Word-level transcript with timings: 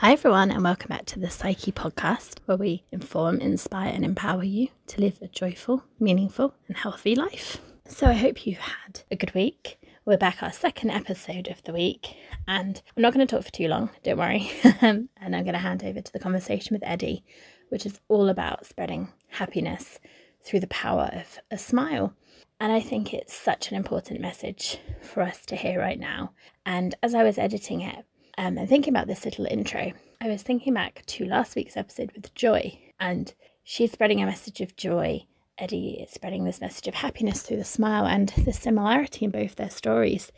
Hi, 0.00 0.12
everyone, 0.12 0.52
and 0.52 0.62
welcome 0.62 0.90
back 0.90 1.06
to 1.06 1.18
the 1.18 1.28
Psyche 1.28 1.72
podcast, 1.72 2.38
where 2.46 2.56
we 2.56 2.84
inform, 2.92 3.40
inspire, 3.40 3.92
and 3.92 4.04
empower 4.04 4.44
you 4.44 4.68
to 4.86 5.00
live 5.00 5.18
a 5.20 5.26
joyful, 5.26 5.82
meaningful, 5.98 6.54
and 6.68 6.76
healthy 6.76 7.16
life. 7.16 7.60
So, 7.84 8.06
I 8.06 8.12
hope 8.12 8.46
you've 8.46 8.58
had 8.58 9.00
a 9.10 9.16
good 9.16 9.34
week. 9.34 9.76
We're 10.04 10.16
back 10.16 10.40
our 10.40 10.52
second 10.52 10.90
episode 10.90 11.48
of 11.48 11.64
the 11.64 11.72
week, 11.72 12.14
and 12.46 12.80
I'm 12.96 13.02
not 13.02 13.12
going 13.12 13.26
to 13.26 13.36
talk 13.36 13.44
for 13.44 13.50
too 13.50 13.66
long, 13.66 13.90
don't 14.04 14.18
worry. 14.18 14.48
Um, 14.82 15.08
and 15.16 15.34
I'm 15.34 15.42
going 15.42 15.54
to 15.54 15.58
hand 15.58 15.82
over 15.82 16.00
to 16.00 16.12
the 16.12 16.20
conversation 16.20 16.74
with 16.74 16.86
Eddie, 16.86 17.24
which 17.68 17.84
is 17.84 17.98
all 18.06 18.28
about 18.28 18.66
spreading 18.66 19.08
happiness 19.26 19.98
through 20.44 20.60
the 20.60 20.68
power 20.68 21.10
of 21.12 21.40
a 21.50 21.58
smile. 21.58 22.14
And 22.60 22.70
I 22.70 22.78
think 22.78 23.12
it's 23.12 23.34
such 23.34 23.72
an 23.72 23.76
important 23.76 24.20
message 24.20 24.78
for 25.02 25.24
us 25.24 25.44
to 25.46 25.56
hear 25.56 25.80
right 25.80 25.98
now. 25.98 26.30
And 26.64 26.94
as 27.02 27.14
I 27.14 27.24
was 27.24 27.36
editing 27.36 27.80
it, 27.80 28.04
um, 28.38 28.56
and 28.56 28.68
thinking 28.68 28.94
about 28.94 29.08
this 29.08 29.24
little 29.24 29.46
intro, 29.46 29.92
I 30.20 30.28
was 30.28 30.42
thinking 30.42 30.72
back 30.72 31.02
to 31.06 31.26
last 31.26 31.56
week's 31.56 31.76
episode 31.76 32.12
with 32.14 32.32
Joy, 32.34 32.78
and 33.00 33.34
she's 33.64 33.90
spreading 33.90 34.22
a 34.22 34.26
message 34.26 34.60
of 34.60 34.76
joy. 34.76 35.24
Eddie 35.58 35.98
is 36.00 36.12
spreading 36.12 36.44
this 36.44 36.60
message 36.60 36.86
of 36.86 36.94
happiness 36.94 37.42
through 37.42 37.56
the 37.56 37.64
smile, 37.64 38.06
and 38.06 38.28
the 38.44 38.52
similarity 38.52 39.24
in 39.24 39.32
both 39.32 39.56
their 39.56 39.68
stories 39.68 40.30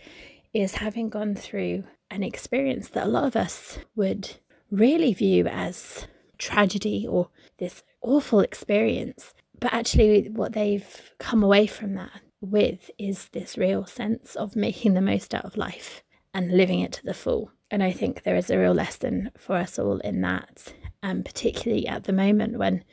is 0.54 0.76
having 0.76 1.10
gone 1.10 1.34
through 1.34 1.84
an 2.10 2.22
experience 2.22 2.88
that 2.88 3.06
a 3.06 3.10
lot 3.10 3.24
of 3.24 3.36
us 3.36 3.78
would 3.94 4.36
really 4.70 5.12
view 5.12 5.46
as 5.46 6.06
tragedy 6.38 7.06
or 7.06 7.28
this 7.58 7.82
awful 8.00 8.40
experience. 8.40 9.34
But 9.60 9.74
actually, 9.74 10.30
what 10.30 10.54
they've 10.54 11.12
come 11.18 11.42
away 11.42 11.66
from 11.66 11.94
that 11.96 12.22
with 12.40 12.90
is 12.98 13.28
this 13.28 13.58
real 13.58 13.84
sense 13.84 14.36
of 14.36 14.56
making 14.56 14.94
the 14.94 15.02
most 15.02 15.34
out 15.34 15.44
of 15.44 15.58
life 15.58 16.02
and 16.32 16.50
living 16.50 16.80
it 16.80 16.92
to 16.92 17.04
the 17.04 17.12
full. 17.12 17.52
And 17.70 17.82
I 17.82 17.92
think 17.92 18.22
there 18.22 18.36
is 18.36 18.50
a 18.50 18.58
real 18.58 18.74
lesson 18.74 19.30
for 19.38 19.56
us 19.56 19.78
all 19.78 19.98
in 19.98 20.20
that, 20.22 20.72
um, 21.02 21.22
particularly 21.22 21.86
at 21.86 22.04
the 22.04 22.12
moment 22.12 22.58
when 22.58 22.84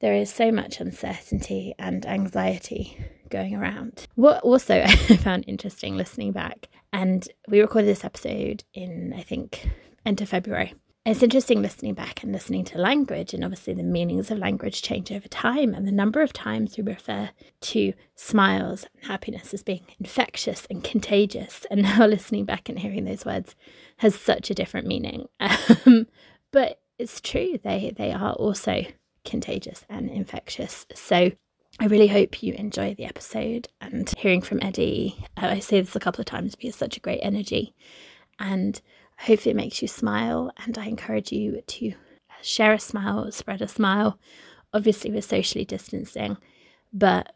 there 0.00 0.14
is 0.14 0.32
so 0.32 0.50
much 0.50 0.80
uncertainty 0.80 1.74
and 1.78 2.06
anxiety 2.06 2.98
going 3.28 3.54
around. 3.54 4.06
What 4.14 4.42
also 4.42 4.82
I 4.84 4.96
found 5.16 5.44
interesting 5.46 5.96
listening 5.96 6.32
back, 6.32 6.68
and 6.92 7.28
we 7.48 7.60
recorded 7.60 7.88
this 7.88 8.04
episode 8.04 8.64
in, 8.72 9.14
I 9.16 9.22
think, 9.22 9.68
end 10.04 10.20
of 10.20 10.28
February 10.28 10.74
it's 11.06 11.22
interesting 11.22 11.62
listening 11.62 11.94
back 11.94 12.24
and 12.24 12.32
listening 12.32 12.64
to 12.64 12.78
language, 12.78 13.32
and 13.32 13.44
obviously 13.44 13.74
the 13.74 13.84
meanings 13.84 14.32
of 14.32 14.38
language 14.38 14.82
change 14.82 15.12
over 15.12 15.28
time, 15.28 15.72
and 15.72 15.86
the 15.86 15.92
number 15.92 16.20
of 16.20 16.32
times 16.32 16.76
we 16.76 16.82
refer 16.82 17.30
to 17.60 17.92
smiles 18.16 18.88
and 18.92 19.08
happiness 19.08 19.54
as 19.54 19.62
being 19.62 19.86
infectious 20.00 20.66
and 20.68 20.82
contagious. 20.82 21.64
And 21.70 21.82
now 21.84 22.06
listening 22.06 22.44
back 22.44 22.68
and 22.68 22.80
hearing 22.80 23.04
those 23.04 23.24
words 23.24 23.54
has 23.98 24.14
such 24.14 24.50
a 24.50 24.54
different 24.54 24.86
meaning. 24.86 25.26
Um, 25.86 26.06
but 26.52 26.80
it's 26.98 27.20
true, 27.20 27.58
they, 27.62 27.92
they 27.96 28.10
are 28.12 28.32
also 28.32 28.84
contagious 29.24 29.84
and 29.88 30.08
infectious. 30.08 30.86
So 30.94 31.32
I 31.78 31.86
really 31.86 32.06
hope 32.06 32.42
you 32.42 32.54
enjoy 32.54 32.94
the 32.94 33.04
episode 33.04 33.68
and 33.80 34.12
hearing 34.16 34.40
from 34.40 34.62
Eddie. 34.62 35.22
Uh, 35.36 35.48
I 35.48 35.58
say 35.58 35.80
this 35.80 35.94
a 35.94 36.00
couple 36.00 36.20
of 36.20 36.26
times 36.26 36.54
because 36.54 36.74
such 36.74 36.96
a 36.96 37.00
great 37.00 37.20
energy. 37.20 37.74
And 38.38 38.80
Hopefully, 39.20 39.52
it 39.52 39.56
makes 39.56 39.80
you 39.80 39.88
smile, 39.88 40.52
and 40.64 40.76
I 40.76 40.86
encourage 40.86 41.32
you 41.32 41.62
to 41.66 41.94
share 42.42 42.74
a 42.74 42.78
smile, 42.78 43.30
spread 43.32 43.62
a 43.62 43.68
smile. 43.68 44.18
Obviously, 44.72 45.10
we're 45.10 45.22
socially 45.22 45.64
distancing, 45.64 46.36
but 46.92 47.34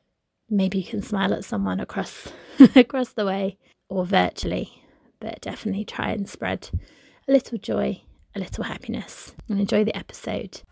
maybe 0.48 0.78
you 0.78 0.84
can 0.84 1.02
smile 1.02 1.32
at 1.32 1.44
someone 1.44 1.80
across 1.80 2.28
across 2.76 3.12
the 3.12 3.24
way 3.24 3.56
or 3.88 4.04
virtually. 4.04 4.79
But 5.20 5.42
definitely 5.42 5.84
try 5.84 6.12
and 6.12 6.26
spread 6.26 6.70
a 7.28 7.32
little 7.32 7.58
joy, 7.58 8.00
a 8.34 8.38
little 8.38 8.64
happiness, 8.64 9.34
and 9.50 9.60
enjoy 9.60 9.84
the 9.84 9.94
episode. 9.94 10.62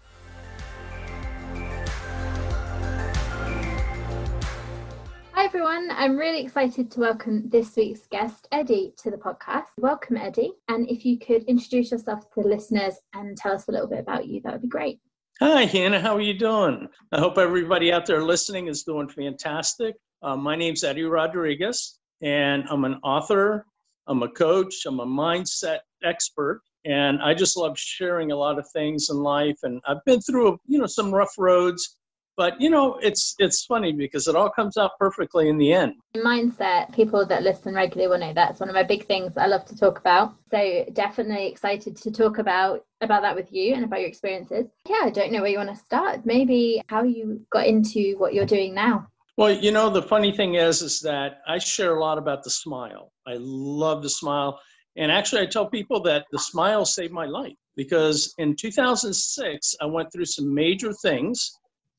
Hi 5.32 5.44
everyone, 5.44 5.88
I'm 5.90 6.16
really 6.16 6.40
excited 6.40 6.90
to 6.92 7.00
welcome 7.00 7.48
this 7.50 7.76
week's 7.76 8.06
guest, 8.06 8.48
Eddie, 8.50 8.94
to 9.02 9.10
the 9.10 9.18
podcast. 9.18 9.66
Welcome, 9.76 10.16
Eddie. 10.16 10.52
And 10.68 10.88
if 10.88 11.04
you 11.04 11.18
could 11.18 11.44
introduce 11.44 11.92
yourself 11.92 12.30
to 12.30 12.42
the 12.42 12.48
listeners 12.48 12.94
and 13.12 13.36
tell 13.36 13.52
us 13.52 13.68
a 13.68 13.70
little 13.70 13.86
bit 13.86 14.00
about 14.00 14.26
you, 14.26 14.40
that 14.44 14.54
would 14.54 14.62
be 14.62 14.68
great. 14.68 14.98
Hi, 15.40 15.66
Hannah. 15.66 16.00
How 16.00 16.16
are 16.16 16.22
you 16.22 16.34
doing? 16.34 16.88
I 17.12 17.20
hope 17.20 17.36
everybody 17.36 17.92
out 17.92 18.06
there 18.06 18.24
listening 18.24 18.66
is 18.66 18.82
doing 18.82 19.08
fantastic. 19.10 19.94
Uh, 20.22 20.36
my 20.36 20.56
name's 20.56 20.84
Eddie 20.84 21.04
Rodriguez, 21.04 21.98
and 22.22 22.64
I'm 22.70 22.84
an 22.84 22.98
author, 23.04 23.66
I'm 24.08 24.22
a 24.22 24.28
coach, 24.28 24.74
I'm 24.86 25.00
a 25.00 25.06
mindset 25.06 25.80
expert, 26.02 26.62
and 26.84 27.20
I 27.22 27.34
just 27.34 27.56
love 27.56 27.78
sharing 27.78 28.32
a 28.32 28.36
lot 28.36 28.58
of 28.58 28.66
things 28.70 29.10
in 29.10 29.18
life. 29.18 29.58
And 29.62 29.80
I've 29.86 30.04
been 30.06 30.20
through, 30.20 30.58
you 30.66 30.78
know, 30.78 30.86
some 30.86 31.12
rough 31.14 31.34
roads 31.38 31.98
but 32.38 32.58
you 32.60 32.70
know 32.70 32.96
it's 33.02 33.34
it's 33.40 33.64
funny 33.64 33.92
because 33.92 34.28
it 34.28 34.36
all 34.36 34.48
comes 34.48 34.78
out 34.78 34.92
perfectly 34.98 35.48
in 35.50 35.58
the 35.58 35.72
end. 35.72 35.94
Mindset 36.16 36.94
people 36.94 37.26
that 37.26 37.42
listen 37.42 37.74
regularly 37.74 38.08
will 38.08 38.18
know 38.18 38.32
that's 38.32 38.60
one 38.60 38.68
of 38.70 38.74
my 38.76 38.84
big 38.84 39.04
things 39.06 39.36
i 39.36 39.46
love 39.46 39.66
to 39.66 39.76
talk 39.76 39.98
about. 39.98 40.34
So 40.50 40.86
definitely 40.92 41.48
excited 41.48 41.96
to 41.96 42.10
talk 42.10 42.38
about 42.38 42.86
about 43.02 43.22
that 43.22 43.34
with 43.34 43.52
you 43.52 43.74
and 43.74 43.84
about 43.84 44.00
your 44.00 44.08
experiences. 44.08 44.66
Yeah 44.88 45.02
i 45.02 45.10
don't 45.10 45.32
know 45.32 45.42
where 45.42 45.50
you 45.50 45.58
want 45.58 45.70
to 45.70 45.84
start. 45.84 46.24
Maybe 46.24 46.80
how 46.86 47.02
you 47.02 47.44
got 47.50 47.66
into 47.66 48.16
what 48.18 48.32
you're 48.32 48.46
doing 48.46 48.72
now 48.72 49.08
well 49.38 49.52
you 49.52 49.70
know 49.70 49.88
the 49.88 50.02
funny 50.02 50.32
thing 50.32 50.56
is 50.56 50.82
is 50.82 51.00
that 51.00 51.38
i 51.46 51.56
share 51.56 51.96
a 51.96 52.00
lot 52.00 52.18
about 52.18 52.42
the 52.42 52.50
smile. 52.50 53.12
I 53.26 53.36
love 53.38 54.02
the 54.02 54.10
smile. 54.10 54.60
And 54.96 55.10
actually 55.12 55.42
i 55.42 55.46
tell 55.46 55.70
people 55.70 56.00
that 56.02 56.26
the 56.32 56.40
smile 56.40 56.84
saved 56.84 57.12
my 57.12 57.24
life 57.24 57.58
because 57.76 58.34
in 58.38 58.56
2006 58.56 59.76
i 59.80 59.86
went 59.86 60.12
through 60.12 60.26
some 60.26 60.52
major 60.52 60.92
things 60.92 61.52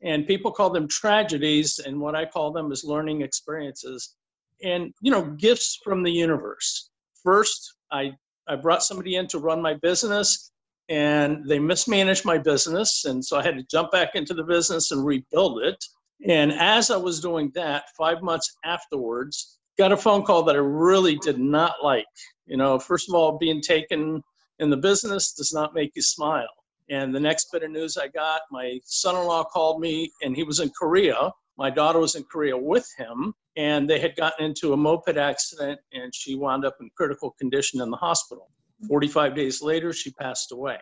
and 0.04 0.28
people 0.28 0.52
call 0.52 0.70
them 0.70 0.88
tragedies 0.88 1.80
and 1.80 2.00
what 2.00 2.14
i 2.14 2.26
call 2.26 2.52
them 2.52 2.72
is 2.72 2.84
learning 2.84 3.22
experiences. 3.22 4.16
And 4.62 4.94
you 5.02 5.12
know 5.12 5.24
gifts 5.48 5.80
from 5.84 6.04
the 6.04 6.12
universe. 6.12 6.90
First 7.24 7.62
i 7.92 8.12
i 8.50 8.56
brought 8.58 8.84
somebody 8.84 9.16
in 9.16 9.28
to 9.28 9.40
run 9.40 9.62
my 9.62 9.76
business 9.76 10.52
and 10.90 11.48
they 11.48 11.60
mismanaged 11.60 12.26
my 12.26 12.38
business 12.38 13.06
and 13.06 13.24
so 13.24 13.38
i 13.38 13.44
had 13.44 13.58
to 13.58 13.66
jump 13.76 13.92
back 13.92 14.12
into 14.16 14.34
the 14.34 14.48
business 14.56 14.92
and 14.92 15.06
rebuild 15.06 15.62
it 15.64 15.82
and 16.28 16.52
as 16.54 16.92
i 16.92 16.98
was 16.98 17.20
doing 17.20 17.52
that 17.54 17.84
five 17.98 18.22
months 18.22 18.58
afterwards 18.66 19.60
got 19.78 19.92
a 19.92 19.98
phone 19.98 20.24
call 20.24 20.44
that 20.44 20.56
i 20.56 20.60
really 20.60 21.16
did 21.18 21.40
not 21.40 21.76
like 21.84 22.06
you 22.46 22.58
know 22.58 22.78
first 22.78 23.08
of 23.10 23.16
all 23.16 23.38
being 23.38 23.62
taken 23.62 24.22
in 24.60 24.70
the 24.70 24.78
business 24.78 25.34
does 25.34 25.54
not 25.54 25.74
make 25.74 25.92
you 25.96 26.02
smile 26.02 26.50
and 26.90 27.14
the 27.14 27.20
next 27.20 27.52
bit 27.52 27.64
of 27.64 27.72
news 27.72 27.98
I 27.98 28.08
got, 28.08 28.42
my 28.52 28.80
son 28.84 29.16
in 29.16 29.24
law 29.24 29.44
called 29.44 29.80
me 29.80 30.12
and 30.24 30.36
he 30.36 30.44
was 30.44 30.60
in 30.60 30.72
Korea. 30.78 31.32
My 31.58 31.70
daughter 31.70 32.00
was 32.00 32.16
in 32.16 32.24
Korea 32.24 32.58
with 32.58 32.88
him, 32.98 33.34
and 33.58 33.90
they 33.90 34.00
had 34.00 34.16
gotten 34.16 34.46
into 34.46 34.74
a 34.74 34.78
moped 34.78 35.18
accident 35.18 35.80
and 35.94 36.14
she 36.16 36.36
wound 36.36 36.66
up 36.66 36.78
in 36.80 36.90
critical 36.96 37.32
condition 37.40 37.82
in 37.82 37.90
the 37.92 37.98
hospital. 37.98 38.50
45 38.88 39.36
days 39.36 39.62
later, 39.62 39.92
she 39.94 40.12
passed 40.12 40.52
away. 40.52 40.78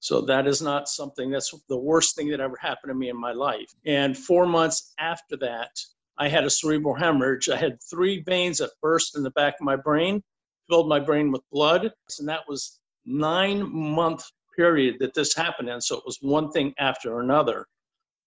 So 0.00 0.20
that 0.22 0.46
is 0.46 0.62
not 0.62 0.88
something 0.88 1.30
that's 1.30 1.52
the 1.68 1.76
worst 1.76 2.16
thing 2.16 2.28
that 2.28 2.40
ever 2.40 2.56
happened 2.60 2.90
to 2.90 2.94
me 2.94 3.08
in 3.08 3.16
my 3.16 3.32
life. 3.32 3.72
And 3.86 4.16
four 4.16 4.46
months 4.46 4.92
after 4.98 5.36
that, 5.38 5.70
I 6.18 6.28
had 6.28 6.44
a 6.44 6.50
cerebral 6.50 6.94
hemorrhage. 6.94 7.48
I 7.48 7.56
had 7.56 7.78
three 7.90 8.22
veins 8.22 8.58
that 8.58 8.70
burst 8.80 9.16
in 9.16 9.22
the 9.22 9.30
back 9.32 9.54
of 9.54 9.64
my 9.64 9.76
brain, 9.76 10.22
filled 10.68 10.88
my 10.88 11.00
brain 11.00 11.30
with 11.30 11.42
blood. 11.50 11.90
And 12.18 12.28
that 12.28 12.48
was 12.48 12.80
nine 13.04 13.70
month 13.72 14.24
period 14.54 14.96
that 15.00 15.14
this 15.14 15.34
happened 15.34 15.68
in. 15.68 15.80
So 15.80 15.96
it 15.96 16.04
was 16.06 16.18
one 16.20 16.50
thing 16.50 16.72
after 16.78 17.20
another. 17.20 17.66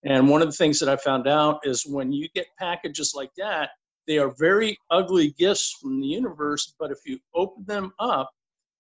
And 0.04 0.30
one 0.30 0.42
of 0.42 0.48
the 0.48 0.56
things 0.56 0.80
that 0.80 0.90
I 0.90 0.96
found 0.96 1.28
out 1.28 1.60
is 1.64 1.86
when 1.86 2.12
you 2.12 2.30
get 2.36 2.48
packages 2.58 3.14
like 3.16 3.32
that, 3.38 3.72
they 4.08 4.18
are 4.18 4.34
very 4.40 4.78
ugly 4.90 5.36
gifts 5.38 5.78
from 5.82 6.00
the 6.00 6.08
universe. 6.08 6.74
But 6.80 6.92
if 6.92 7.00
you 7.06 7.20
open 7.36 7.66
them 7.66 7.92
up 8.00 8.30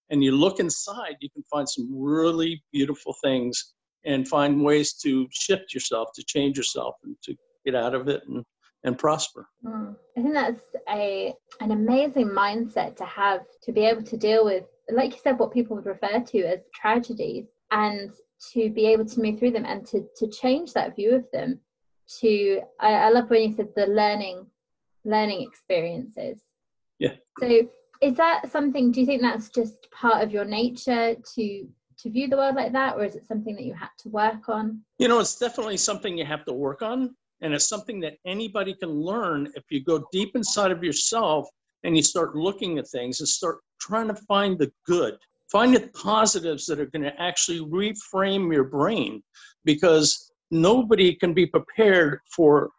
and 0.10 0.24
you 0.24 0.32
look 0.32 0.60
inside, 0.60 1.16
you 1.20 1.30
can 1.30 1.44
find 1.44 1.68
some 1.68 1.88
really 1.92 2.64
beautiful 2.72 3.16
things 3.24 3.74
and 4.06 4.28
find 4.28 4.64
ways 4.64 4.94
to 4.94 5.28
shift 5.32 5.74
yourself, 5.74 6.10
to 6.16 6.24
change 6.24 6.58
yourself, 6.58 6.96
and 7.04 7.16
to 7.24 7.36
get 7.66 7.76
out 7.76 7.94
of 7.94 8.08
it 8.08 8.22
and, 8.28 8.44
and 8.84 8.98
prosper. 8.98 9.48
Mm. 9.66 9.96
I 10.18 10.22
think 10.22 10.34
that's 10.34 10.64
a 10.90 11.34
an 11.60 11.72
amazing 11.72 12.30
mindset 12.30 12.96
to 12.98 13.06
have 13.06 13.42
to 13.64 13.72
be 13.72 13.82
able 13.82 14.04
to 14.04 14.18
deal 14.18 14.46
with 14.46 14.64
like 14.92 15.14
you 15.14 15.20
said, 15.22 15.40
what 15.40 15.54
people 15.54 15.76
would 15.76 15.86
refer 15.86 16.20
to 16.20 16.40
as 16.44 16.60
tragedies, 16.74 17.46
and 17.72 18.12
to 18.54 18.70
be 18.70 18.88
able 18.88 19.06
to 19.06 19.22
move 19.22 19.40
through 19.40 19.52
them 19.52 19.66
and 19.66 19.86
to 19.88 20.06
to 20.18 20.28
change 20.28 20.74
that 20.74 20.96
view 20.96 21.16
of 21.16 21.26
them. 21.32 21.60
To 22.22 22.62
I, 22.80 22.94
I 22.94 23.10
love 23.10 23.30
when 23.30 23.50
you 23.50 23.56
said 23.56 23.70
the 23.76 23.88
learning 23.88 24.48
learning 25.06 25.42
experiences. 25.48 26.42
Yeah. 26.98 27.16
So 27.40 27.70
is 28.02 28.16
that 28.16 28.52
something? 28.52 28.92
Do 28.92 29.02
you 29.02 29.06
think 29.06 29.22
that's 29.22 29.50
just 29.50 29.90
part 29.92 30.24
of 30.24 30.32
your 30.32 30.46
nature 30.46 31.16
to 31.36 31.68
to 32.00 32.10
view 32.10 32.30
the 32.30 32.38
world 32.38 32.56
like 32.56 32.72
that, 32.72 32.96
or 32.96 33.04
is 33.04 33.16
it 33.16 33.26
something 33.28 33.56
that 33.56 33.66
you 33.66 33.74
had 33.74 33.90
to 34.00 34.10
work 34.10 34.48
on? 34.48 34.82
You 35.00 35.10
know, 35.10 35.20
it's 35.20 35.38
definitely 35.38 35.76
something 35.76 36.18
you 36.18 36.24
have 36.24 36.46
to 36.46 36.54
work 36.54 36.82
on. 36.82 37.14
And 37.42 37.54
it's 37.54 37.68
something 37.68 38.00
that 38.02 38.16
anybody 38.26 38.74
can 38.74 38.90
learn 38.90 39.52
if 39.56 39.64
you 39.70 39.84
go 39.84 40.06
deep 40.12 40.36
inside 40.36 40.72
of 40.72 40.82
yourself 40.82 41.48
and 41.84 41.98
you 41.98 42.04
start 42.04 42.36
looking 42.36 42.78
at 42.78 42.88
things 42.88 43.20
and 43.20 43.28
start 43.28 43.60
trying 43.82 44.08
to 44.08 44.16
find 44.16 44.58
the 44.58 44.72
good 44.86 45.18
Find 45.52 45.76
the 45.76 45.90
positives 45.96 46.68
that 46.68 46.80
are 46.80 46.86
going 46.86 47.04
to 47.04 47.20
actually 47.20 47.60
reframe 47.62 48.54
your 48.54 48.66
brain 48.66 49.24
because 49.66 50.32
nobody 50.52 51.16
can 51.16 51.34
be 51.34 51.48
prepared 51.48 52.20
for 52.36 52.70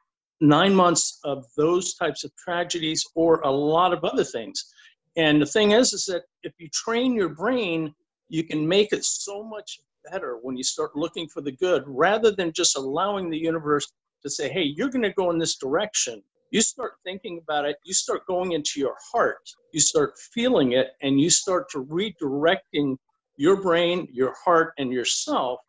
nine 0.41 0.73
months 0.73 1.19
of 1.25 1.45
those 1.57 1.95
types 1.95 2.23
of 2.23 2.35
tragedies 2.37 3.05
or 3.17 3.41
a 3.41 3.51
lot 3.51 3.93
of 3.93 4.05
other 4.05 4.23
things. 4.23 4.73
And 5.17 5.41
the 5.43 5.47
thing 5.47 5.73
is, 5.73 5.93
is 5.93 6.05
that 6.07 6.23
if 6.43 6.53
you 6.59 6.69
train 6.73 7.15
your 7.15 7.31
brain, 7.31 7.95
you 8.29 8.45
can 8.45 8.67
make 8.67 8.93
it 8.93 9.05
so 9.05 9.43
much 9.43 9.81
better 10.11 10.39
when 10.43 10.57
you 10.57 10.63
start 10.63 10.97
looking 10.97 11.29
for 11.29 11.41
the 11.41 11.53
good 11.53 11.83
rather 11.87 12.31
than 12.31 12.53
just 12.53 12.77
allowing 12.77 13.29
the 13.29 13.39
universe 13.39 13.91
to 14.23 14.31
say, 14.31 14.49
hey, 14.49 14.63
you're 14.63 14.91
going 14.91 15.03
to 15.03 15.13
go 15.13 15.31
in 15.31 15.39
this 15.39 15.57
direction. 15.57 16.23
You 16.51 16.61
start 16.61 16.93
thinking 17.05 17.41
about 17.43 17.65
it, 17.65 17.77
you 17.85 17.95
start 17.95 18.27
going 18.27 18.53
into 18.53 18.81
your 18.81 18.97
heart, 19.13 19.49
you 19.73 19.81
start 19.81 20.19
feeling 20.33 20.73
it, 20.73 20.89
and 21.01 21.21
you 21.21 21.31
start 21.31 21.71
to 21.71 21.85
redirecting 21.85 22.97
your 23.37 23.63
brain, 23.63 24.09
your 24.13 24.35
heart, 24.45 24.75
and 24.79 24.93
yourself. 24.93 25.61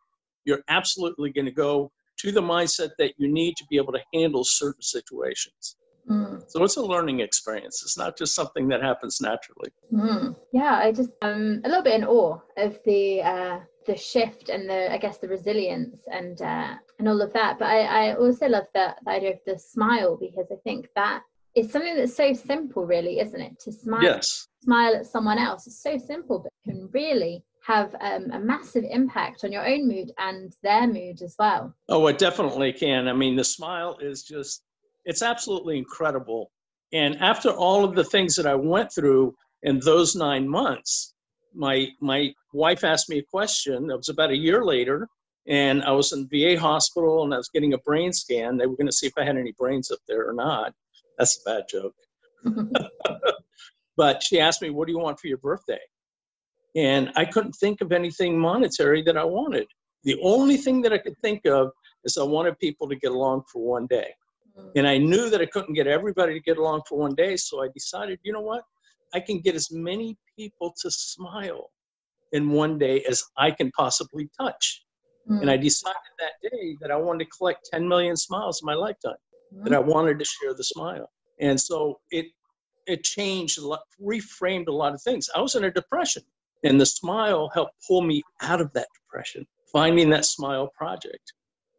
You're 0.44 0.62
absolutely 0.68 1.30
going 1.30 1.44
to 1.44 1.52
go 1.52 1.92
to 2.18 2.32
the 2.32 2.40
mindset 2.40 2.90
that 2.98 3.14
you 3.16 3.32
need 3.32 3.56
to 3.56 3.64
be 3.70 3.76
able 3.76 3.92
to 3.92 4.00
handle 4.12 4.44
certain 4.44 4.82
situations. 4.82 5.76
Mm. 6.08 6.42
So 6.48 6.64
it's 6.64 6.76
a 6.76 6.82
learning 6.82 7.20
experience. 7.20 7.82
It's 7.82 7.96
not 7.96 8.16
just 8.18 8.34
something 8.34 8.68
that 8.68 8.82
happens 8.82 9.20
naturally. 9.20 9.70
Mm. 9.92 10.36
Yeah, 10.52 10.80
I 10.82 10.92
just 10.92 11.10
um 11.22 11.60
a 11.64 11.68
little 11.68 11.82
bit 11.84 11.94
in 11.94 12.04
awe 12.04 12.38
of 12.56 12.78
the 12.84 13.22
uh 13.22 13.60
the 13.86 13.96
shift 13.96 14.48
and 14.48 14.68
the 14.68 14.92
I 14.92 14.98
guess 14.98 15.18
the 15.18 15.28
resilience 15.28 16.00
and 16.10 16.40
uh 16.42 16.74
and 16.98 17.08
all 17.08 17.20
of 17.22 17.32
that. 17.32 17.58
But 17.58 17.68
I, 17.68 18.08
I 18.10 18.14
also 18.16 18.48
love 18.48 18.66
the, 18.74 18.94
the 19.04 19.10
idea 19.10 19.32
of 19.32 19.40
the 19.46 19.58
smile 19.58 20.16
because 20.16 20.46
I 20.50 20.56
think 20.64 20.88
that 20.96 21.22
is 21.54 21.70
something 21.70 21.96
that's 21.96 22.16
so 22.16 22.32
simple 22.32 22.84
really, 22.84 23.20
isn't 23.20 23.40
it? 23.40 23.58
To 23.60 23.72
smile 23.72 24.02
yes. 24.02 24.48
smile 24.62 24.96
at 24.96 25.06
someone 25.06 25.38
else. 25.38 25.66
It's 25.66 25.82
so 25.82 25.98
simple 25.98 26.40
but 26.40 26.52
can 26.64 26.88
really 26.92 27.44
have 27.64 27.94
um, 28.00 28.28
a 28.32 28.40
massive 28.40 28.84
impact 28.90 29.44
on 29.44 29.52
your 29.52 29.66
own 29.66 29.86
mood 29.86 30.10
and 30.18 30.52
their 30.64 30.86
mood 30.86 31.22
as 31.22 31.36
well. 31.38 31.72
Oh, 31.88 32.06
it 32.08 32.18
definitely 32.18 32.72
can. 32.72 33.06
I 33.06 33.12
mean, 33.12 33.36
the 33.36 33.44
smile 33.44 33.98
is 34.00 34.24
just 34.24 34.64
it's 35.04 35.22
absolutely 35.22 35.78
incredible. 35.78 36.50
And 36.92 37.16
after 37.20 37.50
all 37.50 37.84
of 37.84 37.94
the 37.94 38.04
things 38.04 38.34
that 38.36 38.46
I 38.46 38.54
went 38.54 38.92
through 38.92 39.34
in 39.62 39.80
those 39.80 40.14
nine 40.14 40.48
months, 40.48 41.14
my 41.54 41.88
my 42.00 42.32
wife 42.52 42.84
asked 42.84 43.08
me 43.08 43.18
a 43.18 43.24
question. 43.30 43.90
It 43.90 43.96
was 43.96 44.08
about 44.08 44.30
a 44.30 44.36
year 44.36 44.64
later, 44.64 45.08
and 45.46 45.82
I 45.82 45.92
was 45.92 46.12
in 46.12 46.28
VA 46.28 46.58
hospital 46.58 47.24
and 47.24 47.34
I 47.34 47.38
was 47.38 47.50
getting 47.52 47.74
a 47.74 47.78
brain 47.78 48.12
scan. 48.12 48.56
They 48.56 48.66
were 48.66 48.76
going 48.76 48.86
to 48.86 48.92
see 48.92 49.06
if 49.06 49.14
I 49.16 49.24
had 49.24 49.36
any 49.36 49.52
brains 49.52 49.90
up 49.90 49.98
there 50.06 50.28
or 50.28 50.32
not. 50.32 50.72
That's 51.18 51.40
a 51.44 51.50
bad 51.50 51.64
joke. 51.68 51.94
but 53.96 54.22
she 54.22 54.40
asked 54.40 54.62
me, 54.62 54.70
"What 54.70 54.86
do 54.86 54.92
you 54.92 54.98
want 54.98 55.18
for 55.18 55.28
your 55.28 55.38
birthday?" 55.38 55.80
And 56.74 57.10
I 57.16 57.24
couldn't 57.24 57.52
think 57.52 57.80
of 57.80 57.92
anything 57.92 58.38
monetary 58.38 59.02
that 59.02 59.16
I 59.16 59.24
wanted. 59.24 59.66
The 60.04 60.18
only 60.22 60.56
thing 60.56 60.82
that 60.82 60.92
I 60.92 60.98
could 60.98 61.16
think 61.18 61.46
of 61.46 61.70
is 62.04 62.16
I 62.16 62.24
wanted 62.24 62.58
people 62.58 62.88
to 62.88 62.96
get 62.96 63.12
along 63.12 63.44
for 63.52 63.62
one 63.62 63.86
day. 63.86 64.14
Mm. 64.58 64.72
And 64.76 64.88
I 64.88 64.98
knew 64.98 65.30
that 65.30 65.40
I 65.40 65.46
couldn't 65.46 65.74
get 65.74 65.86
everybody 65.86 66.34
to 66.34 66.40
get 66.40 66.58
along 66.58 66.82
for 66.88 66.98
one 66.98 67.14
day, 67.14 67.36
so 67.36 67.62
I 67.62 67.68
decided, 67.74 68.18
you 68.22 68.32
know 68.32 68.40
what? 68.40 68.62
I 69.14 69.20
can 69.20 69.40
get 69.40 69.54
as 69.54 69.70
many 69.70 70.16
people 70.38 70.74
to 70.80 70.90
smile 70.90 71.70
in 72.32 72.50
one 72.50 72.78
day 72.78 73.04
as 73.08 73.22
I 73.36 73.50
can 73.50 73.70
possibly 73.72 74.30
touch. 74.40 74.84
Mm. 75.30 75.42
And 75.42 75.50
I 75.50 75.56
decided 75.56 75.96
that 76.18 76.50
day 76.50 76.76
that 76.80 76.90
I 76.90 76.96
wanted 76.96 77.24
to 77.24 77.30
collect 77.30 77.68
10 77.72 77.86
million 77.86 78.16
smiles 78.16 78.60
in 78.62 78.66
my 78.66 78.74
lifetime, 78.74 79.14
mm. 79.54 79.64
that 79.64 79.74
I 79.74 79.78
wanted 79.78 80.18
to 80.18 80.24
share 80.24 80.54
the 80.54 80.64
smile. 80.64 81.08
And 81.40 81.60
so 81.60 82.00
it 82.10 82.26
it 82.86 83.04
changed 83.04 83.60
a 83.60 83.66
lot, 83.66 83.80
reframed 84.00 84.66
a 84.66 84.72
lot 84.72 84.92
of 84.92 85.00
things. 85.02 85.30
I 85.36 85.40
was 85.40 85.54
in 85.54 85.62
a 85.62 85.70
depression, 85.70 86.24
and 86.64 86.80
the 86.80 86.86
smile 86.86 87.48
helped 87.54 87.74
pull 87.86 88.02
me 88.02 88.22
out 88.40 88.60
of 88.60 88.72
that 88.72 88.88
depression. 88.94 89.46
Finding 89.72 90.10
that 90.10 90.24
smile 90.24 90.68
project 90.76 91.32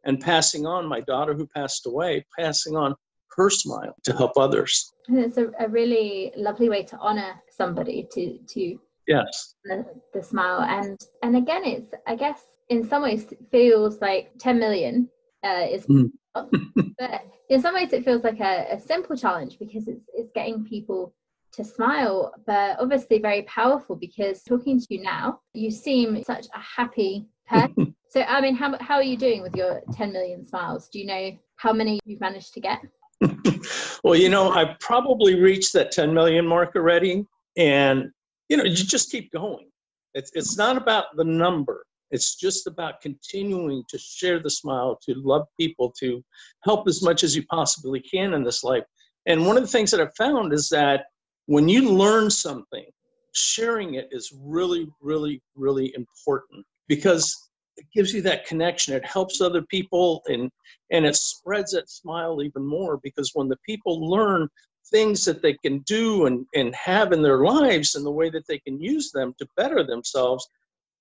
and 0.05 0.19
passing 0.19 0.65
on 0.65 0.87
my 0.87 1.01
daughter 1.01 1.33
who 1.33 1.47
passed 1.47 1.85
away, 1.85 2.25
passing 2.37 2.75
on 2.75 2.95
her 3.37 3.49
smile 3.49 3.95
to 4.03 4.13
help 4.13 4.37
others. 4.37 4.93
And 5.07 5.19
it's 5.19 5.37
a, 5.37 5.51
a 5.59 5.67
really 5.67 6.31
lovely 6.35 6.69
way 6.69 6.83
to 6.83 6.97
honor 6.97 7.33
somebody 7.49 8.07
to 8.11 8.37
to 8.53 8.79
yes 9.05 9.55
the, 9.65 9.85
the 10.13 10.23
smile 10.23 10.61
and 10.61 10.97
and 11.21 11.35
again 11.35 11.61
it's 11.65 11.93
I 12.07 12.15
guess 12.15 12.41
in 12.69 12.87
some 12.87 13.03
ways 13.03 13.27
feels 13.51 13.99
like 13.99 14.31
10 14.39 14.57
million 14.57 15.09
uh, 15.43 15.67
is 15.69 15.85
mm. 15.87 16.09
but 16.33 17.25
in 17.49 17.61
some 17.61 17.75
ways 17.75 17.91
it 17.91 18.05
feels 18.05 18.23
like 18.23 18.39
a, 18.39 18.67
a 18.71 18.79
simple 18.79 19.17
challenge 19.17 19.59
because 19.59 19.89
it's 19.89 20.05
it's 20.13 20.31
getting 20.33 20.63
people 20.63 21.13
to 21.53 21.63
smile, 21.63 22.33
but 22.45 22.77
obviously 22.79 23.19
very 23.19 23.43
powerful 23.43 23.95
because 23.95 24.43
talking 24.43 24.79
to 24.79 24.87
you 24.89 25.01
now, 25.01 25.39
you 25.53 25.71
seem 25.71 26.23
such 26.23 26.47
a 26.53 26.59
happy 26.59 27.27
person. 27.47 27.92
so, 28.13 28.21
I 28.21 28.41
mean, 28.41 28.55
how, 28.55 28.77
how 28.79 28.97
are 28.97 29.03
you 29.03 29.17
doing 29.17 29.41
with 29.41 29.55
your 29.55 29.81
10 29.91 30.13
million 30.13 30.45
smiles? 30.47 30.87
Do 30.87 30.99
you 30.99 31.07
know 31.07 31.31
how 31.55 31.73
many 31.73 31.99
you've 32.05 32.21
managed 32.21 32.53
to 32.53 32.59
get? 32.59 32.79
well, 34.03 34.13
you 34.13 34.29
know, 34.29 34.51
I've 34.51 34.79
probably 34.79 35.41
reached 35.41 35.73
that 35.73 35.91
10 35.91 36.13
million 36.13 36.45
mark 36.45 36.75
already. 36.75 37.25
And, 37.57 38.11
you 38.49 38.57
know, 38.57 38.65
you 38.65 38.75
just 38.75 39.09
keep 39.09 39.31
going. 39.31 39.67
It's, 40.13 40.29
it's 40.35 40.55
not 40.55 40.77
about 40.77 41.05
the 41.15 41.23
number. 41.23 41.87
It's 42.11 42.35
just 42.35 42.67
about 42.67 43.01
continuing 43.01 43.83
to 43.89 43.97
share 43.97 44.39
the 44.39 44.51
smile, 44.51 44.99
to 45.07 45.15
love 45.15 45.47
people, 45.59 45.91
to 45.99 46.23
help 46.63 46.87
as 46.87 47.01
much 47.01 47.23
as 47.23 47.35
you 47.35 47.43
possibly 47.47 47.99
can 47.99 48.35
in 48.35 48.43
this 48.43 48.63
life. 48.63 48.83
And 49.25 49.47
one 49.47 49.57
of 49.57 49.63
the 49.63 49.69
things 49.69 49.89
that 49.89 49.99
I've 49.99 50.15
found 50.15 50.53
is 50.53 50.69
that 50.69 51.05
when 51.47 51.67
you 51.67 51.89
learn 51.89 52.29
something, 52.29 52.85
sharing 53.31 53.95
it 53.95 54.09
is 54.11 54.31
really, 54.39 54.87
really, 55.01 55.41
really 55.55 55.91
important 55.95 56.63
because 56.87 57.35
it 57.77 57.85
gives 57.93 58.13
you 58.13 58.21
that 58.21 58.45
connection. 58.45 58.93
It 58.93 59.05
helps 59.05 59.41
other 59.41 59.61
people 59.63 60.21
and 60.27 60.51
and 60.91 61.05
it 61.05 61.15
spreads 61.15 61.71
that 61.71 61.89
smile 61.89 62.41
even 62.43 62.65
more 62.65 62.99
because 63.01 63.31
when 63.33 63.47
the 63.47 63.57
people 63.65 64.09
learn 64.09 64.47
things 64.91 65.25
that 65.25 65.41
they 65.41 65.53
can 65.53 65.79
do 65.79 66.25
and, 66.25 66.45
and 66.53 66.75
have 66.75 67.13
in 67.13 67.21
their 67.21 67.43
lives 67.43 67.95
and 67.95 68.05
the 68.05 68.11
way 68.11 68.29
that 68.29 68.45
they 68.47 68.59
can 68.59 68.79
use 68.79 69.11
them 69.11 69.33
to 69.39 69.47
better 69.55 69.83
themselves, 69.83 70.47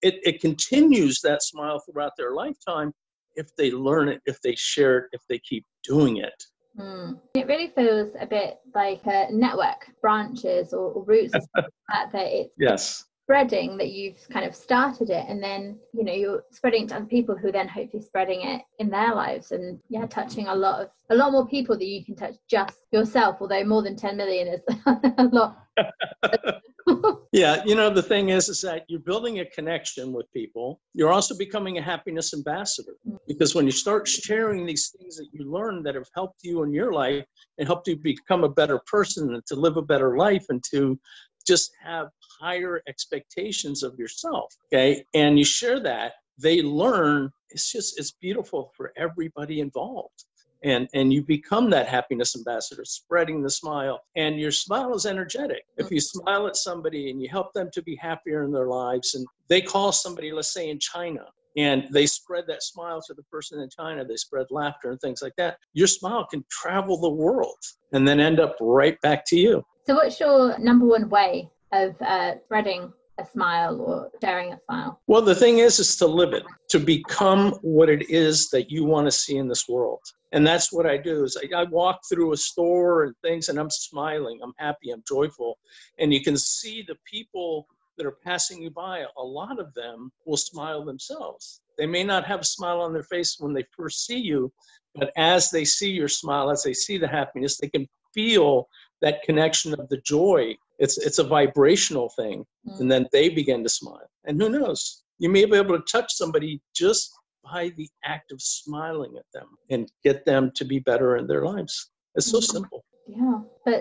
it, 0.03 0.15
it 0.25 0.41
continues 0.41 1.21
that 1.21 1.43
smile 1.43 1.81
throughout 1.81 2.13
their 2.17 2.33
lifetime 2.33 2.93
if 3.35 3.55
they 3.57 3.71
learn 3.71 4.09
it, 4.09 4.21
if 4.27 4.41
they 4.41 4.55
share 4.55 4.99
it, 4.99 5.05
if 5.13 5.21
they 5.29 5.39
keep 5.39 5.65
doing 5.85 6.19
it. 6.19 6.45
Mm. 6.79 7.19
It 7.35 7.47
really 7.47 7.69
feels 7.75 8.13
a 8.19 8.27
bit 8.27 8.61
like 8.75 9.03
a 9.07 9.29
network, 9.31 9.91
branches 10.01 10.73
or, 10.73 10.93
or 10.93 11.05
roots 11.05 11.33
that, 11.55 12.13
that 12.13 12.27
it's 12.27 12.55
yes. 12.59 13.05
Spreading 13.33 13.79
that 13.79 13.91
you've 13.91 14.29
kind 14.31 14.45
of 14.45 14.55
started 14.55 15.09
it 15.09 15.25
and 15.27 15.43
then 15.43 15.79
you 15.95 16.05
know 16.05 16.13
you're 16.13 16.45
spreading 16.51 16.85
it 16.85 16.89
to 16.91 16.97
other 16.97 17.07
people 17.07 17.35
who 17.35 17.51
then 17.51 17.67
hopefully 17.67 18.03
spreading 18.03 18.43
it 18.43 18.61
in 18.79 18.91
their 18.91 19.15
lives 19.15 19.53
and 19.53 19.81
yeah 19.89 20.05
touching 20.05 20.49
a 20.49 20.55
lot 20.55 20.83
of 20.83 20.91
a 21.09 21.15
lot 21.15 21.33
more 21.33 21.47
people 21.47 21.75
that 21.75 21.87
you 21.87 22.05
can 22.05 22.15
touch 22.15 22.35
just 22.47 22.81
yourself 22.91 23.39
although 23.41 23.65
more 23.65 23.83
than 23.83 23.97
10 23.97 24.19
million 24.19 24.49
is 24.49 24.61
a 25.17 25.25
lot 25.33 25.57
yeah, 27.33 27.63
you 27.65 27.75
know, 27.75 27.91
the 27.91 28.03
thing 28.03 28.29
is, 28.31 28.49
is 28.49 28.61
that 28.63 28.85
you're 28.89 29.01
building 29.01 29.41
a 29.41 29.47
connection 29.47 30.13
with 30.13 30.31
people. 30.33 30.81
You're 30.95 31.13
also 31.13 31.37
becoming 31.37 31.79
a 31.79 31.83
happiness 31.83 32.35
ambassador 32.35 32.93
mm. 33.09 33.19
because 33.27 33.55
when 33.55 33.67
you 33.67 33.73
start 33.73 34.07
sharing 34.07 34.67
these 34.67 34.95
things 34.97 35.17
that 35.17 35.29
you 35.33 35.51
learn 35.51 35.83
that 35.85 35.95
have 35.95 36.09
helped 36.15 36.41
you 36.43 36.63
in 36.63 36.73
your 36.73 36.93
life 36.93 37.25
and 37.59 37.67
helped 37.67 37.89
you 37.89 37.97
become 37.97 38.45
a 38.45 38.49
better 38.49 38.81
person 38.87 39.35
and 39.35 39.47
to 39.47 39.55
live 39.55 39.77
a 39.77 39.83
better 39.83 40.17
life 40.17 40.45
and 40.49 40.63
to 40.73 40.99
just 41.47 41.73
have 41.83 42.09
higher 42.41 42.83
expectations 42.89 43.83
of 43.83 43.99
yourself, 43.99 44.55
okay, 44.73 45.05
and 45.15 45.39
you 45.39 45.45
share 45.45 45.81
that, 45.81 46.15
they 46.39 46.63
learn. 46.63 47.31
It's 47.51 47.71
just, 47.71 47.99
it's 47.99 48.13
beautiful 48.13 48.73
for 48.77 48.93
everybody 48.97 49.61
involved. 49.61 50.25
And 50.65 50.89
and 50.95 51.13
you 51.13 51.25
become 51.25 51.71
that 51.71 51.89
happiness 51.89 52.37
ambassador 52.37 52.85
spreading 52.85 53.43
the 53.43 53.51
smile. 53.51 54.01
And 54.15 54.39
your 54.39 54.53
smile 54.53 54.95
is 54.95 55.07
energetic. 55.07 55.65
If 55.77 55.91
you 55.91 56.01
smile 56.01 56.47
at 56.47 56.55
somebody 56.55 57.11
and 57.11 57.21
you 57.21 57.29
help 57.29 57.53
them 57.53 57.69
to 57.73 57.83
be 57.83 57.97
happier 57.97 58.45
in 58.45 58.53
their 58.53 58.69
lives 58.69 59.17
and 59.17 59.27
they 59.53 59.61
call 59.61 59.93
somebody 59.93 60.33
let's 60.33 60.53
say 60.55 60.71
in 60.71 60.79
china 60.79 61.25
and 61.59 61.87
they 61.91 62.07
spread 62.07 62.45
that 62.49 62.63
smile 62.63 63.03
to 63.07 63.13
the 63.13 63.23
person 63.25 63.61
in 63.61 63.69
china 63.69 64.03
they 64.03 64.17
spread 64.17 64.47
laughter 64.51 64.91
and 64.91 65.01
things 65.01 65.21
like 65.21 65.35
that 65.37 65.59
your 65.75 65.87
smile 65.87 66.27
can 66.27 66.43
travel 66.51 66.99
the 66.99 67.11
world 67.25 67.59
and 67.93 68.09
then 68.09 68.19
end 68.19 68.41
up 68.41 68.57
right 68.61 68.99
back 69.03 69.25
to 69.27 69.37
you 69.37 69.63
so 69.85 69.95
what's 69.95 70.21
your 70.21 70.59
number 70.59 70.87
one 70.87 71.09
way 71.09 71.51
of 71.73 72.01
uh, 72.01 72.35
spreading 72.45 72.93
a 73.19 73.27
smile 73.27 73.81
or 73.81 74.11
sharing 74.21 74.53
a 74.53 74.61
smile? 74.67 75.01
Well, 75.07 75.23
the 75.23 75.35
thing 75.35 75.59
is, 75.59 75.79
is 75.79 75.97
to 75.97 76.07
live 76.07 76.33
it, 76.33 76.45
to 76.71 76.79
become 76.79 77.53
what 77.63 77.89
it 77.89 78.11
is 78.11 78.49
that 78.51 78.71
you 78.71 78.85
want 78.85 79.07
to 79.07 79.11
see 79.11 79.37
in 79.37 79.49
this 79.49 79.69
world. 79.69 80.01
And 80.33 80.47
that's 80.47 80.73
what 80.73 80.87
I 80.87 80.97
do 80.97 81.25
is 81.25 81.37
I, 81.37 81.63
I 81.63 81.65
walk 81.65 82.01
through 82.09 82.33
a 82.33 82.37
store 82.37 83.05
and 83.05 83.15
things 83.23 83.49
and 83.49 83.59
I'm 83.59 83.71
smiling, 83.71 84.41
I'm 84.43 84.55
happy, 84.59 84.91
I'm 84.91 85.03
joyful. 85.07 85.59
And 85.99 86.13
you 86.13 86.23
can 86.23 86.37
see 86.37 86.85
the 86.87 86.97
people 87.05 87.67
that 87.99 88.07
are 88.07 88.17
passing 88.25 88.63
you 88.63 88.71
by, 88.71 89.05
a 89.19 89.23
lot 89.23 89.61
of 89.61 89.75
them 89.75 90.11
will 90.25 90.39
smile 90.39 90.85
themselves. 90.85 91.61
They 91.77 91.87
may 91.87 92.05
not 92.05 92.25
have 92.25 92.41
a 92.41 92.45
smile 92.45 92.81
on 92.81 92.93
their 92.93 93.03
face 93.03 93.37
when 93.39 93.53
they 93.53 93.65
first 93.77 94.07
see 94.07 94.19
you, 94.19 94.51
but 94.95 95.13
as 95.17 95.51
they 95.51 95.65
see 95.65 95.91
your 95.91 96.09
smile, 96.09 96.51
as 96.51 96.63
they 96.63 96.73
see 96.73 96.97
the 96.97 97.09
happiness, 97.09 97.59
they 97.59 97.69
can 97.69 97.87
feel 98.15 98.69
that 99.03 99.23
connection 99.23 99.75
of 99.79 99.89
the 99.89 99.99
joy 99.99 100.57
It's 100.79 100.97
it's 101.07 101.21
a 101.21 101.25
vibrational 101.39 102.09
thing, 102.21 102.37
Mm. 102.67 102.81
and 102.81 102.89
then 102.93 103.05
they 103.13 103.27
begin 103.29 103.61
to 103.65 103.69
smile. 103.81 104.09
And 104.27 104.35
who 104.41 104.49
knows? 104.49 104.81
You 105.23 105.29
may 105.37 105.45
be 105.45 105.57
able 105.63 105.77
to 105.79 105.85
touch 105.97 106.11
somebody 106.21 106.53
just 106.83 107.05
by 107.53 107.63
the 107.77 107.89
act 108.15 108.33
of 108.33 108.39
smiling 108.41 109.13
at 109.23 109.29
them 109.37 109.49
and 109.73 109.83
get 110.07 110.19
them 110.25 110.51
to 110.59 110.65
be 110.73 110.79
better 110.91 111.11
in 111.21 111.27
their 111.27 111.45
lives. 111.53 111.75
It's 112.17 112.31
so 112.35 112.39
Mhm. 112.39 112.53
simple. 112.57 112.81
Yeah. 113.07 113.39
But 113.67 113.81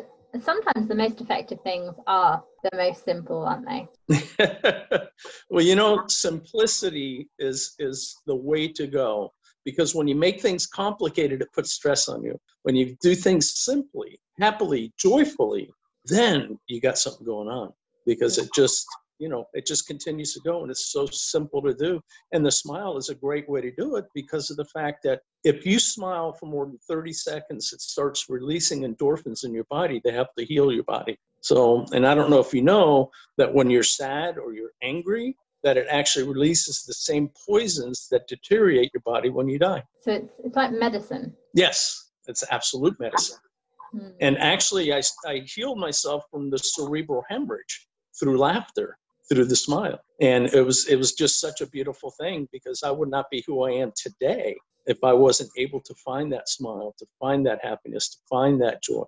sometimes 0.49 0.87
the 0.87 0.99
most 1.03 1.17
effective 1.21 1.59
things 1.69 1.93
are 2.07 2.43
the 2.65 2.73
most 2.83 3.03
simple, 3.11 3.39
aren't 3.49 3.67
they? 3.71 3.81
well, 5.49 5.65
you 5.69 5.75
know, 5.81 5.91
simplicity 6.07 7.29
is 7.49 7.59
is 7.79 7.97
the 8.29 8.35
way 8.49 8.67
to 8.79 8.85
go 8.87 9.09
because 9.65 9.93
when 9.93 10.07
you 10.07 10.15
make 10.15 10.41
things 10.41 10.65
complicated, 10.65 11.41
it 11.41 11.53
puts 11.53 11.73
stress 11.73 12.07
on 12.07 12.23
you. 12.23 12.39
When 12.63 12.75
you 12.75 12.95
do 13.01 13.15
things 13.15 13.59
simply, 13.59 14.19
happily, 14.39 14.93
joyfully, 14.97 15.69
then 16.05 16.57
you 16.67 16.81
got 16.81 16.97
something 16.97 17.25
going 17.25 17.47
on. 17.47 17.71
Because 18.05 18.37
it 18.37 18.49
just 18.55 18.87
you 19.19 19.29
know 19.29 19.45
it 19.53 19.67
just 19.67 19.85
continues 19.85 20.33
to 20.33 20.39
go 20.43 20.63
and 20.63 20.71
it's 20.71 20.91
so 20.91 21.05
simple 21.05 21.61
to 21.61 21.73
do. 21.73 22.01
And 22.31 22.43
the 22.43 22.51
smile 22.51 22.97
is 22.97 23.09
a 23.09 23.15
great 23.15 23.47
way 23.47 23.61
to 23.61 23.71
do 23.71 23.97
it 23.97 24.05
because 24.15 24.49
of 24.49 24.57
the 24.57 24.65
fact 24.65 25.03
that 25.03 25.21
if 25.43 25.65
you 25.65 25.77
smile 25.79 26.33
for 26.33 26.47
more 26.47 26.65
than 26.65 26.79
30 26.87 27.13
seconds 27.13 27.71
it 27.71 27.81
starts 27.81 28.29
releasing 28.29 28.81
endorphins 28.81 29.43
in 29.43 29.53
your 29.53 29.65
body. 29.65 30.01
They 30.03 30.11
help 30.11 30.29
to 30.37 30.45
heal 30.45 30.71
your 30.71 30.83
body. 30.83 31.17
So 31.41 31.85
and 31.93 32.07
i 32.07 32.15
don't 32.15 32.31
know 32.31 32.39
if 32.39 32.53
you 32.53 32.63
know 32.63 33.11
that 33.37 33.53
when 33.53 33.69
you're 33.69 33.83
sad 33.83 34.39
or 34.39 34.53
you're 34.53 34.73
angry 34.81 35.35
that 35.63 35.77
it 35.77 35.87
actually 35.89 36.27
releases 36.27 36.83
the 36.83 36.93
same 36.93 37.29
poisons 37.47 38.07
that 38.11 38.27
deteriorate 38.27 38.91
your 38.93 39.01
body 39.01 39.29
when 39.29 39.47
you 39.47 39.59
die. 39.59 39.83
So 40.01 40.13
it's 40.13 40.33
it's 40.43 40.55
like 40.55 40.71
medicine. 40.71 41.33
yes 41.53 42.09
it's 42.27 42.43
absolute 42.51 42.99
medicine. 42.99 43.37
Mm. 43.95 44.13
and 44.21 44.37
actually 44.37 44.93
I, 44.93 45.01
I 45.25 45.41
healed 45.45 45.77
myself 45.77 46.23
from 46.31 46.49
the 46.49 46.57
cerebral 46.57 47.23
hemorrhage 47.29 47.87
through 48.17 48.37
laughter 48.37 48.97
through 49.31 49.45
the 49.45 49.55
smile. 49.55 49.99
And 50.19 50.47
it 50.53 50.61
was 50.61 50.87
it 50.87 50.97
was 50.97 51.13
just 51.13 51.39
such 51.39 51.61
a 51.61 51.67
beautiful 51.67 52.11
thing 52.19 52.47
because 52.51 52.83
i 52.83 52.91
would 52.91 53.09
not 53.09 53.29
be 53.31 53.43
who 53.47 53.63
i 53.63 53.71
am 53.71 53.91
today 53.95 54.55
if 54.85 54.97
i 55.03 55.13
wasn't 55.13 55.49
able 55.57 55.81
to 55.81 55.93
find 55.95 56.31
that 56.31 56.49
smile 56.49 56.93
to 56.99 57.05
find 57.19 57.45
that 57.45 57.63
happiness 57.63 58.09
to 58.09 58.17
find 58.29 58.61
that 58.61 58.83
joy. 58.83 59.05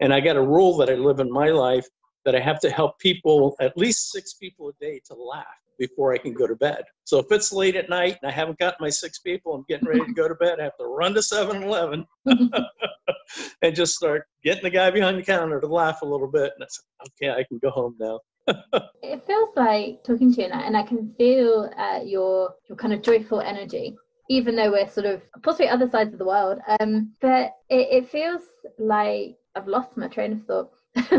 And 0.00 0.12
i 0.14 0.20
got 0.20 0.36
a 0.36 0.42
rule 0.56 0.76
that 0.78 0.90
i 0.90 0.94
live 0.94 1.20
in 1.20 1.30
my 1.30 1.48
life 1.48 1.86
that 2.24 2.34
i 2.34 2.40
have 2.40 2.60
to 2.60 2.70
help 2.70 2.98
people 2.98 3.56
at 3.60 3.76
least 3.76 4.10
six 4.10 4.34
people 4.34 4.68
a 4.68 4.72
day 4.80 5.00
to 5.06 5.14
laugh 5.14 5.60
before 5.78 6.12
i 6.12 6.18
can 6.18 6.32
go 6.32 6.46
to 6.46 6.56
bed 6.56 6.82
so 7.04 7.18
if 7.18 7.26
it's 7.30 7.52
late 7.52 7.76
at 7.76 7.88
night 7.88 8.16
and 8.22 8.30
i 8.30 8.34
haven't 8.34 8.58
got 8.58 8.74
my 8.80 8.88
six 8.90 9.18
people 9.20 9.54
i'm 9.54 9.64
getting 9.68 9.88
ready 9.88 10.04
to 10.04 10.12
go 10.12 10.28
to 10.28 10.34
bed 10.36 10.60
i 10.60 10.64
have 10.64 10.76
to 10.78 10.84
run 10.84 11.14
to 11.14 11.20
7-eleven 11.20 12.06
and 13.62 13.74
just 13.74 13.94
start 13.94 14.26
getting 14.42 14.62
the 14.62 14.70
guy 14.70 14.90
behind 14.90 15.18
the 15.18 15.22
counter 15.22 15.60
to 15.60 15.66
laugh 15.66 16.02
a 16.02 16.06
little 16.06 16.30
bit. 16.30 16.52
And 16.54 16.62
I 16.62 16.64
it's 16.64 16.82
okay, 17.22 17.30
I 17.30 17.44
can 17.44 17.58
go 17.58 17.70
home 17.70 17.96
now. 17.98 18.20
It 19.02 19.24
feels 19.26 19.50
like 19.56 20.02
talking 20.04 20.34
to 20.34 20.42
you, 20.42 20.48
and 20.48 20.76
I 20.76 20.82
can 20.82 21.14
feel 21.16 21.70
uh, 21.76 22.00
your 22.04 22.54
your 22.68 22.76
kind 22.76 22.92
of 22.92 23.02
joyful 23.02 23.40
energy, 23.40 23.96
even 24.28 24.56
though 24.56 24.72
we're 24.72 24.88
sort 24.88 25.06
of 25.06 25.22
possibly 25.42 25.68
other 25.68 25.88
sides 25.88 26.12
of 26.12 26.18
the 26.18 26.24
world. 26.24 26.58
Um, 26.80 27.12
but 27.20 27.52
it, 27.68 27.88
it 27.90 28.08
feels 28.08 28.42
like 28.78 29.36
I've 29.54 29.68
lost 29.68 29.96
my 29.96 30.08
train 30.08 30.32
of 30.32 30.44
thought. 30.46 30.72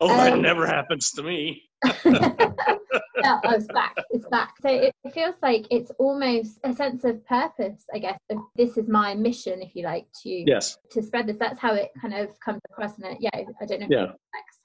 oh, 0.00 0.08
that 0.08 0.32
Um, 0.34 0.42
never 0.42 0.66
happens 0.66 1.10
to 1.12 1.22
me. 1.22 1.62
no, 2.04 3.40
oh, 3.44 3.50
it's 3.50 3.66
back. 3.66 3.94
It's 4.10 4.26
back. 4.28 4.54
So 4.60 4.68
it, 4.68 4.92
it 5.04 5.12
feels 5.12 5.34
like 5.42 5.66
it's 5.70 5.90
almost 5.98 6.58
a 6.64 6.72
sense 6.72 7.04
of 7.04 7.24
purpose, 7.26 7.84
I 7.94 7.98
guess. 7.98 8.18
Of 8.30 8.38
this 8.56 8.76
is 8.76 8.88
my 8.88 9.14
mission, 9.14 9.62
if 9.62 9.74
you 9.74 9.84
like, 9.84 10.06
to 10.22 10.44
Yes. 10.46 10.76
to 10.90 11.02
spread 11.02 11.26
this. 11.26 11.36
That's 11.38 11.58
how 11.58 11.74
it 11.74 11.90
kind 12.00 12.14
of 12.14 12.38
comes 12.40 12.60
across. 12.70 12.96
And 12.98 13.06
it, 13.06 13.18
yeah, 13.20 13.30
I 13.34 13.66
don't 13.66 13.80
know 13.80 13.86
if 13.86 13.90
Yeah. 13.90 14.12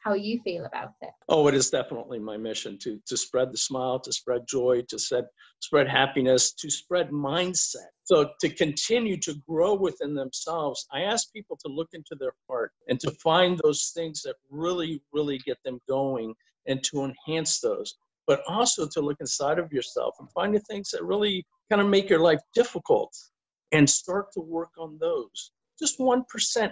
How 0.04 0.14
you 0.14 0.40
feel 0.44 0.66
about 0.66 0.94
it. 1.02 1.12
Oh, 1.30 1.48
it 1.48 1.54
is 1.54 1.70
definitely 1.70 2.20
my 2.20 2.38
mission 2.38 2.78
to 2.80 3.00
to 3.08 3.18
spread 3.18 3.52
the 3.52 3.58
smile, 3.58 4.00
to 4.00 4.12
spread 4.12 4.48
joy, 4.48 4.84
to 4.90 5.00
spread 5.00 5.26
spread 5.62 5.88
happiness, 5.88 6.54
to 6.54 6.70
spread 6.70 7.10
mindset. 7.10 7.92
So 8.04 8.32
to 8.42 8.50
continue 8.50 9.18
to 9.22 9.36
grow 9.48 9.76
within 9.76 10.14
themselves, 10.14 10.86
I 10.92 11.02
ask 11.02 11.32
people 11.32 11.58
to 11.64 11.72
look 11.72 11.90
into 11.94 12.16
their 12.20 12.34
heart 12.50 12.72
and 12.90 13.00
to 13.00 13.12
find 13.24 13.60
those 13.64 13.92
things 13.96 14.22
that 14.24 14.36
really, 14.50 15.02
really 15.14 15.38
get 15.40 15.58
them 15.64 15.80
going 15.88 16.34
and 16.68 16.84
to 16.84 17.06
enhance 17.06 17.62
those. 17.62 17.96
But 18.28 18.42
also 18.48 18.88
to 18.88 19.02
look 19.02 19.18
inside 19.20 19.60
of 19.60 19.72
yourself 19.72 20.16
and 20.20 20.32
find 20.32 20.56
the 20.56 20.60
things 20.62 20.90
that 20.92 21.04
really 21.04 21.46
kind 21.70 21.82
of 21.82 21.88
make 21.88 22.10
your 22.10 22.20
life 22.20 22.40
difficult 22.54 23.14
and 23.72 23.90
start 23.90 24.32
to 24.34 24.42
work 24.42 24.70
on 24.78 24.98
those. 25.00 25.52
Just 25.80 26.00
1% 26.00 26.24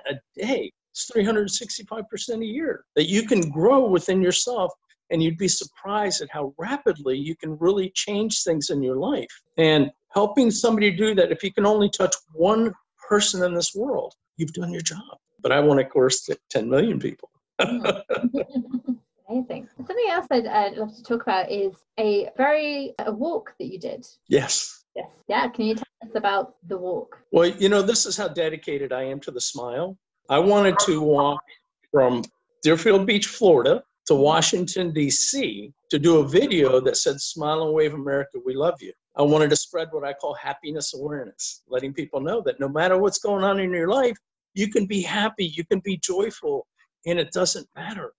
a 0.10 0.14
day. 0.40 0.72
It's 0.92 1.10
365% 1.16 2.42
a 2.42 2.46
year 2.46 2.84
that 2.96 3.10
you 3.10 3.26
can 3.26 3.50
grow 3.50 3.88
within 3.88 4.22
yourself 4.22 4.72
and 5.10 5.22
you'd 5.22 5.38
be 5.38 5.48
surprised 5.48 6.22
at 6.22 6.30
how 6.32 6.54
rapidly 6.58 7.18
you 7.18 7.36
can 7.36 7.58
really 7.60 7.92
change 7.96 8.44
things 8.44 8.70
in 8.70 8.82
your 8.82 8.96
life. 8.96 9.28
And 9.58 9.92
helping 10.14 10.52
somebody 10.52 10.92
do 10.92 11.14
that, 11.16 11.32
if 11.32 11.44
you 11.44 11.54
can 11.54 11.66
only 11.66 11.90
touch 11.90 12.16
one 12.34 12.74
person 13.10 13.44
in 13.44 13.54
this 13.54 13.74
world, 13.76 14.14
you've 14.38 14.54
done 14.54 14.72
your 14.72 14.82
job. 14.82 15.18
But 15.42 15.52
I 15.52 15.60
want 15.60 15.80
to, 15.80 15.86
of 15.86 15.92
course, 15.92 16.30
10 16.50 16.70
million 16.70 17.00
people. 17.00 17.30
Amazing. 17.60 19.68
Something 19.78 20.08
else 20.10 20.28
I'd, 20.32 20.48
I'd 20.48 20.78
love 20.78 20.96
to 20.96 21.04
talk 21.04 21.22
about 21.22 21.52
is 21.52 21.74
a 22.00 22.30
very 22.36 22.94
a 23.00 23.12
walk 23.12 23.54
that 23.60 23.66
you 23.66 23.80
did. 23.80 24.06
Yes. 24.28 24.84
Yes. 24.96 25.08
Yeah. 25.28 25.48
Can 25.48 25.66
you 25.66 25.76
tell 25.76 25.86
us 26.04 26.16
about 26.16 26.56
the 26.68 26.78
walk? 26.78 27.20
Well, 27.32 27.48
you 27.48 27.70
know, 27.70 27.82
this 27.82 28.06
is 28.06 28.18
how 28.18 28.28
dedicated 28.28 28.92
I 28.92 29.04
am 29.04 29.20
to 29.22 29.32
the 29.32 29.40
smile. 29.40 29.98
I 30.32 30.40
wanted 30.40 30.80
to 30.86 31.02
walk 31.02 31.44
from 31.92 32.24
Deerfield 32.64 33.06
Beach, 33.06 33.28
Florida 33.28 33.84
to 34.06 34.16
Washington, 34.16 34.94
D.C. 34.94 35.74
to 35.90 36.00
do 36.00 36.20
a 36.20 36.28
video 36.28 36.80
that 36.80 36.96
said, 36.96 37.20
Smile 37.20 37.64
and 37.64 37.74
Wave 37.74 37.94
America, 37.94 38.40
we 38.46 38.56
love 38.56 38.82
you. 38.82 38.94
I 39.18 39.24
wanted 39.24 39.50
to 39.50 39.58
spread 39.58 39.90
what 39.92 40.06
I 40.06 40.14
call 40.14 40.34
happiness 40.36 40.94
awareness, 40.94 41.64
letting 41.68 41.94
people 41.94 42.22
know 42.22 42.42
that 42.46 42.62
no 42.62 42.70
matter 42.70 42.98
what's 42.98 43.20
going 43.20 43.44
on 43.44 43.60
in 43.60 43.72
your 43.72 43.90
life, 43.90 44.16
you 44.54 44.70
can 44.70 44.86
be 44.86 45.02
happy, 45.02 45.48
you 45.48 45.66
can 45.66 45.82
be 45.82 45.98
joyful, 45.98 46.66
and 47.06 47.20
it 47.20 47.34
doesn't 47.34 47.68
matter. 47.76 48.14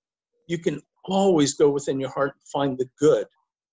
You 0.48 0.58
can 0.58 0.82
always 1.06 1.54
go 1.54 1.70
within 1.70 1.98
your 1.98 2.10
heart 2.10 2.34
and 2.34 2.46
find 2.46 2.76
the 2.76 2.90
good. 2.98 3.26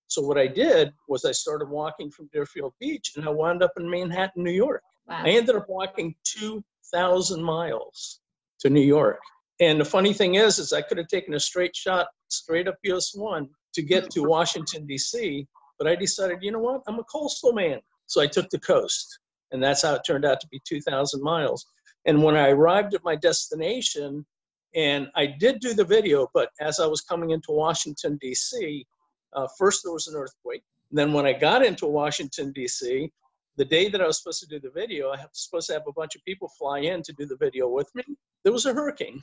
So, 0.06 0.22
what 0.22 0.38
I 0.38 0.46
did 0.46 0.94
was 1.10 1.26
I 1.26 1.32
started 1.32 1.68
walking 1.68 2.10
from 2.10 2.30
Deerfield 2.32 2.72
Beach 2.80 3.12
and 3.16 3.26
I 3.26 3.28
wound 3.28 3.62
up 3.62 3.72
in 3.76 3.88
Manhattan, 3.88 4.42
New 4.42 4.50
York. 4.50 4.82
Wow. 5.06 5.24
I 5.26 5.28
ended 5.28 5.56
up 5.56 5.68
walking 5.68 6.14
2,000 6.24 7.42
miles 7.42 8.19
to 8.60 8.70
New 8.70 8.80
York. 8.80 9.20
And 9.60 9.80
the 9.80 9.84
funny 9.84 10.12
thing 10.12 10.36
is, 10.36 10.58
is 10.58 10.72
I 10.72 10.82
could 10.82 10.98
have 10.98 11.08
taken 11.08 11.34
a 11.34 11.40
straight 11.40 11.76
shot 11.76 12.08
straight 12.28 12.68
up 12.68 12.76
US 12.84 13.14
one 13.14 13.48
to 13.74 13.82
get 13.82 14.10
to 14.10 14.22
Washington 14.22 14.86
D.C., 14.86 15.46
but 15.78 15.86
I 15.86 15.94
decided, 15.94 16.38
you 16.42 16.52
know 16.52 16.58
what, 16.58 16.82
I'm 16.86 16.98
a 16.98 17.04
coastal 17.04 17.52
man, 17.52 17.80
so 18.06 18.20
I 18.20 18.26
took 18.26 18.50
the 18.50 18.58
coast, 18.58 19.18
and 19.50 19.62
that's 19.62 19.82
how 19.82 19.94
it 19.94 20.02
turned 20.06 20.24
out 20.24 20.40
to 20.40 20.48
be 20.48 20.60
2,000 20.66 21.22
miles. 21.22 21.64
And 22.06 22.22
when 22.22 22.36
I 22.36 22.50
arrived 22.50 22.94
at 22.94 23.04
my 23.04 23.16
destination, 23.16 24.26
and 24.74 25.08
I 25.16 25.26
did 25.26 25.60
do 25.60 25.74
the 25.74 25.84
video, 25.84 26.28
but 26.32 26.50
as 26.60 26.80
I 26.80 26.86
was 26.86 27.00
coming 27.00 27.30
into 27.30 27.52
Washington 27.52 28.18
D.C., 28.20 28.86
uh, 29.32 29.46
first 29.58 29.82
there 29.84 29.92
was 29.92 30.08
an 30.08 30.16
earthquake. 30.16 30.62
Then 30.90 31.12
when 31.12 31.26
I 31.26 31.32
got 31.32 31.64
into 31.64 31.86
Washington 31.86 32.52
D.C., 32.52 33.10
the 33.56 33.64
day 33.64 33.88
that 33.88 34.00
I 34.00 34.06
was 34.06 34.18
supposed 34.18 34.40
to 34.40 34.46
do 34.46 34.60
the 34.60 34.70
video, 34.70 35.08
I 35.08 35.16
was 35.16 35.28
supposed 35.32 35.66
to 35.68 35.74
have 35.74 35.82
a 35.88 35.92
bunch 35.92 36.14
of 36.14 36.24
people 36.24 36.50
fly 36.58 36.80
in 36.80 37.02
to 37.02 37.12
do 37.12 37.26
the 37.26 37.36
video 37.36 37.68
with 37.68 37.92
me. 37.94 38.04
There 38.44 38.52
was 38.52 38.66
a 38.66 38.74
hurricane. 38.74 39.22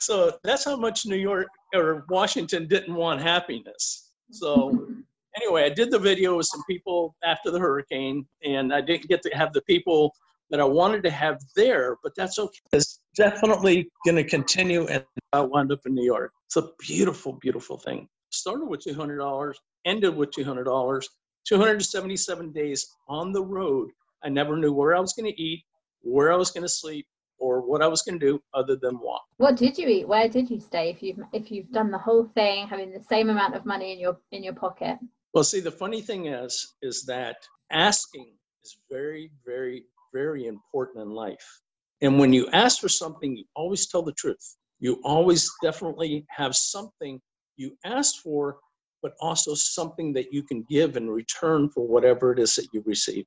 so 0.00 0.38
that's 0.44 0.64
how 0.64 0.76
much 0.76 1.06
New 1.06 1.16
York 1.16 1.48
or 1.74 2.04
Washington 2.08 2.68
didn't 2.68 2.94
want 2.94 3.20
happiness. 3.20 4.12
So 4.30 4.88
anyway, 5.36 5.64
I 5.64 5.70
did 5.70 5.90
the 5.90 5.98
video 5.98 6.36
with 6.36 6.46
some 6.46 6.62
people 6.68 7.14
after 7.24 7.50
the 7.50 7.58
hurricane, 7.58 8.26
and 8.44 8.72
I 8.72 8.80
didn't 8.80 9.08
get 9.08 9.22
to 9.22 9.30
have 9.30 9.52
the 9.52 9.62
people 9.62 10.14
that 10.50 10.60
I 10.60 10.64
wanted 10.64 11.02
to 11.04 11.10
have 11.10 11.38
there, 11.56 11.96
but 12.02 12.12
that's 12.16 12.38
okay. 12.38 12.60
It's 12.72 13.00
definitely 13.14 13.90
going 14.04 14.16
to 14.16 14.24
continue, 14.24 14.86
and 14.86 15.04
I 15.32 15.40
wound 15.40 15.72
up 15.72 15.80
in 15.86 15.94
New 15.94 16.04
York. 16.04 16.32
It's 16.46 16.56
a 16.56 16.70
beautiful, 16.78 17.34
beautiful 17.34 17.78
thing. 17.78 18.08
Started 18.30 18.66
with 18.66 18.80
$200, 18.84 19.54
ended 19.84 20.16
with 20.16 20.30
$200, 20.30 21.04
277 21.46 22.52
days 22.52 22.86
on 23.08 23.32
the 23.32 23.42
road. 23.42 23.90
I 24.24 24.28
never 24.28 24.56
knew 24.56 24.72
where 24.72 24.94
I 24.94 25.00
was 25.00 25.12
going 25.12 25.30
to 25.30 25.42
eat, 25.42 25.62
where 26.02 26.32
I 26.32 26.36
was 26.36 26.50
going 26.50 26.62
to 26.62 26.68
sleep, 26.68 27.06
or 27.38 27.60
what 27.60 27.82
I 27.82 27.86
was 27.86 28.02
going 28.02 28.18
to 28.18 28.26
do 28.26 28.40
other 28.54 28.76
than 28.76 28.98
walk. 29.00 29.22
What 29.36 29.56
did 29.56 29.78
you 29.78 29.88
eat? 29.88 30.08
Where 30.08 30.28
did 30.28 30.50
you 30.50 30.60
stay? 30.60 30.90
If 30.90 31.02
you've 31.02 31.20
if 31.32 31.50
you've 31.50 31.70
done 31.70 31.90
the 31.90 31.98
whole 31.98 32.24
thing, 32.34 32.66
having 32.66 32.92
the 32.92 33.02
same 33.02 33.30
amount 33.30 33.54
of 33.54 33.64
money 33.64 33.92
in 33.92 34.00
your 34.00 34.18
in 34.32 34.42
your 34.42 34.54
pocket. 34.54 34.98
Well, 35.34 35.44
see, 35.44 35.60
the 35.60 35.70
funny 35.70 36.00
thing 36.00 36.26
is, 36.26 36.74
is 36.82 37.04
that 37.04 37.36
asking 37.70 38.32
is 38.64 38.78
very, 38.90 39.30
very, 39.44 39.84
very 40.12 40.46
important 40.46 41.02
in 41.02 41.10
life. 41.10 41.60
And 42.00 42.18
when 42.18 42.32
you 42.32 42.48
ask 42.52 42.80
for 42.80 42.88
something, 42.88 43.36
you 43.36 43.44
always 43.54 43.86
tell 43.88 44.02
the 44.02 44.12
truth. 44.12 44.56
You 44.80 45.00
always 45.04 45.50
definitely 45.62 46.24
have 46.30 46.56
something 46.56 47.20
you 47.56 47.76
asked 47.84 48.20
for, 48.20 48.58
but 49.02 49.12
also 49.20 49.54
something 49.54 50.12
that 50.14 50.32
you 50.32 50.42
can 50.42 50.64
give 50.70 50.96
in 50.96 51.10
return 51.10 51.68
for 51.68 51.86
whatever 51.86 52.32
it 52.32 52.38
is 52.38 52.54
that 52.54 52.68
you 52.72 52.82
receive. 52.86 53.26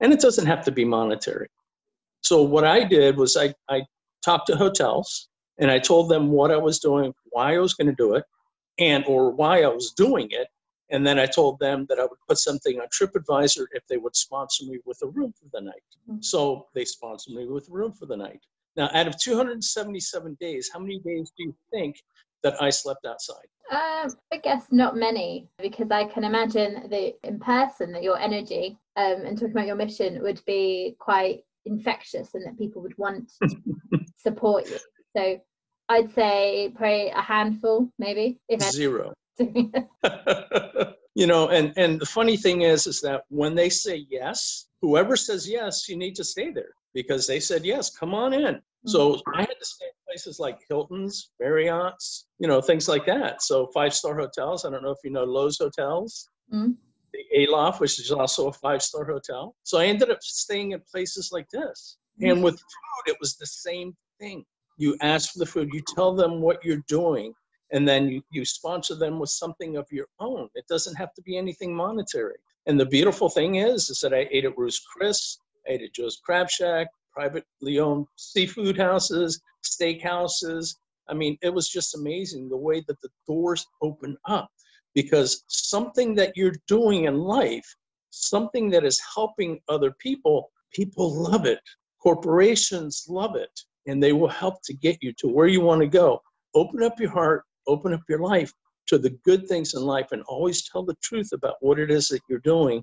And 0.00 0.12
it 0.12 0.20
doesn't 0.20 0.46
have 0.46 0.64
to 0.66 0.72
be 0.72 0.84
monetary. 0.84 1.48
So 2.22 2.42
what 2.42 2.64
I 2.64 2.84
did 2.84 3.16
was 3.16 3.36
I, 3.36 3.54
I 3.68 3.82
talked 4.24 4.46
to 4.48 4.56
hotels 4.56 5.28
and 5.58 5.70
I 5.70 5.78
told 5.78 6.08
them 6.08 6.30
what 6.30 6.50
I 6.50 6.56
was 6.56 6.78
doing, 6.78 7.12
why 7.30 7.54
I 7.54 7.58
was 7.58 7.74
going 7.74 7.88
to 7.88 7.94
do 7.94 8.14
it, 8.14 8.24
and 8.78 9.04
or 9.06 9.30
why 9.30 9.62
I 9.62 9.68
was 9.68 9.92
doing 9.92 10.28
it. 10.30 10.48
And 10.92 11.06
then 11.06 11.18
I 11.20 11.26
told 11.26 11.60
them 11.60 11.86
that 11.88 12.00
I 12.00 12.02
would 12.02 12.18
put 12.26 12.38
something 12.38 12.80
on 12.80 12.88
TripAdvisor 12.88 13.66
if 13.72 13.86
they 13.88 13.96
would 13.96 14.16
sponsor 14.16 14.64
me 14.64 14.80
with 14.84 14.98
a 15.02 15.06
room 15.06 15.32
for 15.38 15.46
the 15.52 15.64
night. 15.64 15.82
Mm-hmm. 16.10 16.20
So 16.20 16.66
they 16.74 16.84
sponsored 16.84 17.34
me 17.34 17.46
with 17.46 17.68
a 17.68 17.72
room 17.72 17.92
for 17.92 18.06
the 18.06 18.16
night. 18.16 18.40
Now, 18.76 18.90
out 18.94 19.06
of 19.06 19.20
277 19.20 20.36
days, 20.40 20.70
how 20.72 20.80
many 20.80 20.98
days 21.00 21.32
do 21.36 21.44
you 21.44 21.54
think 21.72 21.96
that 22.42 22.60
I 22.60 22.70
slept 22.70 23.04
outside? 23.06 23.46
Uh, 23.70 24.08
I 24.32 24.38
guess 24.42 24.66
not 24.72 24.96
many, 24.96 25.48
because 25.58 25.90
I 25.90 26.04
can 26.04 26.24
imagine 26.24 26.88
that 26.88 27.14
in 27.22 27.38
person 27.38 27.92
that 27.92 28.02
your 28.02 28.18
energy 28.18 28.76
um, 28.96 29.22
and 29.24 29.38
talking 29.38 29.52
about 29.52 29.66
your 29.66 29.76
mission 29.76 30.22
would 30.22 30.42
be 30.44 30.96
quite 30.98 31.44
infectious, 31.66 32.34
and 32.34 32.44
that 32.46 32.58
people 32.58 32.82
would 32.82 32.96
want 32.98 33.30
to 33.42 33.56
support 34.16 34.68
you. 34.68 34.78
So 35.16 35.38
I'd 35.88 36.12
say 36.14 36.72
probably 36.74 37.10
a 37.10 37.20
handful, 37.20 37.88
maybe. 37.98 38.38
If 38.48 38.62
Zero. 38.62 39.12
you 41.14 41.26
know, 41.26 41.48
and 41.48 41.72
and 41.76 42.00
the 42.00 42.06
funny 42.06 42.36
thing 42.36 42.62
is, 42.62 42.86
is 42.86 43.00
that 43.00 43.22
when 43.28 43.54
they 43.54 43.68
say 43.68 44.06
yes, 44.08 44.68
whoever 44.82 45.16
says 45.16 45.48
yes, 45.48 45.88
you 45.88 45.96
need 45.96 46.14
to 46.16 46.24
stay 46.24 46.52
there 46.52 46.74
because 46.94 47.26
they 47.26 47.40
said 47.40 47.64
yes. 47.64 47.90
Come 47.90 48.14
on 48.14 48.32
in. 48.32 48.60
So 48.86 49.14
mm-hmm. 49.14 49.34
I 49.34 49.40
had 49.40 49.58
to 49.58 49.64
stay 49.64 49.86
in 49.86 49.92
places 50.06 50.38
like 50.40 50.58
Hilton's, 50.68 51.30
Marriott's, 51.38 52.26
you 52.38 52.48
know, 52.48 52.60
things 52.60 52.88
like 52.88 53.04
that. 53.06 53.42
So 53.42 53.66
five 53.74 53.94
star 53.94 54.16
hotels. 54.16 54.64
I 54.64 54.70
don't 54.70 54.82
know 54.82 54.90
if 54.90 54.98
you 55.04 55.10
know 55.10 55.26
Loews 55.26 55.58
Hotels. 55.58 56.28
Mm-hmm. 56.52 56.72
The 57.12 57.44
Aloft, 57.44 57.80
which 57.80 57.98
is 57.98 58.10
also 58.10 58.48
a 58.48 58.52
five 58.52 58.82
star 58.82 59.04
hotel. 59.04 59.54
So 59.62 59.78
I 59.78 59.86
ended 59.86 60.10
up 60.10 60.22
staying 60.22 60.72
in 60.72 60.80
places 60.90 61.30
like 61.32 61.48
this. 61.50 61.98
Mm-hmm. 62.20 62.30
And 62.30 62.44
with 62.44 62.54
food, 62.54 63.12
it 63.12 63.16
was 63.20 63.36
the 63.36 63.46
same 63.46 63.96
thing. 64.18 64.44
You 64.76 64.96
ask 65.02 65.32
for 65.32 65.38
the 65.38 65.46
food, 65.46 65.70
you 65.72 65.82
tell 65.94 66.14
them 66.14 66.40
what 66.40 66.64
you're 66.64 66.84
doing, 66.88 67.34
and 67.72 67.86
then 67.86 68.08
you, 68.08 68.22
you 68.30 68.44
sponsor 68.44 68.94
them 68.94 69.18
with 69.18 69.30
something 69.30 69.76
of 69.76 69.86
your 69.90 70.06
own. 70.18 70.48
It 70.54 70.64
doesn't 70.68 70.96
have 70.96 71.12
to 71.14 71.22
be 71.22 71.36
anything 71.36 71.74
monetary. 71.74 72.36
And 72.66 72.78
the 72.78 72.86
beautiful 72.86 73.28
thing 73.28 73.56
is, 73.56 73.90
is 73.90 74.00
that 74.00 74.14
I 74.14 74.28
ate 74.30 74.44
at 74.44 74.56
Ruth's 74.56 74.80
Chris, 74.80 75.38
I 75.68 75.72
ate 75.72 75.82
at 75.82 75.94
Joe's 75.94 76.20
Crab 76.24 76.48
Shack, 76.50 76.88
privately 77.12 77.78
owned 77.78 78.06
seafood 78.16 78.78
houses, 78.78 79.40
steak 79.62 80.02
houses. 80.02 80.78
I 81.08 81.14
mean, 81.14 81.36
it 81.42 81.52
was 81.52 81.68
just 81.68 81.94
amazing 81.94 82.48
the 82.48 82.56
way 82.56 82.82
that 82.86 83.00
the 83.00 83.08
doors 83.26 83.66
open 83.82 84.16
up 84.26 84.50
because 84.94 85.44
something 85.48 86.14
that 86.16 86.36
you're 86.36 86.54
doing 86.66 87.04
in 87.04 87.18
life, 87.18 87.66
something 88.10 88.70
that 88.70 88.84
is 88.84 89.00
helping 89.14 89.60
other 89.68 89.92
people, 89.98 90.50
people 90.72 91.22
love 91.22 91.46
it. 91.46 91.60
Corporations 92.02 93.06
love 93.08 93.36
it, 93.36 93.50
and 93.86 94.02
they 94.02 94.12
will 94.12 94.28
help 94.28 94.62
to 94.64 94.74
get 94.74 94.98
you 95.02 95.12
to 95.18 95.28
where 95.28 95.46
you 95.46 95.60
want 95.60 95.80
to 95.80 95.86
go. 95.86 96.20
Open 96.54 96.82
up 96.82 96.98
your 96.98 97.10
heart, 97.10 97.44
open 97.66 97.92
up 97.92 98.02
your 98.08 98.20
life 98.20 98.52
to 98.86 98.98
the 98.98 99.10
good 99.24 99.46
things 99.46 99.74
in 99.74 99.82
life, 99.82 100.08
and 100.12 100.22
always 100.22 100.68
tell 100.68 100.82
the 100.82 100.96
truth 101.02 101.30
about 101.32 101.54
what 101.60 101.78
it 101.78 101.90
is 101.90 102.08
that 102.08 102.22
you're 102.28 102.40
doing 102.40 102.82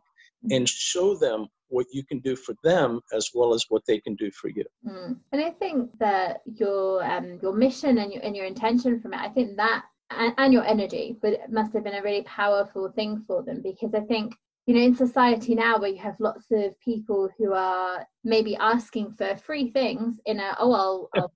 and 0.51 0.69
show 0.69 1.15
them 1.15 1.47
what 1.69 1.85
you 1.91 2.03
can 2.03 2.19
do 2.19 2.35
for 2.35 2.55
them 2.63 3.01
as 3.13 3.31
well 3.33 3.53
as 3.53 3.65
what 3.69 3.81
they 3.87 3.99
can 3.99 4.15
do 4.15 4.31
for 4.31 4.49
you. 4.49 4.63
Mm. 4.87 5.17
And 5.31 5.43
I 5.43 5.51
think 5.51 5.89
that 5.99 6.41
your 6.45 7.03
um, 7.03 7.39
your 7.41 7.53
mission 7.53 7.97
and 7.97 8.13
your 8.13 8.23
and 8.23 8.35
your 8.35 8.45
intention 8.45 9.01
from 9.01 9.13
it, 9.13 9.19
I 9.19 9.29
think 9.29 9.57
that 9.57 9.83
and, 10.11 10.33
and 10.37 10.53
your 10.53 10.65
energy, 10.65 11.17
but 11.21 11.33
it 11.33 11.51
must 11.51 11.73
have 11.73 11.83
been 11.83 11.95
a 11.95 12.01
really 12.01 12.23
powerful 12.23 12.91
thing 12.91 13.23
for 13.27 13.43
them 13.43 13.61
because 13.61 13.93
I 13.93 14.01
think 14.01 14.33
you 14.65 14.75
know 14.75 14.81
in 14.81 14.95
society 14.95 15.55
now 15.55 15.79
where 15.79 15.89
you 15.89 15.99
have 15.99 16.19
lots 16.19 16.45
of 16.51 16.79
people 16.79 17.29
who 17.37 17.53
are 17.53 18.05
maybe 18.23 18.55
asking 18.57 19.13
for 19.13 19.35
free 19.37 19.71
things 19.71 20.19
in 20.25 20.39
a 20.39 20.55
oh 20.59 20.73
I'll, 20.73 21.09
I'll 21.15 21.31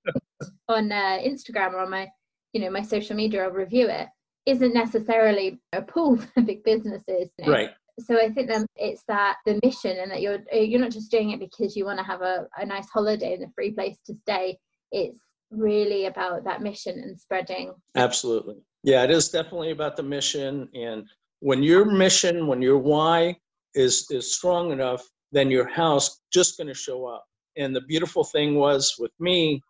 on 0.67 0.91
uh, 0.91 1.19
Instagram 1.19 1.73
or 1.73 1.79
on 1.79 1.91
my 1.91 2.09
you 2.53 2.61
know 2.61 2.69
my 2.69 2.81
social 2.81 3.15
media 3.15 3.43
I'll 3.43 3.51
review 3.51 3.87
it 3.87 4.07
isn't 4.45 4.73
necessarily 4.73 5.59
a 5.71 5.81
pull 5.81 6.17
for 6.33 6.41
big 6.41 6.63
businesses. 6.63 7.29
You 7.37 7.45
know? 7.45 7.51
Right 7.51 7.69
so 7.99 8.19
I 8.19 8.29
think 8.29 8.47
that 8.49 8.65
it's 8.75 9.03
that 9.07 9.37
the 9.45 9.59
mission 9.63 9.97
and 9.97 10.11
that 10.11 10.21
you're 10.21 10.39
you're 10.51 10.79
not 10.79 10.91
just 10.91 11.11
doing 11.11 11.31
it 11.31 11.39
because 11.39 11.75
you 11.75 11.85
want 11.85 11.99
to 11.99 12.05
have 12.05 12.21
a, 12.21 12.47
a 12.57 12.65
nice 12.65 12.89
holiday 12.89 13.33
and 13.33 13.43
a 13.43 13.51
free 13.53 13.71
place 13.71 13.97
to 14.05 14.15
stay. 14.15 14.57
It's 14.91 15.19
really 15.51 16.05
about 16.05 16.43
that 16.45 16.61
mission 16.61 16.99
and 16.99 17.19
spreading. 17.19 17.73
Absolutely. 17.95 18.55
Yeah, 18.83 19.03
it 19.03 19.11
is 19.11 19.29
definitely 19.29 19.71
about 19.71 19.95
the 19.95 20.03
mission. 20.03 20.69
And 20.73 21.05
when 21.39 21.61
your 21.61 21.85
mission, 21.85 22.47
when 22.47 22.61
your 22.61 22.77
why 22.77 23.37
is 23.75 24.07
is 24.09 24.35
strong 24.35 24.71
enough, 24.71 25.07
then 25.31 25.51
your 25.51 25.67
house 25.67 26.21
just 26.33 26.57
going 26.57 26.67
to 26.67 26.73
show 26.73 27.05
up. 27.05 27.25
And 27.57 27.75
the 27.75 27.81
beautiful 27.81 28.23
thing 28.23 28.55
was 28.55 28.95
with 28.97 29.11
me, 29.19 29.61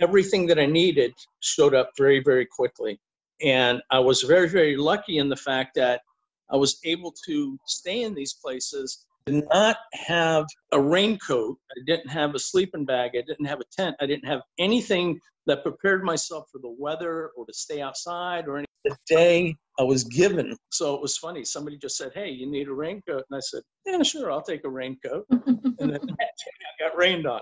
everything 0.00 0.46
that 0.46 0.58
I 0.58 0.66
needed 0.66 1.12
showed 1.40 1.74
up 1.74 1.90
very, 1.96 2.22
very 2.22 2.46
quickly. 2.46 3.00
And 3.42 3.80
I 3.90 3.98
was 3.98 4.22
very, 4.22 4.48
very 4.48 4.76
lucky 4.76 5.18
in 5.18 5.28
the 5.28 5.36
fact 5.36 5.74
that 5.76 6.02
I 6.50 6.56
was 6.56 6.78
able 6.84 7.14
to 7.26 7.58
stay 7.66 8.02
in 8.02 8.14
these 8.14 8.34
places, 8.34 9.06
did 9.26 9.44
not 9.52 9.76
have 9.92 10.46
a 10.72 10.80
raincoat, 10.80 11.58
I 11.70 11.80
didn't 11.86 12.08
have 12.08 12.34
a 12.34 12.38
sleeping 12.38 12.84
bag, 12.84 13.12
I 13.14 13.22
didn't 13.26 13.46
have 13.46 13.60
a 13.60 13.64
tent, 13.76 13.96
I 14.00 14.06
didn't 14.06 14.26
have 14.26 14.40
anything 14.58 15.18
that 15.46 15.62
prepared 15.62 16.04
myself 16.04 16.46
for 16.52 16.58
the 16.58 16.74
weather 16.78 17.30
or 17.36 17.46
to 17.46 17.52
stay 17.52 17.80
outside 17.80 18.46
or 18.46 18.58
any 18.58 18.66
the 18.84 18.96
day 19.06 19.54
I 19.78 19.82
was 19.82 20.04
given. 20.04 20.56
So 20.70 20.94
it 20.94 21.02
was 21.02 21.16
funny. 21.16 21.44
Somebody 21.44 21.78
just 21.78 21.96
said, 21.96 22.12
Hey, 22.14 22.30
you 22.30 22.50
need 22.50 22.68
a 22.68 22.72
raincoat? 22.72 23.24
And 23.30 23.36
I 23.36 23.40
said, 23.40 23.62
Yeah, 23.86 24.02
sure, 24.02 24.30
I'll 24.30 24.42
take 24.42 24.64
a 24.64 24.68
raincoat. 24.70 25.26
and 25.30 25.74
then 25.78 26.00
I 26.02 26.88
got 26.88 26.96
rained 26.96 27.26
on. 27.26 27.40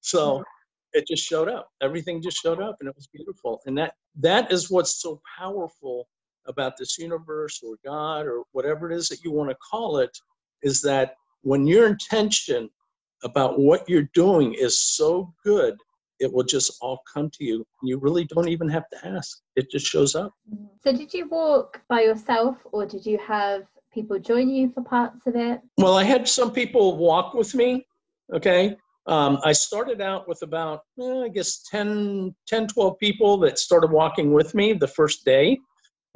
So 0.00 0.44
it 0.92 1.06
just 1.08 1.24
showed 1.24 1.48
up. 1.48 1.68
Everything 1.82 2.22
just 2.22 2.38
showed 2.38 2.60
up 2.60 2.76
and 2.80 2.88
it 2.88 2.94
was 2.94 3.08
beautiful. 3.12 3.60
And 3.66 3.76
that 3.78 3.94
that 4.20 4.52
is 4.52 4.70
what's 4.70 5.00
so 5.02 5.20
powerful 5.38 6.08
about 6.46 6.76
this 6.78 6.98
universe 6.98 7.60
or 7.66 7.76
God 7.84 8.26
or 8.26 8.44
whatever 8.52 8.90
it 8.90 8.96
is 8.96 9.08
that 9.08 9.24
you 9.24 9.32
want 9.32 9.50
to 9.50 9.56
call 9.56 9.98
it 9.98 10.16
is 10.62 10.80
that 10.82 11.14
when 11.42 11.66
your 11.66 11.86
intention 11.86 12.70
about 13.22 13.58
what 13.58 13.88
you're 13.88 14.10
doing 14.14 14.54
is 14.54 14.78
so 14.78 15.32
good, 15.44 15.76
it 16.18 16.32
will 16.32 16.44
just 16.44 16.76
all 16.80 17.00
come 17.12 17.30
to 17.30 17.44
you. 17.44 17.56
And 17.56 17.88
you 17.88 17.98
really 17.98 18.24
don't 18.24 18.48
even 18.48 18.68
have 18.68 18.88
to 18.90 19.06
ask, 19.06 19.40
it 19.54 19.70
just 19.70 19.86
shows 19.86 20.14
up. 20.14 20.32
So, 20.82 20.92
did 20.92 21.12
you 21.12 21.28
walk 21.28 21.80
by 21.88 22.02
yourself 22.02 22.56
or 22.72 22.86
did 22.86 23.04
you 23.04 23.18
have 23.18 23.64
people 23.92 24.18
join 24.18 24.48
you 24.48 24.70
for 24.70 24.82
parts 24.82 25.26
of 25.26 25.36
it? 25.36 25.60
Well, 25.78 25.96
I 25.96 26.04
had 26.04 26.28
some 26.28 26.52
people 26.52 26.96
walk 26.96 27.34
with 27.34 27.54
me. 27.54 27.86
Okay. 28.32 28.76
Um, 29.06 29.38
I 29.44 29.52
started 29.52 30.00
out 30.00 30.26
with 30.28 30.42
about, 30.42 30.80
eh, 31.00 31.22
I 31.24 31.28
guess, 31.28 31.62
10, 31.70 32.34
10, 32.48 32.66
12 32.66 32.98
people 32.98 33.38
that 33.38 33.58
started 33.58 33.90
walking 33.90 34.32
with 34.32 34.54
me 34.54 34.72
the 34.72 34.88
first 34.88 35.24
day. 35.24 35.58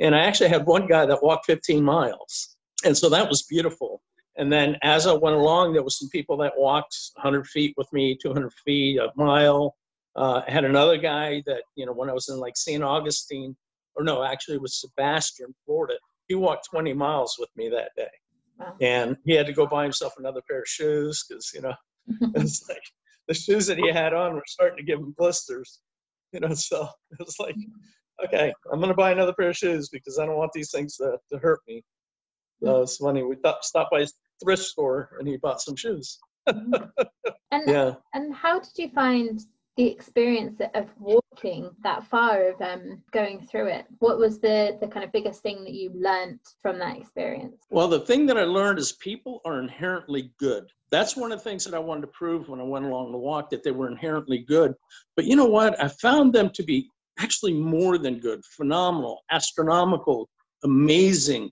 And 0.01 0.15
I 0.15 0.21
actually 0.21 0.49
had 0.49 0.67
one 0.67 0.89
guy 0.89 1.07
that 1.07 1.23
walked 1.23 1.47
15 1.47 1.85
miles. 1.85 2.57
And 2.85 2.97
so 2.97 3.09
that 3.11 3.29
was 3.29 3.43
beautiful. 3.43 4.03
And 4.41 4.51
then 4.51 4.79
as 4.83 5.07
I 5.07 5.13
went 5.13 5.37
along, 5.37 5.75
there 5.75 5.83
was 5.83 5.99
some 5.99 6.09
people 6.09 6.39
that 6.39 6.55
walked 6.57 6.97
100 7.17 7.47
feet 7.47 7.75
with 7.77 7.93
me, 7.93 8.17
200 8.21 8.51
feet, 8.65 8.99
a 8.99 9.11
mile. 9.15 9.77
Uh, 10.17 10.41
I 10.49 10.51
had 10.51 10.65
another 10.65 10.97
guy 10.97 11.43
that, 11.45 11.63
you 11.77 11.85
know, 11.85 11.93
when 11.93 12.09
I 12.09 12.15
was 12.15 12.31
in 12.31 12.39
like 12.39 12.57
St. 12.57 12.83
Augustine, 12.83 13.55
or 13.97 14.03
no, 14.03 14.25
actually 14.25 14.55
it 14.55 14.63
was 14.63 14.81
Sebastian, 14.81 15.55
Florida, 15.67 15.99
he 16.29 16.35
walked 16.35 16.69
20 16.71 16.95
miles 16.95 17.37
with 17.39 17.51
me 17.55 17.69
that 17.69 17.91
day. 17.99 18.09
Wow. 18.59 18.77
And 18.81 19.17
he 19.27 19.33
had 19.33 19.45
to 19.45 19.53
go 19.53 19.67
buy 19.67 19.83
himself 19.83 20.15
another 20.17 20.41
pair 20.49 20.61
of 20.61 20.69
shoes 20.69 21.23
because, 21.29 21.53
you 21.55 21.61
know, 21.61 21.75
it's 22.35 22.67
like 22.67 22.83
the 23.29 23.35
shoes 23.35 23.67
that 23.67 23.77
he 23.77 23.93
had 23.93 24.15
on 24.15 24.33
were 24.33 24.43
starting 24.47 24.79
to 24.79 24.85
give 24.85 25.01
him 25.01 25.15
blisters, 25.19 25.81
you 26.33 26.41
know, 26.41 26.55
so 26.55 26.89
it 27.11 27.19
was 27.19 27.37
like, 27.39 27.57
okay, 28.25 28.55
I'm 28.73 28.81
going 28.81 28.89
to 28.89 28.97
buy 28.97 29.11
another 29.11 29.35
pair 29.35 29.51
of 29.51 29.57
shoes 29.59 29.91
because 29.91 30.19
I 30.19 30.25
don't 30.25 30.39
want 30.39 30.53
these 30.55 30.71
things 30.71 30.97
to, 30.97 31.19
to 31.31 31.39
hurt 31.39 31.61
me. 31.69 31.85
So 32.63 32.83
it's 32.83 32.97
funny. 32.97 33.23
We 33.23 33.37
th- 33.37 33.57
stopped 33.63 33.91
by 33.91 34.07
thrift 34.43 34.63
store 34.63 35.11
and 35.19 35.29
he 35.29 35.37
bought 35.37 35.61
some 35.61 35.77
shoes. 35.77 36.19
and, 36.47 36.91
yeah. 37.67 37.95
And 38.15 38.35
how 38.35 38.61
did 38.61 38.77
you 38.77 38.89
find 38.91 39.41
the 39.77 39.87
experience 39.87 40.61
of 40.75 40.89
walking 40.99 41.71
that 41.83 42.05
far 42.07 42.49
of 42.49 42.61
um, 42.61 43.03
going 43.13 43.41
through 43.41 43.69
it? 43.69 43.87
What 43.99 44.19
was 44.19 44.39
the 44.39 44.77
the 44.81 44.87
kind 44.87 45.05
of 45.05 45.13
biggest 45.13 45.43
thing 45.43 45.65
that 45.65 45.73
you 45.73 45.91
learned 45.95 46.41
from 46.61 46.79
that 46.81 46.99
experience? 46.99 47.63
Well 47.71 47.89
the 47.89 48.01
thing 48.01 48.27
that 48.27 48.37
i 48.37 48.45
learned 48.45 48.79
is 48.79 48.93
people 48.93 49.41
are 49.45 49.61
inherently 49.61 50.33
good. 50.39 50.65
That's 50.91 51.17
one 51.17 51.33
of 51.33 51.39
the 51.39 51.45
things 51.45 51.65
that 51.65 51.75
i 51.75 51.79
wanted 51.79 52.03
to 52.03 52.09
prove 52.09 52.49
when 52.49 52.61
i 52.61 52.65
went 52.65 52.85
along 52.85 53.13
the 53.13 53.19
walk 53.19 53.49
that 53.51 53.63
they 53.63 53.71
were 53.71 53.89
inherently 53.89 54.39
good. 54.39 54.75
But 55.17 55.25
you 55.25 55.37
know 55.37 55.47
what? 55.47 55.83
I 55.83 55.89
found 55.89 56.33
them 56.35 56.51
to 56.51 56.63
be 56.63 56.91
actually 57.19 57.55
more 57.55 57.97
than 57.97 58.19
good, 58.19 58.45
phenomenal, 58.45 59.21
astronomical, 59.31 60.29
amazing. 60.65 61.51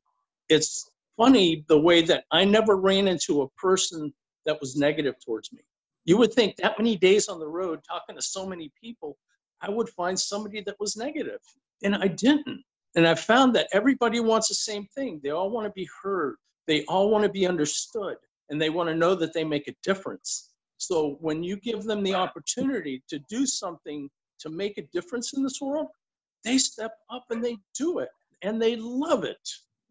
It's 0.48 0.90
funny 1.18 1.64
the 1.68 1.78
way 1.78 2.00
that 2.00 2.24
I 2.30 2.46
never 2.46 2.76
ran 2.76 3.08
into 3.08 3.42
a 3.42 3.48
person 3.50 4.14
that 4.46 4.58
was 4.60 4.76
negative 4.76 5.16
towards 5.22 5.52
me. 5.52 5.60
You 6.06 6.16
would 6.16 6.32
think 6.32 6.56
that 6.56 6.78
many 6.78 6.96
days 6.96 7.28
on 7.28 7.38
the 7.38 7.48
road 7.48 7.80
talking 7.86 8.16
to 8.16 8.22
so 8.22 8.46
many 8.46 8.72
people, 8.80 9.18
I 9.60 9.68
would 9.68 9.90
find 9.90 10.18
somebody 10.18 10.62
that 10.62 10.80
was 10.80 10.96
negative, 10.96 11.40
and 11.82 11.94
I 11.96 12.06
didn't. 12.06 12.62
And 12.94 13.06
I 13.06 13.14
found 13.14 13.54
that 13.56 13.68
everybody 13.72 14.20
wants 14.20 14.48
the 14.48 14.54
same 14.54 14.86
thing. 14.94 15.20
They 15.22 15.30
all 15.30 15.50
want 15.50 15.66
to 15.66 15.72
be 15.72 15.88
heard, 16.02 16.36
they 16.66 16.84
all 16.84 17.10
want 17.10 17.24
to 17.24 17.30
be 17.30 17.46
understood, 17.46 18.16
and 18.48 18.62
they 18.62 18.70
want 18.70 18.88
to 18.88 18.94
know 18.94 19.14
that 19.16 19.34
they 19.34 19.44
make 19.44 19.68
a 19.68 19.74
difference. 19.82 20.52
So 20.78 21.18
when 21.20 21.42
you 21.42 21.56
give 21.56 21.82
them 21.82 22.02
the 22.02 22.14
opportunity 22.14 23.02
to 23.08 23.18
do 23.28 23.44
something 23.44 24.08
to 24.38 24.48
make 24.48 24.78
a 24.78 24.88
difference 24.92 25.32
in 25.34 25.42
this 25.42 25.60
world, 25.60 25.88
they 26.44 26.56
step 26.56 26.92
up 27.10 27.24
and 27.30 27.44
they 27.44 27.58
do 27.76 27.98
it 27.98 28.10
and 28.42 28.62
they 28.62 28.76
love 28.76 29.24
it. 29.24 29.48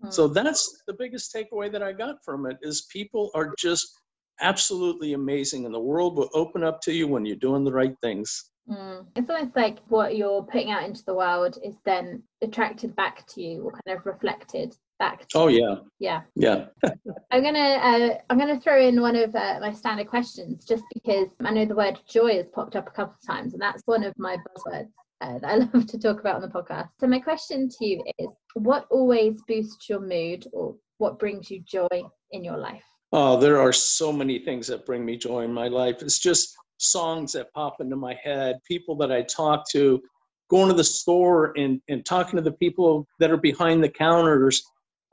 So 0.10 0.28
that's 0.28 0.84
the 0.88 0.94
biggest 0.94 1.34
takeaway 1.34 1.72
that 1.72 1.84
I 1.84 1.92
got 1.92 2.24
from 2.24 2.46
it 2.46 2.58
is 2.62 2.88
people 2.92 3.32
are 3.34 3.54
just 3.58 4.00
absolutely 4.42 5.14
amazing 5.14 5.66
and 5.66 5.74
the 5.74 5.80
world 5.80 6.16
will 6.16 6.30
open 6.34 6.64
up 6.64 6.82
to 6.82 6.94
you 6.94 7.08
when 7.08 7.26
you're 7.26 7.36
doing 7.36 7.64
the 7.64 7.74
right 7.74 7.96
things. 8.02 8.52
Mm. 8.70 9.06
It's 9.16 9.30
almost 9.30 9.56
like 9.56 9.80
what 9.88 10.18
you're 10.18 10.44
putting 10.44 10.72
out 10.72 10.84
into 10.84 11.04
the 11.06 11.14
world 11.14 11.58
is 11.64 11.76
then 11.86 12.22
attracted 12.42 12.96
back 12.96 13.26
to 13.28 13.42
you 13.42 13.64
or 13.64 13.72
kind 13.72 13.98
of 13.98 14.06
reflected 14.06 14.76
back 15.00 15.28
to 15.28 15.38
oh 15.38 15.48
yeah. 15.48 15.76
Yeah. 16.00 16.22
Yeah. 16.36 16.66
I'm 17.32 17.44
gonna 17.44 17.60
uh, 17.60 18.18
i'm 18.30 18.38
gonna 18.38 18.60
throw 18.60 18.82
in 18.82 19.00
one 19.00 19.16
of 19.16 19.36
uh, 19.36 19.60
my 19.62 19.72
standard 19.72 20.08
questions 20.08 20.66
just 20.66 20.84
because 20.94 21.28
i 21.46 21.52
know 21.52 21.66
the 21.66 21.76
word 21.76 22.00
joy 22.08 22.36
has 22.38 22.48
popped 22.48 22.76
up 22.76 22.88
a 22.88 22.92
couple 22.92 23.14
of 23.14 23.28
times 23.28 23.54
and 23.54 23.62
that's 23.62 23.84
one 23.86 24.04
of 24.04 24.14
my 24.18 24.38
buzzwords 24.38 24.90
uh, 25.22 25.40
that 25.40 25.50
i 25.50 25.56
love 25.74 25.88
to 25.88 25.98
talk 25.98 26.20
about 26.20 26.36
on 26.36 26.42
the 26.42 26.48
podcast. 26.48 26.90
So 27.00 27.08
my 27.08 27.20
question 27.20 27.70
to 27.70 27.86
you 27.86 28.04
is 28.20 28.28
what 28.54 28.86
always 28.90 29.42
boosts 29.48 29.90
your 29.90 30.00
mood 30.00 30.46
or 30.54 30.76
what 30.98 31.20
brings 31.20 31.50
you 31.52 31.62
joy 31.62 31.88
in 32.32 32.44
your 32.44 32.58
life? 32.58 32.84
Oh 33.12 33.40
there 33.40 33.60
are 33.60 33.74
so 33.74 34.12
many 34.12 34.40
things 34.40 34.68
that 34.68 34.86
bring 34.86 35.06
me 35.06 35.18
joy 35.18 35.42
in 35.42 35.54
my 35.54 35.68
life. 35.68 36.02
It's 36.02 36.20
just 36.20 36.56
songs 36.78 37.34
that 37.34 37.54
pop 37.54 37.78
into 37.80 37.96
my 37.96 38.16
head, 38.24 38.58
people 38.68 38.96
that 38.98 39.12
I 39.12 39.24
talk 39.24 39.68
to, 39.72 40.02
going 40.50 40.70
to 40.70 40.76
the 40.76 40.84
store 40.84 41.54
and, 41.58 41.82
and 41.90 42.06
talking 42.06 42.38
to 42.38 42.44
the 42.44 42.52
people 42.52 43.08
that 43.20 43.32
are 43.32 43.38
behind 43.38 43.84
the 43.84 43.90
counters. 43.90 44.64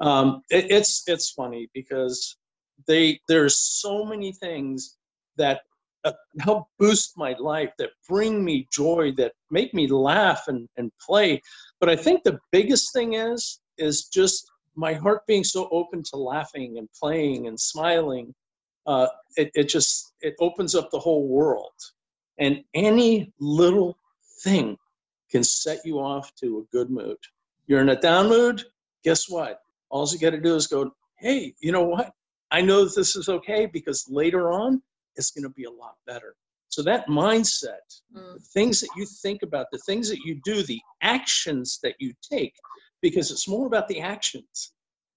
Um, 0.01 0.43
it, 0.51 0.67
it's 0.71 1.05
it's 1.07 1.31
funny 1.31 1.69
because 1.73 2.37
they 2.87 3.21
there's 3.29 3.57
so 3.57 4.05
many 4.05 4.33
things 4.33 4.97
that 5.37 5.61
help 6.41 6.67
boost 6.79 7.17
my 7.17 7.35
life 7.39 7.71
that 7.79 7.91
bring 8.09 8.45
me 8.45 8.67
joy 8.71 9.13
that 9.17 9.33
make 9.51 9.73
me 9.73 9.87
laugh 9.87 10.45
and, 10.49 10.69
and 10.77 10.91
play. 11.05 11.41
But 11.81 11.89
i 11.89 11.97
think 11.97 12.23
the 12.23 12.39
biggest 12.53 12.93
thing 12.93 13.15
is 13.15 13.61
is 13.79 14.05
just 14.07 14.51
my 14.77 14.93
heart 14.93 15.27
being 15.27 15.45
so 15.45 15.69
open 15.71 16.03
to 16.03 16.17
laughing 16.17 16.79
and 16.79 16.89
playing 17.01 17.47
and 17.47 17.59
smiling 17.59 18.35
uh, 18.87 19.07
it, 19.37 19.51
it 19.55 19.69
just 19.69 20.13
it 20.21 20.35
opens 20.41 20.75
up 20.75 20.91
the 20.91 20.99
whole 20.99 21.27
world. 21.27 21.73
And 22.39 22.63
any 22.75 23.33
little 23.41 23.97
thing 24.43 24.77
can 25.31 25.43
set 25.43 25.79
you 25.85 26.01
off 26.01 26.35
to 26.37 26.59
a 26.59 26.77
good 26.77 26.91
mood. 26.91 27.17
You're 27.67 27.81
in 27.81 27.89
a 27.89 28.01
down 28.01 28.29
mood 28.29 28.65
guess 29.05 29.29
what? 29.29 29.61
All 29.91 30.09
you 30.11 30.19
got 30.19 30.31
to 30.31 30.41
do 30.41 30.57
is 30.57 30.67
go 30.67 30.91
hey 31.19 31.55
you 31.61 31.73
know 31.73 31.85
what? 31.85 32.13
I 32.51 32.61
know 32.61 32.85
that 32.85 32.95
this 32.95 33.17
is 33.17 33.29
okay 33.29 33.67
because 33.67 34.07
later 34.09 34.51
on 34.51 34.83
it's 35.17 35.31
going 35.31 35.45
to 35.45 35.51
be 35.51 35.65
a 35.65 35.71
lot 35.71 35.95
better 36.07 36.35
so 36.75 36.83
that 36.83 37.07
mindset 37.07 37.87
mm. 38.15 38.35
the 38.35 38.41
things 38.53 38.81
that 38.81 38.91
you 38.97 39.07
think 39.23 39.43
about 39.43 39.67
the 39.71 39.79
things 39.87 40.09
that 40.09 40.19
you 40.25 40.41
do 40.45 40.63
the 40.65 40.81
actions 41.03 41.79
that 41.83 41.95
you 42.01 42.13
take 42.31 42.55
because 43.01 43.31
it's 43.31 43.49
more 43.49 43.67
about 43.67 43.89
the 43.89 44.01
actions 44.01 44.73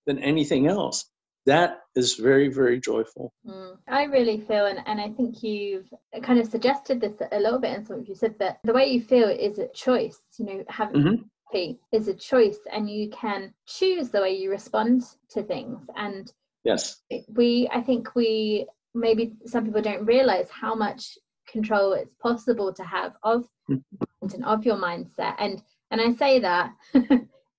than 0.05 0.19
anything 0.19 0.67
else 0.67 1.09
that 1.45 1.79
is 1.95 2.15
very 2.15 2.49
very 2.49 2.79
joyful 2.79 3.33
mm. 3.47 3.75
i 3.87 4.03
really 4.03 4.39
feel 4.39 4.65
and, 4.67 4.79
and 4.85 5.01
i 5.01 5.09
think 5.09 5.41
you've 5.41 5.91
kind 6.21 6.39
of 6.39 6.47
suggested 6.47 7.01
this 7.01 7.15
a 7.31 7.39
little 7.39 7.59
bit 7.59 7.75
in 7.75 7.85
some 7.85 7.99
of 7.99 8.07
you 8.07 8.15
said 8.15 8.35
that 8.37 8.59
the 8.63 8.73
way 8.73 8.85
you 8.85 9.01
feel 9.01 9.27
is 9.27 9.57
a 9.57 9.67
choice 9.69 10.19
you 10.37 10.45
know 10.45 10.63
having 10.69 11.01
mm-hmm. 11.01 11.71
is 11.91 12.07
a 12.07 12.13
choice 12.13 12.59
and 12.71 12.89
you 12.89 13.09
can 13.09 13.53
choose 13.65 14.09
the 14.09 14.21
way 14.21 14.35
you 14.35 14.51
respond 14.51 15.03
to 15.29 15.41
things 15.41 15.79
and 15.95 16.33
yes 16.63 16.97
we 17.29 17.67
i 17.73 17.81
think 17.81 18.13
we 18.15 18.67
maybe 18.97 19.33
some 19.45 19.65
people 19.65 19.81
don't 19.81 20.05
realize 20.05 20.49
how 20.49 20.75
much 20.75 21.17
control 21.47 21.93
it's 21.93 22.13
possible 22.15 22.73
to 22.73 22.83
have 22.83 23.13
of 23.23 23.47
mm-hmm. 23.69 24.33
and 24.33 24.45
of 24.45 24.65
your 24.65 24.77
mindset. 24.77 25.35
And 25.39 25.61
and 25.91 26.01
i 26.01 26.13
say 26.13 26.39
that 26.39 26.73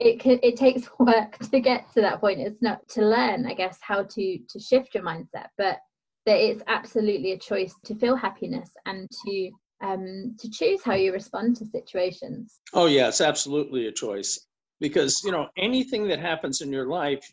it 0.00 0.20
can, 0.20 0.38
it 0.42 0.56
takes 0.56 0.88
work 0.98 1.38
to 1.50 1.60
get 1.60 1.90
to 1.92 2.00
that 2.02 2.20
point. 2.20 2.40
It's 2.40 2.62
not 2.62 2.86
to 2.90 3.02
learn 3.02 3.46
i 3.46 3.54
guess 3.54 3.78
how 3.80 4.02
to 4.02 4.38
to 4.48 4.60
shift 4.60 4.94
your 4.94 5.04
mindset 5.04 5.48
but 5.56 5.78
that 6.26 6.38
it's 6.38 6.62
absolutely 6.66 7.32
a 7.32 7.38
choice 7.38 7.74
to 7.84 7.94
feel 7.94 8.14
happiness 8.14 8.70
and 8.86 9.08
to 9.24 9.50
um 9.80 10.36
to 10.38 10.50
choose 10.50 10.82
how 10.82 10.94
you 10.94 11.12
respond 11.12 11.56
to 11.56 11.64
situations. 11.66 12.60
Oh 12.74 12.86
yeah 12.86 13.08
it's 13.08 13.20
absolutely 13.20 13.86
a 13.86 13.92
choice 13.92 14.46
because 14.80 15.22
you 15.24 15.32
know 15.32 15.48
anything 15.56 16.06
that 16.08 16.18
happens 16.18 16.60
in 16.60 16.72
your 16.72 16.86
life 16.86 17.32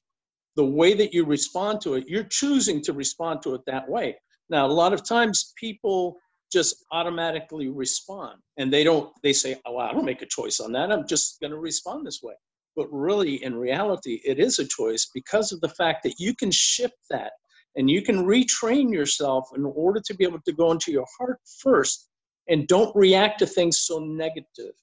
the 0.56 0.66
way 0.66 0.94
that 0.94 1.14
you 1.14 1.26
respond 1.26 1.82
to 1.82 1.96
it 1.96 2.06
you're 2.08 2.24
choosing 2.24 2.82
to 2.82 2.94
respond 2.94 3.42
to 3.44 3.54
it 3.56 3.62
that 3.68 3.88
way. 3.90 4.16
Now 4.50 4.66
a 4.66 4.68
lot 4.68 4.94
of 4.94 5.08
times 5.08 5.54
people 5.58 6.18
just 6.52 6.86
automatically 6.92 7.70
respond 7.70 8.40
and 8.58 8.72
they 8.72 8.84
don't 8.84 9.12
they 9.24 9.34
say 9.34 9.60
oh 9.66 9.78
i 9.78 9.92
don't 9.92 10.06
make 10.06 10.22
a 10.22 10.28
choice 10.28 10.60
on 10.60 10.72
that. 10.74 10.92
I'm 10.92 11.08
just 11.08 11.40
going 11.42 11.52
to 11.52 11.58
respond 11.58 12.06
this 12.06 12.22
way. 12.24 12.36
But 12.76 12.88
really, 12.92 13.42
in 13.44 13.56
reality, 13.56 14.22
it 14.26 14.40
is 14.40 14.60
a 14.60 14.68
choice 14.68 15.10
because 15.14 15.52
of 15.52 15.62
the 15.62 15.70
fact 15.70 16.04
that 16.04 16.20
you 16.20 16.36
can 16.36 16.52
shift 16.52 16.98
that 17.10 17.32
and 17.76 17.90
you 17.90 18.02
can 18.02 18.26
retrain 18.26 18.92
yourself 18.92 19.48
in 19.56 19.66
order 19.66 20.02
to 20.06 20.14
be 20.14 20.26
able 20.26 20.42
to 20.46 20.54
go 20.54 20.72
into 20.72 20.92
your 20.92 21.06
heart 21.18 21.40
first 21.62 22.10
and 22.50 22.68
don't 22.68 22.96
react 22.96 23.40
to 23.40 23.46
things 23.46 23.80
so 23.80 24.00
negative. 24.00 24.74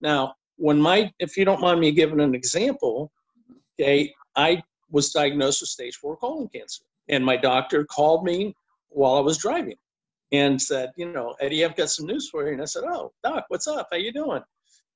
Now, 0.00 0.34
when 0.56 0.80
my, 0.80 1.12
if 1.18 1.36
you 1.36 1.44
don't 1.44 1.60
mind 1.60 1.80
me 1.80 1.92
giving 1.92 2.20
an 2.20 2.34
example, 2.34 3.12
okay, 3.80 4.12
I 4.34 4.62
was 4.90 5.10
diagnosed 5.10 5.60
with 5.62 5.70
stage 5.70 5.96
four 5.96 6.16
colon 6.16 6.48
cancer. 6.48 6.84
And 7.08 7.24
my 7.24 7.36
doctor 7.36 7.84
called 7.84 8.24
me 8.24 8.54
while 8.88 9.14
I 9.14 9.20
was 9.20 9.38
driving 9.38 9.76
and 10.32 10.60
said, 10.60 10.90
you 10.96 11.10
know, 11.12 11.34
Eddie, 11.40 11.64
I've 11.64 11.76
got 11.76 11.90
some 11.90 12.06
news 12.06 12.28
for 12.28 12.46
you. 12.46 12.52
And 12.52 12.62
I 12.62 12.64
said, 12.64 12.82
oh, 12.84 13.12
doc, 13.22 13.44
what's 13.48 13.68
up? 13.68 13.88
How 13.90 13.96
you 13.98 14.12
doing? 14.12 14.42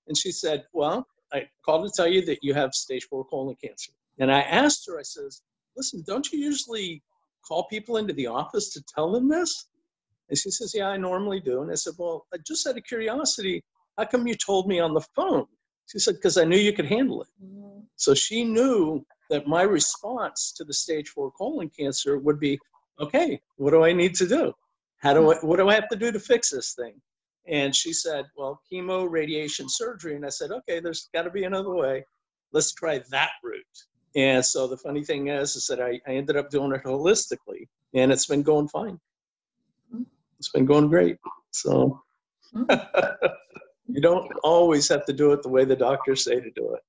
And 0.08 0.16
she 0.16 0.32
said, 0.32 0.64
well, 0.72 1.06
I 1.32 1.48
called 1.64 1.86
to 1.86 1.92
tell 1.94 2.08
you 2.08 2.24
that 2.26 2.38
you 2.42 2.54
have 2.54 2.74
stage 2.74 3.04
four 3.04 3.24
colon 3.24 3.56
cancer. 3.62 3.92
And 4.18 4.32
I 4.32 4.40
asked 4.40 4.86
her, 4.88 4.98
I 4.98 5.02
says, 5.02 5.42
listen, 5.76 6.02
don't 6.06 6.30
you 6.32 6.38
usually 6.38 7.02
call 7.46 7.64
people 7.68 7.96
into 7.96 8.12
the 8.12 8.26
office 8.26 8.72
to 8.72 8.82
tell 8.82 9.12
them 9.12 9.28
this? 9.28 9.66
And 10.28 10.38
she 10.38 10.50
says, 10.50 10.74
yeah, 10.74 10.88
I 10.88 10.96
normally 10.96 11.40
do. 11.40 11.62
And 11.62 11.70
I 11.70 11.74
said, 11.74 11.94
well, 11.98 12.26
I 12.34 12.38
just 12.46 12.66
out 12.66 12.76
of 12.76 12.84
curiosity, 12.84 13.62
how 13.96 14.04
come 14.04 14.26
you 14.26 14.34
told 14.34 14.66
me 14.66 14.80
on 14.80 14.94
the 14.94 15.00
phone? 15.14 15.46
She 15.86 15.98
said, 15.98 16.14
because 16.14 16.36
I 16.36 16.44
knew 16.44 16.56
you 16.56 16.72
could 16.72 16.86
handle 16.86 17.22
it. 17.22 17.28
Mm-hmm. 17.44 17.80
So 17.96 18.14
she 18.14 18.44
knew 18.44 19.04
that 19.30 19.46
my 19.46 19.62
response 19.62 20.52
to 20.56 20.64
the 20.64 20.74
stage 20.74 21.08
four 21.08 21.30
colon 21.32 21.70
cancer 21.70 22.18
would 22.18 22.38
be, 22.38 22.58
okay, 23.00 23.40
what 23.56 23.70
do 23.70 23.84
I 23.84 23.92
need 23.92 24.14
to 24.16 24.28
do? 24.28 24.52
How 24.98 25.14
do 25.14 25.32
I, 25.32 25.36
what 25.36 25.56
do 25.56 25.68
I 25.68 25.74
have 25.74 25.88
to 25.88 25.96
do 25.96 26.12
to 26.12 26.20
fix 26.20 26.50
this 26.50 26.74
thing? 26.74 27.00
And 27.48 27.74
she 27.74 27.92
said, 27.92 28.26
Well, 28.36 28.60
chemo, 28.70 29.10
radiation, 29.10 29.66
surgery. 29.68 30.14
And 30.14 30.26
I 30.26 30.28
said, 30.28 30.50
Okay, 30.50 30.80
there's 30.80 31.08
got 31.14 31.22
to 31.22 31.30
be 31.30 31.44
another 31.44 31.70
way. 31.70 32.04
Let's 32.52 32.72
try 32.72 33.00
that 33.10 33.30
route. 33.42 33.64
And 34.16 34.44
so 34.44 34.66
the 34.66 34.76
funny 34.76 35.04
thing 35.04 35.28
is, 35.28 35.56
is 35.56 35.66
that 35.68 35.80
I, 35.80 36.00
I 36.06 36.16
ended 36.16 36.36
up 36.36 36.50
doing 36.50 36.72
it 36.72 36.82
holistically, 36.82 37.68
and 37.94 38.10
it's 38.10 38.26
been 38.26 38.42
going 38.42 38.68
fine. 38.68 38.98
It's 40.38 40.48
been 40.48 40.66
going 40.66 40.88
great. 40.88 41.16
So 41.52 42.02
mm-hmm. 42.54 43.26
you 43.86 44.00
don't 44.00 44.30
always 44.42 44.88
have 44.88 45.06
to 45.06 45.12
do 45.12 45.32
it 45.32 45.42
the 45.42 45.48
way 45.48 45.64
the 45.64 45.76
doctors 45.76 46.24
say 46.24 46.40
to 46.40 46.50
do 46.56 46.74
it. 46.74 46.82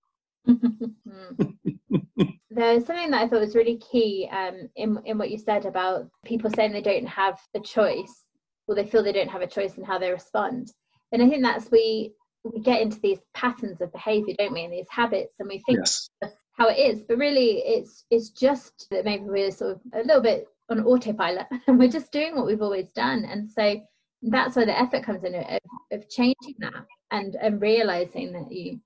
There's 2.49 2.85
something 2.85 3.11
that 3.11 3.21
I 3.21 3.27
thought 3.27 3.39
was 3.39 3.55
really 3.55 3.77
key 3.77 4.27
um, 4.31 4.69
in 4.75 4.99
in 5.05 5.17
what 5.17 5.31
you 5.31 5.37
said 5.37 5.65
about 5.65 6.09
people 6.25 6.49
saying 6.49 6.71
they 6.73 6.81
don't 6.81 7.07
have 7.07 7.39
a 7.55 7.59
choice 7.59 8.25
or 8.67 8.75
they 8.75 8.85
feel 8.85 9.03
they 9.03 9.11
don't 9.11 9.29
have 9.29 9.41
a 9.41 9.47
choice 9.47 9.77
in 9.77 9.83
how 9.83 9.97
they 9.97 10.11
respond. 10.11 10.71
And 11.11 11.21
I 11.21 11.29
think 11.29 11.43
that's 11.43 11.71
we 11.71 12.13
we 12.43 12.59
get 12.61 12.81
into 12.81 12.99
these 13.01 13.19
patterns 13.33 13.81
of 13.81 13.91
behavior, 13.91 14.33
don't 14.37 14.53
we, 14.53 14.63
and 14.63 14.73
these 14.73 14.87
habits, 14.89 15.35
and 15.39 15.47
we 15.47 15.59
think 15.65 15.79
yes. 15.79 16.09
how 16.53 16.69
it 16.69 16.77
is, 16.77 17.03
but 17.07 17.17
really 17.17 17.59
it's 17.59 18.05
it's 18.09 18.29
just 18.29 18.87
that 18.91 19.05
maybe 19.05 19.25
we're 19.25 19.51
sort 19.51 19.71
of 19.71 19.81
a 19.93 20.03
little 20.03 20.21
bit 20.21 20.47
on 20.69 20.83
autopilot 20.83 21.47
and 21.67 21.77
we're 21.77 21.89
just 21.89 22.11
doing 22.11 22.35
what 22.35 22.45
we've 22.45 22.61
always 22.61 22.89
done. 22.91 23.25
And 23.25 23.49
so 23.49 23.81
that's 24.23 24.55
where 24.55 24.65
the 24.65 24.79
effort 24.79 25.03
comes 25.03 25.23
in 25.23 25.35
of, 25.35 25.59
of 25.91 26.09
changing 26.09 26.55
that 26.59 26.85
and 27.11 27.35
and 27.35 27.61
realizing 27.61 28.31
that 28.33 28.51
you 28.51 28.79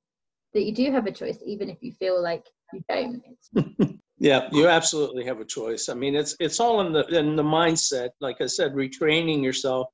that 0.55 0.63
you 0.63 0.73
do 0.73 0.91
have 0.91 1.05
a 1.05 1.11
choice 1.11 1.37
even 1.45 1.69
if 1.69 1.77
you 1.81 1.91
feel 1.91 2.21
like 2.21 2.47
you 2.73 2.83
don't. 2.89 3.99
Yeah, 4.17 4.47
you 4.53 4.69
absolutely 4.69 5.25
have 5.25 5.41
a 5.41 5.45
choice. 5.45 5.89
I 5.89 5.93
mean, 5.93 6.15
it's 6.15 6.37
it's 6.39 6.61
all 6.61 6.79
in 6.81 6.93
the 6.93 7.05
in 7.07 7.35
the 7.35 7.43
mindset. 7.43 8.11
Like 8.21 8.37
I 8.39 8.45
said, 8.45 8.71
retraining 8.73 9.43
yourself 9.43 9.87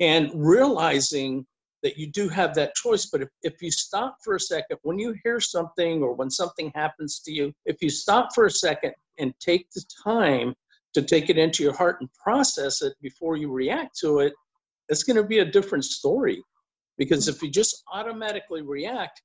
and 0.00 0.30
realizing 0.34 1.46
that 1.82 1.98
you 1.98 2.10
do 2.10 2.28
have 2.28 2.54
that 2.54 2.74
choice. 2.74 3.06
But 3.06 3.22
if, 3.22 3.28
if 3.42 3.60
you 3.60 3.70
stop 3.70 4.16
for 4.24 4.36
a 4.36 4.40
second, 4.40 4.78
when 4.82 4.98
you 4.98 5.14
hear 5.22 5.38
something 5.38 6.02
or 6.02 6.14
when 6.14 6.30
something 6.30 6.72
happens 6.74 7.20
to 7.20 7.30
you, 7.30 7.52
if 7.66 7.76
you 7.82 7.90
stop 7.90 8.30
for 8.34 8.46
a 8.46 8.50
second 8.50 8.94
and 9.18 9.34
take 9.38 9.70
the 9.72 9.84
time 10.02 10.54
to 10.94 11.02
take 11.02 11.28
it 11.28 11.36
into 11.36 11.62
your 11.62 11.74
heart 11.74 11.98
and 12.00 12.08
process 12.14 12.80
it 12.80 12.94
before 13.02 13.36
you 13.36 13.52
react 13.52 13.98
to 14.00 14.20
it, 14.20 14.32
it's 14.88 15.02
going 15.02 15.16
to 15.16 15.24
be 15.24 15.40
a 15.40 15.44
different 15.44 15.84
story. 15.84 16.42
Because 16.96 17.28
if 17.28 17.42
you 17.42 17.50
just 17.50 17.84
automatically 17.92 18.62
react, 18.62 19.22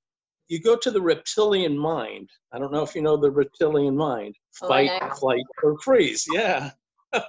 you 0.49 0.61
go 0.61 0.75
to 0.75 0.91
the 0.91 1.01
reptilian 1.01 1.77
mind. 1.77 2.29
I 2.51 2.59
don't 2.59 2.71
know 2.71 2.83
if 2.83 2.95
you 2.95 3.01
know 3.01 3.17
the 3.17 3.31
reptilian 3.31 3.95
mind. 3.95 4.35
Oh, 4.61 4.67
Fight, 4.67 4.91
flight, 5.17 5.45
or 5.63 5.77
freeze. 5.79 6.25
Yeah. 6.31 6.71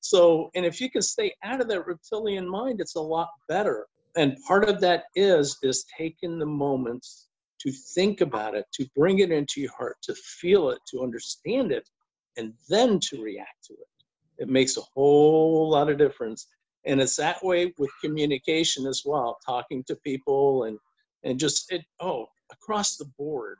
so, 0.00 0.50
and 0.54 0.64
if 0.64 0.80
you 0.80 0.90
can 0.90 1.02
stay 1.02 1.34
out 1.44 1.60
of 1.60 1.68
that 1.68 1.86
reptilian 1.86 2.48
mind, 2.48 2.80
it's 2.80 2.96
a 2.96 3.00
lot 3.00 3.28
better. 3.48 3.86
and 4.16 4.36
part 4.46 4.68
of 4.68 4.80
that 4.80 5.04
is 5.14 5.56
is 5.62 5.84
taking 5.96 6.38
the 6.38 6.46
moments 6.46 7.28
to 7.60 7.70
think 7.94 8.20
about 8.22 8.54
it, 8.54 8.64
to 8.72 8.86
bring 8.96 9.18
it 9.18 9.30
into 9.30 9.60
your 9.60 9.72
heart, 9.76 9.96
to 10.02 10.14
feel 10.14 10.70
it, 10.70 10.78
to 10.90 11.02
understand 11.02 11.70
it, 11.70 11.88
and 12.36 12.54
then 12.68 12.98
to 12.98 13.22
react 13.22 13.64
to 13.66 13.74
it. 13.74 14.42
It 14.42 14.48
makes 14.48 14.76
a 14.78 14.82
whole 14.94 15.68
lot 15.70 15.90
of 15.90 15.98
difference. 15.98 16.48
And 16.86 17.00
it's 17.00 17.16
that 17.16 17.44
way 17.44 17.74
with 17.76 17.90
communication 18.02 18.86
as 18.86 19.02
well, 19.04 19.36
talking 19.44 19.84
to 19.84 19.96
people 19.96 20.64
and 20.64 20.78
and 21.24 21.38
just 21.38 21.70
it 21.72 21.82
oh, 22.00 22.26
across 22.52 22.96
the 22.96 23.06
board, 23.18 23.58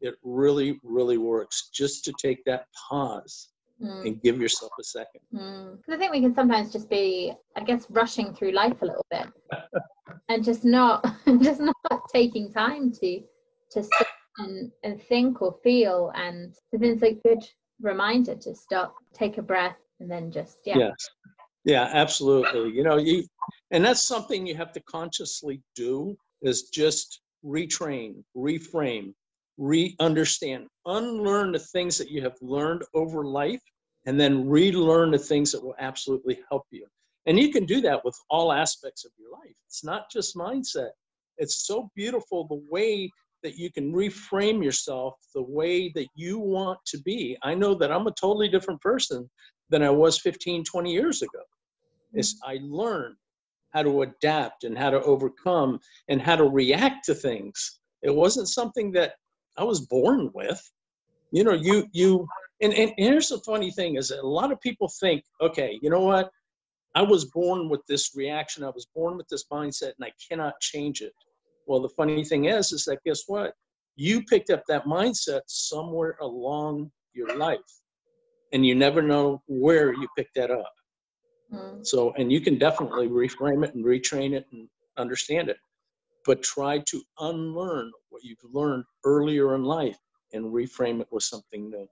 it 0.00 0.14
really, 0.22 0.80
really 0.82 1.18
works 1.18 1.70
just 1.72 2.04
to 2.04 2.12
take 2.20 2.44
that 2.44 2.66
pause 2.88 3.48
mm. 3.82 4.06
and 4.06 4.22
give 4.22 4.40
yourself 4.40 4.72
a 4.78 4.84
second. 4.84 5.20
Mm. 5.34 5.78
I 5.90 5.96
think 5.96 6.12
we 6.12 6.20
can 6.20 6.34
sometimes 6.34 6.72
just 6.72 6.88
be, 6.88 7.32
I 7.56 7.62
guess, 7.62 7.86
rushing 7.90 8.34
through 8.34 8.52
life 8.52 8.80
a 8.82 8.86
little 8.86 9.06
bit 9.10 9.26
and 10.28 10.44
just 10.44 10.64
not 10.64 11.04
just 11.40 11.60
not 11.60 12.02
taking 12.12 12.52
time 12.52 12.92
to 13.00 13.20
to 13.70 13.82
sit 13.82 14.06
and, 14.38 14.70
and 14.82 15.02
think 15.02 15.42
or 15.42 15.56
feel. 15.62 16.12
And 16.14 16.54
I 16.74 16.78
think 16.78 17.02
it's 17.02 17.02
a 17.02 17.28
good 17.28 17.44
reminder 17.80 18.34
to 18.34 18.54
stop, 18.54 18.94
take 19.12 19.38
a 19.38 19.42
breath, 19.42 19.76
and 20.00 20.10
then 20.10 20.30
just, 20.30 20.58
yeah. 20.64 20.78
Yes. 20.78 20.96
Yeah, 21.64 21.88
absolutely. 21.92 22.72
You 22.72 22.82
know, 22.82 22.98
you, 22.98 23.24
and 23.70 23.84
that's 23.84 24.02
something 24.02 24.46
you 24.46 24.54
have 24.54 24.72
to 24.72 24.80
consciously 24.80 25.62
do 25.74 26.16
is 26.44 26.64
just 26.64 27.20
retrain, 27.44 28.22
reframe, 28.36 29.12
re-understand, 29.58 30.66
unlearn 30.86 31.52
the 31.52 31.58
things 31.58 31.98
that 31.98 32.10
you 32.10 32.22
have 32.22 32.36
learned 32.40 32.82
over 32.94 33.24
life, 33.24 33.62
and 34.06 34.20
then 34.20 34.48
relearn 34.48 35.10
the 35.10 35.18
things 35.18 35.52
that 35.52 35.62
will 35.62 35.76
absolutely 35.78 36.40
help 36.50 36.64
you. 36.70 36.86
And 37.26 37.38
you 37.38 37.50
can 37.50 37.64
do 37.64 37.80
that 37.82 38.04
with 38.04 38.16
all 38.28 38.52
aspects 38.52 39.04
of 39.04 39.12
your 39.18 39.30
life. 39.30 39.54
It's 39.66 39.84
not 39.84 40.10
just 40.10 40.36
mindset. 40.36 40.90
It's 41.38 41.66
so 41.66 41.90
beautiful 41.96 42.46
the 42.46 42.62
way 42.70 43.10
that 43.42 43.56
you 43.56 43.70
can 43.70 43.92
reframe 43.92 44.64
yourself 44.64 45.14
the 45.34 45.42
way 45.42 45.90
that 45.90 46.08
you 46.14 46.38
want 46.38 46.78
to 46.86 46.98
be. 47.02 47.36
I 47.42 47.54
know 47.54 47.74
that 47.74 47.92
I'm 47.92 48.06
a 48.06 48.12
totally 48.12 48.48
different 48.48 48.80
person 48.80 49.28
than 49.70 49.82
I 49.82 49.90
was 49.90 50.18
15, 50.18 50.64
20 50.64 50.92
years 50.92 51.22
ago. 51.22 51.42
Is 52.14 52.34
mm-hmm. 52.34 52.50
I 52.50 52.58
learned 52.62 53.16
how 53.74 53.82
to 53.82 54.02
adapt 54.02 54.64
and 54.64 54.78
how 54.78 54.90
to 54.90 55.02
overcome 55.02 55.80
and 56.08 56.22
how 56.22 56.36
to 56.36 56.44
react 56.44 57.04
to 57.06 57.14
things. 57.14 57.80
It 58.02 58.14
wasn't 58.14 58.48
something 58.48 58.92
that 58.92 59.14
I 59.58 59.64
was 59.64 59.80
born 59.80 60.30
with. 60.32 60.60
You 61.32 61.44
know, 61.44 61.52
you 61.52 61.86
you 61.92 62.26
and, 62.62 62.72
and 62.72 62.92
here's 62.96 63.28
the 63.28 63.38
funny 63.40 63.72
thing 63.72 63.96
is 63.96 64.12
a 64.12 64.22
lot 64.22 64.52
of 64.52 64.60
people 64.60 64.88
think, 65.00 65.24
okay, 65.42 65.78
you 65.82 65.90
know 65.90 66.02
what? 66.02 66.30
I 66.94 67.02
was 67.02 67.24
born 67.26 67.68
with 67.68 67.80
this 67.88 68.12
reaction. 68.14 68.62
I 68.62 68.70
was 68.70 68.86
born 68.94 69.16
with 69.16 69.26
this 69.28 69.44
mindset 69.52 69.92
and 69.98 70.04
I 70.04 70.12
cannot 70.30 70.54
change 70.60 71.00
it. 71.00 71.12
Well, 71.66 71.80
the 71.80 71.88
funny 71.88 72.24
thing 72.24 72.44
is, 72.44 72.70
is 72.72 72.84
that 72.84 72.98
guess 73.04 73.24
what? 73.26 73.52
You 73.96 74.22
picked 74.24 74.50
up 74.50 74.62
that 74.68 74.84
mindset 74.84 75.40
somewhere 75.46 76.16
along 76.20 76.90
your 77.12 77.36
life, 77.36 77.58
and 78.52 78.64
you 78.66 78.74
never 78.74 79.02
know 79.02 79.42
where 79.46 79.92
you 79.92 80.06
picked 80.16 80.34
that 80.36 80.50
up. 80.50 80.72
Mm. 81.54 81.86
So, 81.86 82.12
and 82.18 82.32
you 82.32 82.40
can 82.40 82.58
definitely 82.58 83.08
reframe 83.08 83.64
it 83.64 83.74
and 83.74 83.84
retrain 83.84 84.34
it 84.34 84.46
and 84.52 84.68
understand 84.96 85.48
it, 85.48 85.58
but 86.24 86.42
try 86.42 86.78
to 86.78 87.02
unlearn 87.18 87.90
what 88.10 88.22
you've 88.24 88.38
learned 88.52 88.84
earlier 89.04 89.54
in 89.54 89.64
life 89.64 89.98
and 90.32 90.46
reframe 90.46 91.00
it 91.00 91.08
with 91.10 91.22
something 91.22 91.70
new. 91.70 91.88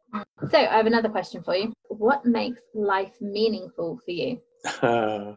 So, 0.51 0.59
I 0.59 0.77
have 0.77 0.87
another 0.87 1.09
question 1.09 1.43
for 1.43 1.57
you. 1.57 1.73
What 1.89 2.25
makes 2.25 2.61
life 2.75 3.15
meaningful 3.21 4.01
for 4.05 4.11
you? 4.11 4.41
mm-hmm. 4.65 5.33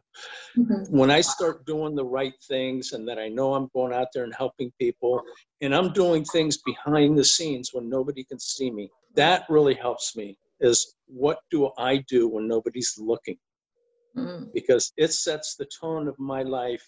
When 0.90 1.12
I 1.12 1.22
start 1.22 1.66
doing 1.66 1.96
the 1.96 2.06
right 2.06 2.34
things 2.48 2.94
and 2.94 3.08
that 3.08 3.20
I 3.20 3.28
know 3.28 3.54
I'm 3.54 3.70
going 3.74 3.94
out 3.94 4.08
there 4.14 4.24
and 4.24 4.34
helping 4.36 4.72
people 4.80 5.22
and 5.62 5.76
I'm 5.76 5.94
doing 5.94 6.24
things 6.26 6.58
behind 6.58 7.18
the 7.18 7.24
scenes 7.24 7.72
when 7.74 7.90
nobody 7.90 8.24
can 8.24 8.40
see 8.40 8.72
me, 8.72 8.90
that 9.16 9.46
really 9.50 9.74
helps 9.74 10.16
me. 10.16 10.38
Is 10.60 10.96
what 11.08 11.40
do 11.52 11.72
I 11.78 11.98
do 12.08 12.28
when 12.28 12.48
nobody's 12.48 12.96
looking? 12.98 13.38
Mm-hmm. 14.18 14.46
Because 14.54 14.94
it 14.98 15.12
sets 15.14 15.56
the 15.56 15.68
tone 15.80 16.08
of 16.08 16.18
my 16.20 16.42
life 16.44 16.84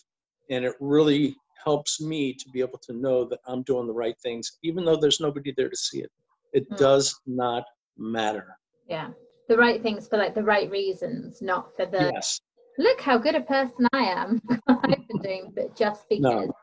and 0.49 0.63
it 0.63 0.75
really 0.79 1.35
helps 1.63 1.99
me 1.99 2.33
to 2.33 2.49
be 2.49 2.61
able 2.61 2.79
to 2.83 2.93
know 2.93 3.25
that 3.25 3.39
I'm 3.47 3.63
doing 3.63 3.87
the 3.87 3.93
right 3.93 4.15
things, 4.23 4.59
even 4.63 4.85
though 4.85 4.95
there's 4.95 5.19
nobody 5.19 5.53
there 5.57 5.69
to 5.69 5.75
see 5.75 5.99
it. 5.99 6.11
It 6.53 6.63
mm-hmm. 6.69 6.75
does 6.75 7.19
not 7.25 7.63
matter. 7.97 8.57
Yeah 8.87 9.09
the 9.47 9.57
right 9.57 9.81
things 9.81 10.07
for 10.07 10.17
like 10.17 10.35
the 10.35 10.43
right 10.43 10.69
reasons, 10.69 11.41
not 11.41 11.75
for 11.75 11.85
the 11.85 12.11
yes. 12.13 12.39
look 12.77 12.99
how 13.01 13.17
good 13.17 13.35
a 13.35 13.41
person 13.41 13.87
I 13.93 14.03
am. 14.03 14.41
I've 14.67 15.07
been 15.07 15.21
doing, 15.21 15.53
but 15.55 15.75
just 15.75 16.05
because 16.09 16.47
no. 16.47 16.53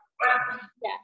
yeah, 0.83 0.97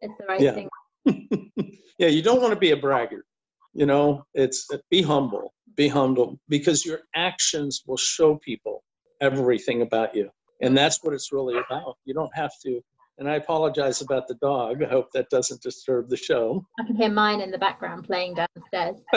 it's 0.00 0.14
the 0.18 0.26
right 0.26 0.40
yeah. 0.40 0.52
thing. 0.52 0.68
yeah, 1.98 2.08
you 2.08 2.22
don't 2.22 2.40
want 2.40 2.52
to 2.52 2.58
be 2.58 2.70
a 2.70 2.76
braggart. 2.76 3.26
You 3.74 3.86
know, 3.86 4.24
it's 4.34 4.66
be 4.90 5.02
humble, 5.02 5.52
be 5.76 5.88
humble 5.88 6.38
because 6.48 6.86
your 6.86 7.00
actions 7.14 7.82
will 7.86 7.98
show 7.98 8.36
people 8.36 8.82
everything 9.20 9.82
about 9.82 10.14
you. 10.14 10.30
And 10.62 10.76
that's 10.76 11.02
what 11.02 11.12
it's 11.14 11.32
really 11.32 11.58
about. 11.58 11.96
You 12.04 12.14
don't 12.14 12.34
have 12.34 12.52
to 12.64 12.80
and 13.18 13.28
I 13.28 13.36
apologize 13.36 14.02
about 14.02 14.28
the 14.28 14.34
dog. 14.34 14.82
I 14.82 14.88
hope 14.88 15.10
that 15.12 15.30
doesn't 15.30 15.62
disturb 15.62 16.08
the 16.08 16.16
show. 16.16 16.66
I 16.78 16.84
can 16.84 16.96
hear 16.96 17.10
mine 17.10 17.40
in 17.40 17.50
the 17.50 17.58
background 17.58 18.04
playing 18.04 18.34
downstairs. 18.34 18.96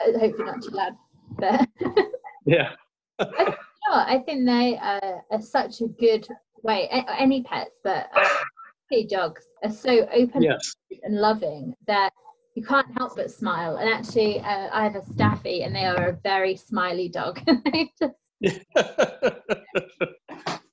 Hopefully 0.00 0.32
not 0.38 0.62
too 0.62 0.70
loud. 0.70 0.92
But 1.38 1.68
yeah. 2.46 2.72
I, 3.18 3.54
I 3.92 4.22
think 4.24 4.46
they 4.46 4.78
uh, 4.78 5.18
are 5.30 5.40
such 5.40 5.82
a 5.82 5.88
good 5.88 6.26
way. 6.62 6.88
Any 7.18 7.42
pets, 7.42 7.72
but 7.84 8.08
uh, 8.16 8.28
dogs 9.10 9.42
are 9.62 9.70
so 9.70 10.08
open 10.12 10.42
yes. 10.42 10.74
and 11.02 11.16
loving 11.16 11.74
that 11.86 12.10
you 12.54 12.64
can't 12.64 12.86
help 12.96 13.16
but 13.16 13.30
smile. 13.30 13.76
And 13.76 13.92
actually, 13.92 14.40
uh, 14.40 14.68
I 14.72 14.84
have 14.84 14.94
a 14.94 15.04
staffy, 15.12 15.64
and 15.64 15.74
they 15.74 15.84
are 15.84 16.10
a 16.10 16.18
very 16.22 16.56
smiley 16.56 17.08
dog. 17.08 17.40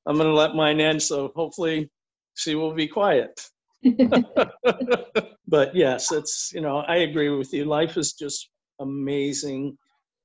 I'm 0.05 0.17
going 0.17 0.27
to 0.27 0.33
let 0.33 0.55
mine 0.55 0.81
end, 0.81 1.01
so 1.01 1.31
hopefully 1.35 1.89
she 2.35 2.55
will 2.55 2.73
be 2.73 2.87
quiet. 2.87 3.39
but 5.47 5.75
yes, 5.75 6.11
it's 6.11 6.51
you 6.53 6.61
know 6.61 6.79
I 6.79 6.97
agree 6.97 7.29
with 7.29 7.51
you. 7.53 7.65
Life 7.65 7.97
is 7.97 8.13
just 8.13 8.49
amazing 8.79 9.77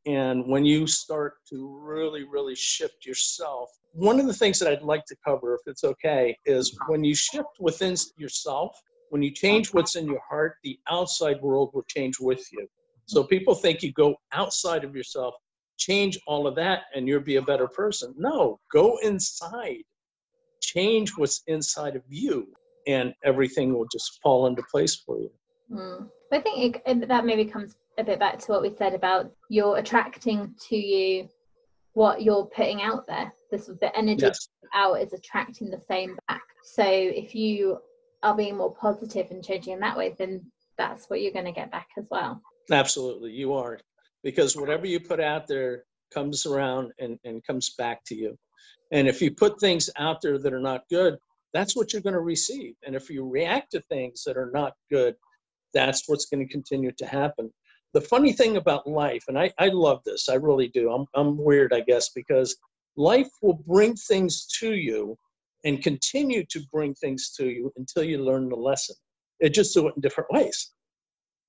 and 0.07 0.47
when 0.47 0.65
you 0.65 0.87
start 0.87 1.35
to 1.51 1.81
really, 1.83 2.23
really 2.23 2.55
shift 2.55 3.05
yourself, 3.05 3.69
one 3.93 4.21
of 4.21 4.27
the 4.27 4.33
things 4.33 4.61
that 4.61 4.69
I'd 4.73 4.83
like 4.83 5.05
to 5.07 5.17
cover, 5.27 5.55
if 5.55 5.63
it's 5.67 5.83
okay, 5.83 6.37
is 6.47 6.79
when 6.87 7.03
you 7.03 7.15
shift 7.15 7.59
within 7.59 7.97
yourself, 8.17 8.81
when 9.11 9.21
you 9.21 9.33
change 9.33 9.75
what's 9.75 9.97
in 9.97 10.07
your 10.07 10.21
heart, 10.29 10.57
the 10.63 10.79
outside 10.89 11.41
world 11.43 11.71
will 11.75 11.85
change 11.89 12.21
with 12.21 12.45
you. 12.53 12.69
So 13.07 13.25
people 13.25 13.55
think 13.55 13.83
you 13.83 13.93
go 13.93 14.15
outside 14.33 14.85
of 14.85 14.95
yourself, 14.95 15.35
change 15.77 16.19
all 16.27 16.47
of 16.47 16.55
that, 16.57 16.83
and 16.95 17.07
you'll 17.07 17.21
be 17.21 17.37
a 17.37 17.43
better 17.43 17.69
person. 17.69 18.15
No, 18.17 18.61
go 18.73 18.99
inside, 19.03 19.83
change 20.63 21.13
what's 21.17 21.43
inside 21.47 21.97
of 21.97 22.03
you, 22.09 22.49
and 22.87 23.15
everything 23.25 23.75
will 23.75 23.87
just 23.91 24.21
fall 24.23 24.47
into 24.47 24.63
place 24.71 24.97
for 24.97 25.19
you. 25.19 25.31
Mm. 25.71 26.09
I 26.33 26.41
think 26.41 26.81
it, 26.87 27.09
that 27.09 27.25
maybe 27.25 27.45
comes 27.45 27.77
a 27.99 28.05
bit 28.05 28.19
back 28.19 28.39
to 28.39 28.53
what 28.53 28.63
we 28.63 28.75
said 28.77 28.95
about 28.95 29.31
you're 29.49 29.79
attracting 29.79 30.55
to 30.69 30.77
you 30.77 31.29
what 31.95 32.23
you're 32.23 32.45
putting 32.45 32.83
out 32.83 33.07
there. 33.07 33.33
This 33.51 33.71
the 33.81 33.97
energy 33.97 34.27
yes. 34.27 34.49
out 34.75 35.01
is 35.01 35.15
attracting 35.15 35.71
the 35.71 35.81
same 35.89 36.19
back. 36.29 36.43
So 36.63 36.85
if 36.85 37.35
you 37.35 37.79
are 38.23 38.37
being 38.37 38.57
more 38.57 38.75
positive 38.75 39.31
and 39.31 39.43
changing 39.43 39.73
in 39.73 39.81
that 39.81 39.97
way, 39.97 40.15
then 40.19 40.45
that's 40.77 41.09
what 41.09 41.23
you're 41.23 41.33
going 41.33 41.47
to 41.47 41.53
get 41.53 41.71
back 41.71 41.89
as 41.97 42.05
well. 42.11 42.43
Absolutely, 42.71 43.31
you 43.33 43.55
are. 43.55 43.79
Because 44.27 44.57
whatever 44.57 44.87
you 44.87 44.99
put 44.99 45.21
out 45.21 45.47
there 45.47 45.85
comes 46.13 46.47
around 46.47 46.93
and, 46.99 47.19
and 47.25 47.47
comes 47.47 47.75
back 47.79 48.05
to 48.07 48.15
you. 48.15 48.37
And 48.91 49.07
if 49.07 49.23
you 49.23 49.31
put 49.31 49.61
things 49.61 49.89
out 49.97 50.21
there 50.21 50.39
that 50.39 50.53
are 50.53 50.67
not 50.73 50.83
good, 50.91 51.17
that's 51.55 51.77
what 51.77 51.93
you're 51.93 52.03
going 52.03 52.21
to 52.21 52.21
receive. 52.35 52.75
And 52.85 52.95
if 52.95 53.09
you 53.09 53.29
react 53.29 53.71
to 53.73 53.81
things 53.83 54.25
that 54.27 54.37
are 54.37 54.51
not 54.53 54.73
good, 54.91 55.15
that's 55.73 56.03
what's 56.09 56.27
going 56.27 56.47
to 56.47 56.53
continue 56.53 56.93
to 56.99 57.07
happen 57.07 57.53
the 57.97 58.01
funny 58.03 58.35
thing 58.35 58.59
about 58.59 58.87
life, 58.87 59.25
and 59.29 59.39
I, 59.39 59.51
I 59.59 59.69
love 59.69 60.03
this, 60.05 60.29
I 60.29 60.35
really 60.35 60.69
do. 60.69 60.93
I'm, 60.93 61.07
I'm 61.15 61.39
weird, 61.39 61.73
I 61.73 61.81
guess, 61.81 62.11
because 62.11 62.55
life 62.97 63.31
will 63.41 63.63
bring 63.67 63.95
things 63.95 64.47
to 64.61 64.75
you 64.75 65.17
and 65.65 65.83
continue 65.83 66.45
to 66.51 66.61
bring 66.71 66.95
things 66.95 67.33
to 67.39 67.47
you 67.49 67.73
until 67.79 68.05
you 68.05 68.23
learn 68.23 68.51
the 68.51 68.55
lesson. 68.57 68.97
It 69.41 69.55
just 69.55 69.73
do 69.73 69.89
it 69.89 69.95
in 69.97 70.03
different 70.03 70.31
ways. 70.31 70.75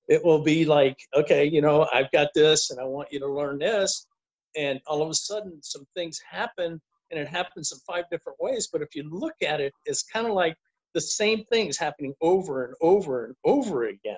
It 0.07 0.23
will 0.23 0.41
be 0.41 0.65
like, 0.65 0.97
okay, 1.15 1.45
you 1.45 1.61
know, 1.61 1.87
I've 1.93 2.11
got 2.11 2.29
this 2.33 2.71
and 2.71 2.79
I 2.79 2.85
want 2.85 3.09
you 3.11 3.19
to 3.19 3.27
learn 3.27 3.59
this. 3.59 4.07
And 4.55 4.79
all 4.87 5.01
of 5.01 5.09
a 5.09 5.13
sudden, 5.13 5.59
some 5.61 5.85
things 5.95 6.19
happen 6.29 6.81
and 7.11 7.19
it 7.19 7.27
happens 7.27 7.71
in 7.71 7.79
five 7.79 8.05
different 8.11 8.39
ways. 8.39 8.69
But 8.71 8.81
if 8.81 8.95
you 8.95 9.09
look 9.09 9.35
at 9.45 9.61
it, 9.61 9.73
it's 9.85 10.03
kind 10.03 10.27
of 10.27 10.33
like 10.33 10.55
the 10.93 11.01
same 11.01 11.43
things 11.51 11.77
happening 11.77 12.13
over 12.21 12.65
and 12.65 12.73
over 12.81 13.25
and 13.25 13.35
over 13.45 13.85
again. 13.85 14.17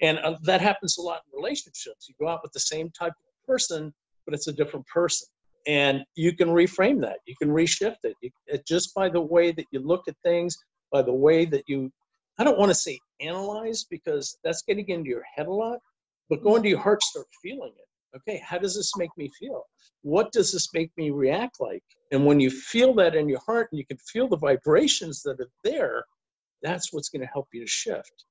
And 0.00 0.18
uh, 0.18 0.36
that 0.42 0.60
happens 0.60 0.98
a 0.98 1.02
lot 1.02 1.22
in 1.26 1.38
relationships. 1.38 2.08
You 2.08 2.14
go 2.20 2.28
out 2.28 2.40
with 2.42 2.52
the 2.52 2.60
same 2.60 2.90
type 2.90 3.12
of 3.12 3.46
person, 3.46 3.92
but 4.24 4.34
it's 4.34 4.48
a 4.48 4.52
different 4.52 4.86
person. 4.86 5.28
And 5.66 6.04
you 6.14 6.36
can 6.36 6.48
reframe 6.48 7.00
that. 7.02 7.18
You 7.26 7.34
can 7.40 7.48
reshift 7.48 8.04
it. 8.04 8.14
You, 8.20 8.30
it 8.46 8.66
just 8.66 8.94
by 8.94 9.08
the 9.08 9.20
way 9.20 9.52
that 9.52 9.66
you 9.70 9.80
look 9.80 10.06
at 10.08 10.14
things, 10.22 10.58
by 10.92 11.02
the 11.02 11.12
way 11.12 11.46
that 11.46 11.64
you, 11.66 11.90
I 12.38 12.44
don't 12.44 12.58
want 12.58 12.70
to 12.70 12.74
say 12.74 12.98
analyze 13.20 13.84
because 13.88 14.36
that's 14.42 14.62
getting 14.62 14.88
into 14.88 15.08
your 15.08 15.22
head 15.34 15.46
a 15.46 15.52
lot, 15.52 15.78
but 16.28 16.42
go 16.42 16.50
mm-hmm. 16.50 16.56
into 16.58 16.68
your 16.70 16.80
heart, 16.80 17.02
start 17.02 17.26
feeling 17.42 17.72
it. 17.76 18.16
Okay, 18.16 18.40
how 18.44 18.58
does 18.58 18.76
this 18.76 18.96
make 18.96 19.10
me 19.16 19.30
feel? 19.38 19.64
What 20.02 20.30
does 20.32 20.52
this 20.52 20.72
make 20.72 20.90
me 20.96 21.10
react 21.10 21.56
like? 21.60 21.82
And 22.12 22.24
when 22.24 22.38
you 22.38 22.50
feel 22.50 22.94
that 22.94 23.16
in 23.16 23.28
your 23.28 23.40
heart 23.40 23.68
and 23.72 23.78
you 23.78 23.86
can 23.86 23.98
feel 23.98 24.28
the 24.28 24.36
vibrations 24.36 25.22
that 25.22 25.40
are 25.40 25.50
there, 25.64 26.04
that's 26.62 26.92
what's 26.92 27.08
going 27.08 27.22
to 27.22 27.32
help 27.32 27.48
you 27.52 27.60
to 27.60 27.66
shift. 27.66 28.24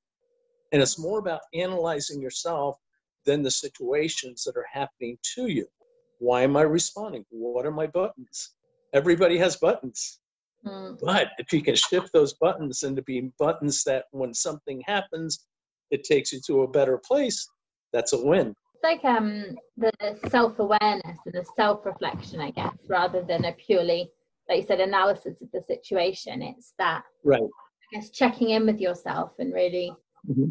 And 0.72 0.82
it's 0.82 0.98
more 0.98 1.20
about 1.20 1.42
analyzing 1.54 2.22
yourself 2.22 2.78
than 3.26 3.44
the 3.44 3.52
situations 3.52 4.44
that 4.44 4.58
are 4.58 4.66
happening 4.72 5.18
to 5.36 5.48
you. 5.48 5.68
Why 6.20 6.42
am 6.42 6.56
I 6.56 6.62
responding? 6.62 7.26
What 7.30 7.66
are 7.66 7.72
my 7.72 7.88
buttons? 7.88 8.56
Everybody 8.94 9.38
has 9.38 9.58
buttons. 9.58 10.20
Mm. 10.66 11.00
But 11.02 11.30
if 11.38 11.52
you 11.52 11.62
can 11.62 11.76
shift 11.76 12.12
those 12.14 12.34
buttons 12.34 12.84
into 12.84 13.02
being 13.02 13.34
buttons 13.38 13.84
that 13.84 14.06
when 14.12 14.34
something 14.34 14.82
happens, 14.86 15.46
it 15.92 16.04
takes 16.04 16.32
you 16.32 16.40
to 16.48 16.62
a 16.62 16.68
better 16.68 17.00
place, 17.06 17.48
that's 17.92 18.14
a 18.14 18.24
win. 18.26 18.56
It's 18.74 18.84
like 18.84 19.04
um, 19.06 19.56
the 19.78 19.92
self 20.30 20.60
awareness 20.60 21.18
and 21.26 21.34
the 21.34 21.46
self 21.56 21.86
reflection, 21.86 22.40
I 22.40 22.52
guess, 22.52 22.78
rather 22.88 23.22
than 23.22 23.46
a 23.46 23.54
purely, 23.54 24.10
like 24.50 24.62
you 24.62 24.68
said, 24.68 24.80
analysis 24.80 25.42
of 25.42 25.52
the 25.52 25.62
situation. 25.62 26.42
It's 26.42 26.74
that, 26.80 27.04
right? 27.24 27.42
I 27.42 27.96
guess, 27.96 28.10
checking 28.10 28.52
in 28.52 28.66
with 28.66 28.80
yourself 28.80 29.32
and 29.40 29.54
really, 29.54 29.94
mm-hmm. 30.28 30.46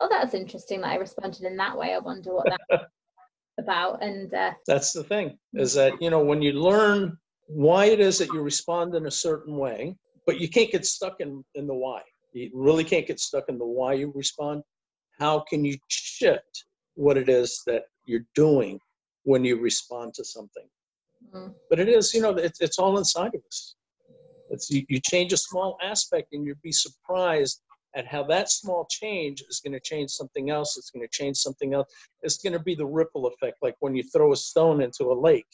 oh, 0.00 0.08
that's 0.10 0.34
interesting 0.34 0.82
that 0.82 0.90
I 0.90 0.96
responded 0.96 1.42
in 1.42 1.56
that 1.56 1.76
way. 1.76 1.94
I 1.94 1.98
wonder 1.98 2.34
what 2.34 2.46
that 2.46 2.86
about 3.58 4.02
and 4.02 4.32
uh, 4.34 4.52
that's 4.66 4.92
the 4.92 5.04
thing 5.04 5.38
is 5.54 5.74
that 5.74 5.92
you 6.00 6.10
know 6.10 6.22
when 6.22 6.42
you 6.42 6.52
learn 6.52 7.16
why 7.46 7.86
it 7.86 8.00
is 8.00 8.18
that 8.18 8.32
you 8.32 8.40
respond 8.40 8.94
in 8.94 9.06
a 9.06 9.10
certain 9.10 9.56
way 9.56 9.96
but 10.26 10.40
you 10.40 10.48
can't 10.48 10.70
get 10.70 10.86
stuck 10.86 11.20
in 11.20 11.44
in 11.54 11.66
the 11.66 11.74
why 11.74 12.00
you 12.32 12.50
really 12.54 12.84
can't 12.84 13.06
get 13.06 13.20
stuck 13.20 13.44
in 13.48 13.58
the 13.58 13.66
why 13.66 13.92
you 13.92 14.12
respond 14.14 14.62
how 15.18 15.40
can 15.40 15.64
you 15.64 15.76
shift 15.88 16.64
what 16.94 17.16
it 17.16 17.28
is 17.28 17.62
that 17.66 17.82
you're 18.06 18.26
doing 18.34 18.78
when 19.24 19.44
you 19.44 19.60
respond 19.60 20.12
to 20.14 20.24
something 20.24 20.68
mm-hmm. 21.34 21.50
but 21.68 21.78
it 21.78 21.88
is 21.88 22.14
you 22.14 22.20
know 22.20 22.30
it's, 22.30 22.60
it's 22.60 22.78
all 22.78 22.98
inside 22.98 23.34
of 23.34 23.42
us 23.46 23.76
it's 24.50 24.70
you, 24.70 24.84
you 24.88 25.00
change 25.00 25.32
a 25.32 25.36
small 25.36 25.76
aspect 25.82 26.28
and 26.32 26.46
you'd 26.46 26.62
be 26.62 26.72
surprised 26.72 27.60
at 27.96 28.06
how 28.06 28.24
that 28.24 28.50
small 28.50 28.86
change 28.90 29.42
is 29.48 29.60
going 29.60 29.72
to 29.72 29.80
change 29.80 30.10
something 30.10 30.50
else. 30.50 30.76
It's 30.76 30.90
going 30.90 31.06
to 31.06 31.12
change 31.12 31.36
something 31.36 31.74
else. 31.74 31.88
It's 32.22 32.38
going 32.38 32.52
to 32.52 32.58
be 32.58 32.74
the 32.74 32.86
ripple 32.86 33.26
effect, 33.26 33.58
like 33.62 33.76
when 33.80 33.94
you 33.94 34.02
throw 34.02 34.32
a 34.32 34.36
stone 34.36 34.82
into 34.82 35.04
a 35.04 35.14
lake 35.14 35.46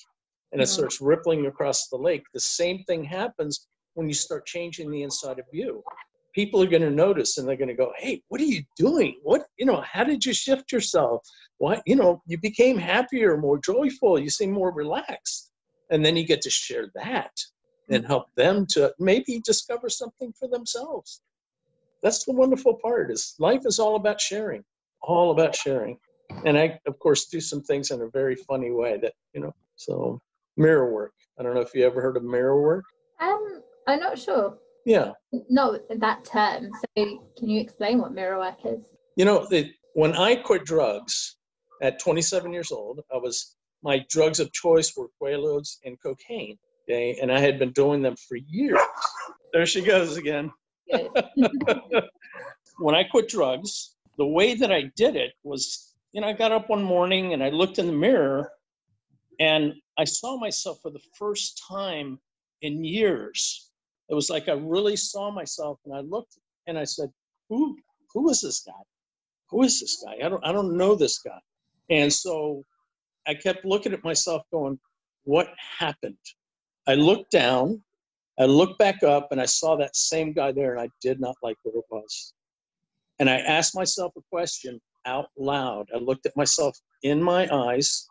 and 0.53 0.61
it 0.61 0.65
mm-hmm. 0.65 0.73
starts 0.73 1.01
rippling 1.01 1.47
across 1.47 1.89
the 1.89 1.97
lake. 1.97 2.25
The 2.33 2.41
same 2.41 2.83
thing 2.85 3.05
happens 3.05 3.69
when 3.95 4.09
you 4.09 4.15
start 4.15 4.47
changing 4.47 4.91
the 4.91 5.03
inside 5.03 5.39
of 5.39 5.45
you. 5.53 5.83
People 6.35 6.63
are 6.63 6.69
going 6.69 6.83
to 6.83 6.91
notice 6.91 7.39
and 7.39 7.49
they're 7.49 7.57
going 7.57 7.69
to 7.69 7.75
go, 7.75 7.93
Hey, 7.99 8.23
what 8.29 8.41
are 8.41 8.45
you 8.45 8.63
doing? 8.77 9.19
What, 9.23 9.43
you 9.59 9.67
know, 9.67 9.81
how 9.81 10.05
did 10.05 10.25
you 10.25 10.33
shift 10.33 10.71
yourself? 10.71 11.23
Why, 11.59 11.81
you 11.87 11.97
know, 11.97 12.23
you 12.27 12.39
became 12.39 12.79
happier, 12.79 13.37
more 13.37 13.59
joyful, 13.59 14.19
you 14.19 14.31
seem 14.31 14.53
more 14.53 14.73
relaxed. 14.73 15.51
And 15.91 16.05
then 16.05 16.17
you 16.17 16.25
get 16.25 16.41
to 16.43 16.51
share 16.51 16.89
that 16.95 17.33
and 17.89 18.07
help 18.07 18.27
them 18.37 18.65
to 18.67 18.95
maybe 19.01 19.41
discover 19.45 19.89
something 19.89 20.33
for 20.39 20.47
themselves 20.47 21.21
that's 22.03 22.25
the 22.25 22.33
wonderful 22.33 22.75
part 22.83 23.11
is 23.11 23.35
life 23.39 23.63
is 23.65 23.79
all 23.79 23.97
about 23.97 24.21
sharing 24.21 24.63
all 25.03 25.31
about 25.31 25.55
sharing 25.55 25.99
and 26.45 26.59
i 26.59 26.79
of 26.87 26.99
course 26.99 27.27
do 27.27 27.41
some 27.41 27.63
things 27.63 27.91
in 27.91 28.01
a 28.03 28.09
very 28.09 28.37
funny 28.37 28.71
way 28.71 28.99
that 29.01 29.13
you 29.35 29.41
know 29.41 29.55
so 29.77 30.21
mirror 30.61 30.93
work. 30.93 31.13
I 31.39 31.43
don't 31.43 31.55
know 31.55 31.61
if 31.61 31.75
you 31.75 31.85
ever 31.85 32.01
heard 32.01 32.17
of 32.17 32.25
mirror 32.25 32.61
work. 32.61 32.85
Um 33.21 33.63
i'm 33.87 34.01
not 34.01 34.19
sure. 34.19 34.59
Yeah. 34.85 35.13
No 35.49 35.79
that 35.91 36.25
term. 36.25 36.71
So 36.81 37.19
can 37.39 37.49
you 37.49 37.61
explain 37.61 37.99
what 37.99 38.13
mirror 38.13 38.39
work 38.39 38.59
is? 38.65 38.81
You 39.17 39.25
know 39.25 39.47
the, 39.49 39.71
when 39.95 40.15
i 40.15 40.37
quit 40.37 40.65
drugs 40.65 41.37
at 41.83 41.99
27 41.99 42.53
years 42.53 42.71
old 42.71 43.01
i 43.13 43.17
was 43.17 43.57
my 43.83 44.05
drugs 44.11 44.39
of 44.39 44.53
choice 44.53 44.95
were 44.97 45.09
quaaludes 45.21 45.79
and 45.85 45.97
cocaine 46.03 46.59
okay? 46.91 47.19
And 47.21 47.33
i 47.33 47.39
had 47.39 47.59
been 47.59 47.73
doing 47.73 48.03
them 48.03 48.17
for 48.29 48.37
years. 48.37 48.81
There 49.53 49.67
she 49.67 49.83
goes 49.83 50.17
again. 50.17 50.53
When 52.79 52.95
I 52.95 53.05
quit 53.05 53.29
drugs, 53.29 53.97
the 54.17 54.27
way 54.27 54.55
that 54.55 54.73
I 54.73 54.91
did 54.97 55.15
it 55.15 55.33
was, 55.43 55.95
you 56.13 56.23
know, 56.23 56.29
I 56.29 56.33
got 56.33 56.51
up 56.51 56.71
one 56.71 56.83
morning 56.83 57.35
and 57.35 57.45
I 57.45 57.51
looked 57.51 57.79
in 57.79 57.87
the 57.87 57.93
mirror 57.93 58.51
and 59.41 59.75
I 59.99 60.05
saw 60.05 60.39
myself 60.39 60.79
for 60.81 60.91
the 60.91 61.03
first 61.19 61.63
time 61.69 62.21
in 62.63 62.85
years. 62.85 63.71
It 64.09 64.15
was 64.15 64.31
like 64.31 64.49
I 64.49 64.53
really 64.53 64.97
saw 64.97 65.31
myself 65.31 65.79
and 65.85 65.95
I 65.95 66.01
looked 66.01 66.39
and 66.67 66.79
I 66.79 66.85
said, 66.85 67.11
who, 67.49 67.77
who 68.13 68.31
is 68.31 68.43
this 68.43 68.61
guy? 68.61 68.73
Who 69.51 69.63
is 69.65 69.81
this 69.81 70.05
guy? 70.05 70.25
I 70.25 70.29
don't, 70.29 70.45
I 70.47 70.53
don't 70.53 70.77
know 70.77 70.95
this 70.95 71.19
guy. 71.19 71.41
And 71.89 72.13
so 72.13 72.65
I 73.27 73.35
kept 73.35 73.65
looking 73.65 73.93
at 73.93 74.05
myself 74.05 74.43
going, 74.53 74.79
what 75.25 75.49
happened? 75.79 76.17
I 76.87 76.95
looked 76.95 77.33
down 77.33 77.83
I 78.41 78.47
looked 78.47 78.79
back 78.79 79.03
up 79.03 79.29
and 79.33 79.41
I 79.41 79.45
saw 79.45 79.77
that 79.77 79.95
same 79.95 80.33
guy 80.33 80.51
there, 80.51 80.73
and 80.73 80.81
I 80.81 80.89
did 81.03 81.21
not 81.21 81.37
like 81.43 81.57
what 81.63 81.75
it 81.75 81.85
was. 81.91 82.33
And 83.19 83.29
I 83.29 83.37
asked 83.37 83.75
myself 83.75 84.13
a 84.17 84.23
question 84.31 84.81
out 85.05 85.27
loud. 85.37 85.89
I 85.95 85.99
looked 85.99 86.25
at 86.25 86.37
myself 86.39 86.75
in 87.03 87.23
my 87.23 87.47
eyes 87.55 88.09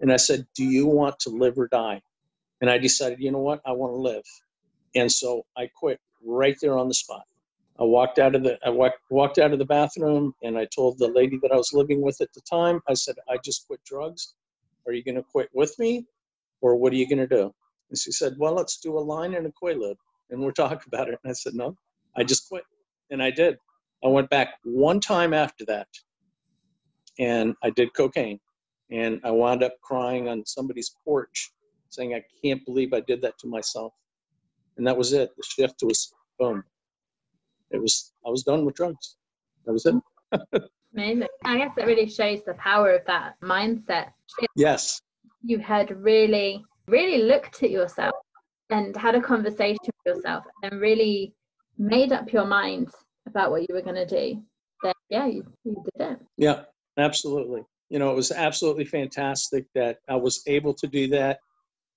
and 0.00 0.12
I 0.12 0.16
said, 0.16 0.46
Do 0.54 0.64
you 0.64 0.86
want 0.86 1.18
to 1.20 1.30
live 1.30 1.58
or 1.58 1.68
die? 1.68 2.00
And 2.60 2.70
I 2.70 2.78
decided, 2.78 3.20
you 3.20 3.30
know 3.30 3.38
what? 3.40 3.60
I 3.64 3.72
want 3.72 3.92
to 3.92 3.96
live. 3.96 4.24
And 4.94 5.10
so 5.10 5.44
I 5.56 5.68
quit 5.74 5.98
right 6.24 6.56
there 6.60 6.78
on 6.78 6.88
the 6.88 6.94
spot. 6.94 7.24
I 7.78 7.84
walked 7.84 8.18
out 8.18 8.34
of 8.34 8.42
the 8.42 8.58
I 8.64 8.70
walked, 8.70 8.98
walked 9.10 9.38
out 9.38 9.52
of 9.52 9.58
the 9.58 9.64
bathroom 9.64 10.34
and 10.42 10.58
I 10.58 10.66
told 10.66 10.98
the 10.98 11.08
lady 11.08 11.38
that 11.42 11.52
I 11.52 11.56
was 11.56 11.72
living 11.72 12.02
with 12.02 12.20
at 12.20 12.32
the 12.34 12.42
time, 12.42 12.80
I 12.88 12.94
said, 12.94 13.16
I 13.28 13.38
just 13.42 13.66
quit 13.66 13.80
drugs. 13.84 14.34
Are 14.86 14.92
you 14.92 15.02
going 15.02 15.14
to 15.14 15.22
quit 15.22 15.48
with 15.54 15.78
me 15.78 16.06
or 16.60 16.76
what 16.76 16.92
are 16.92 16.96
you 16.96 17.08
going 17.08 17.26
to 17.26 17.26
do? 17.26 17.54
And 17.88 17.98
she 17.98 18.12
said, 18.12 18.34
Well, 18.38 18.54
let's 18.54 18.78
do 18.78 18.98
a 18.98 19.00
line 19.00 19.34
and 19.34 19.46
a 19.46 19.52
quaalude. 19.52 19.96
And 20.30 20.40
we'll 20.40 20.52
talk 20.64 20.86
about 20.86 21.08
it. 21.08 21.18
And 21.22 21.30
I 21.30 21.34
said, 21.34 21.54
No, 21.54 21.76
I 22.16 22.24
just 22.24 22.48
quit. 22.48 22.64
And 23.10 23.22
I 23.22 23.30
did. 23.30 23.58
I 24.04 24.08
went 24.08 24.30
back 24.30 24.54
one 24.64 25.00
time 25.00 25.34
after 25.34 25.64
that 25.66 25.88
and 27.18 27.54
I 27.62 27.70
did 27.70 27.94
cocaine. 27.94 28.40
And 28.90 29.20
I 29.24 29.30
wound 29.30 29.62
up 29.62 29.74
crying 29.82 30.28
on 30.28 30.44
somebody's 30.44 30.94
porch 31.04 31.52
saying, 31.88 32.14
I 32.14 32.22
can't 32.44 32.64
believe 32.64 32.92
I 32.92 33.00
did 33.00 33.22
that 33.22 33.38
to 33.38 33.46
myself. 33.46 33.92
And 34.76 34.86
that 34.86 34.96
was 34.96 35.12
it. 35.12 35.30
The 35.36 35.42
shift 35.42 35.82
was 35.82 36.12
boom. 36.38 36.62
It 37.70 37.80
was, 37.80 38.12
I 38.26 38.30
was 38.30 38.42
done 38.42 38.64
with 38.64 38.74
drugs. 38.74 39.16
That 39.64 39.72
was 39.72 39.86
it. 39.86 39.94
Amazing. 40.94 41.28
I 41.44 41.58
guess 41.58 41.70
it 41.76 41.86
really 41.86 42.08
shows 42.08 42.40
the 42.44 42.54
power 42.54 42.92
of 42.92 43.04
that 43.06 43.34
mindset. 43.42 44.10
Yes. 44.56 45.00
You 45.42 45.58
had 45.58 45.90
really 46.02 46.64
really 46.90 47.22
looked 47.22 47.62
at 47.62 47.70
yourself 47.70 48.14
and 48.70 48.96
had 48.96 49.14
a 49.14 49.20
conversation 49.20 49.78
with 49.84 50.16
yourself 50.16 50.44
and 50.62 50.80
really 50.80 51.34
made 51.78 52.12
up 52.12 52.32
your 52.32 52.44
mind 52.44 52.88
about 53.26 53.50
what 53.50 53.62
you 53.62 53.74
were 53.74 53.82
going 53.82 53.96
to 53.96 54.06
do, 54.06 54.42
then 54.82 54.92
yeah, 55.08 55.26
you, 55.26 55.44
you 55.64 55.82
did 55.96 56.12
it. 56.12 56.18
Yeah, 56.36 56.62
absolutely. 56.98 57.62
You 57.90 57.98
know, 57.98 58.10
it 58.10 58.16
was 58.16 58.32
absolutely 58.32 58.84
fantastic 58.84 59.66
that 59.74 59.98
I 60.08 60.16
was 60.16 60.42
able 60.46 60.72
to 60.74 60.86
do 60.86 61.08
that. 61.08 61.40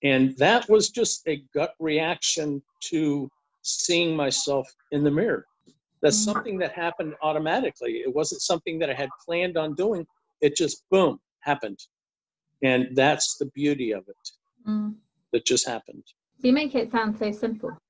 And 0.03 0.36
that 0.38 0.67
was 0.67 0.89
just 0.89 1.21
a 1.27 1.41
gut 1.53 1.73
reaction 1.79 2.62
to 2.89 3.29
seeing 3.62 4.15
myself 4.15 4.67
in 4.91 5.03
the 5.03 5.12
mirror. 5.12 5.45
That's 6.01 6.19
mm-hmm. 6.21 6.34
something 6.34 6.58
that 6.58 6.73
happened 6.73 7.13
automatically. 7.21 8.01
It 8.06 8.13
wasn't 8.13 8.41
something 8.41 8.79
that 8.79 8.89
I 8.89 8.93
had 8.93 9.10
planned 9.25 9.56
on 9.58 9.75
doing. 9.75 10.06
It 10.41 10.58
just, 10.58 10.84
boom, 10.91 11.19
happened. 11.39 11.79
And 12.63 12.89
that's 12.95 13.38
the 13.38 13.45
beauty 13.47 13.91
of 13.93 14.03
it 14.08 14.32
mm. 14.68 14.93
that 15.32 15.45
just 15.45 15.68
happened. 15.68 16.03
You 16.39 16.51
make 16.51 16.76
it 16.76 16.91
sound 16.91 17.18
so 17.18 17.32
simple. 17.32 17.72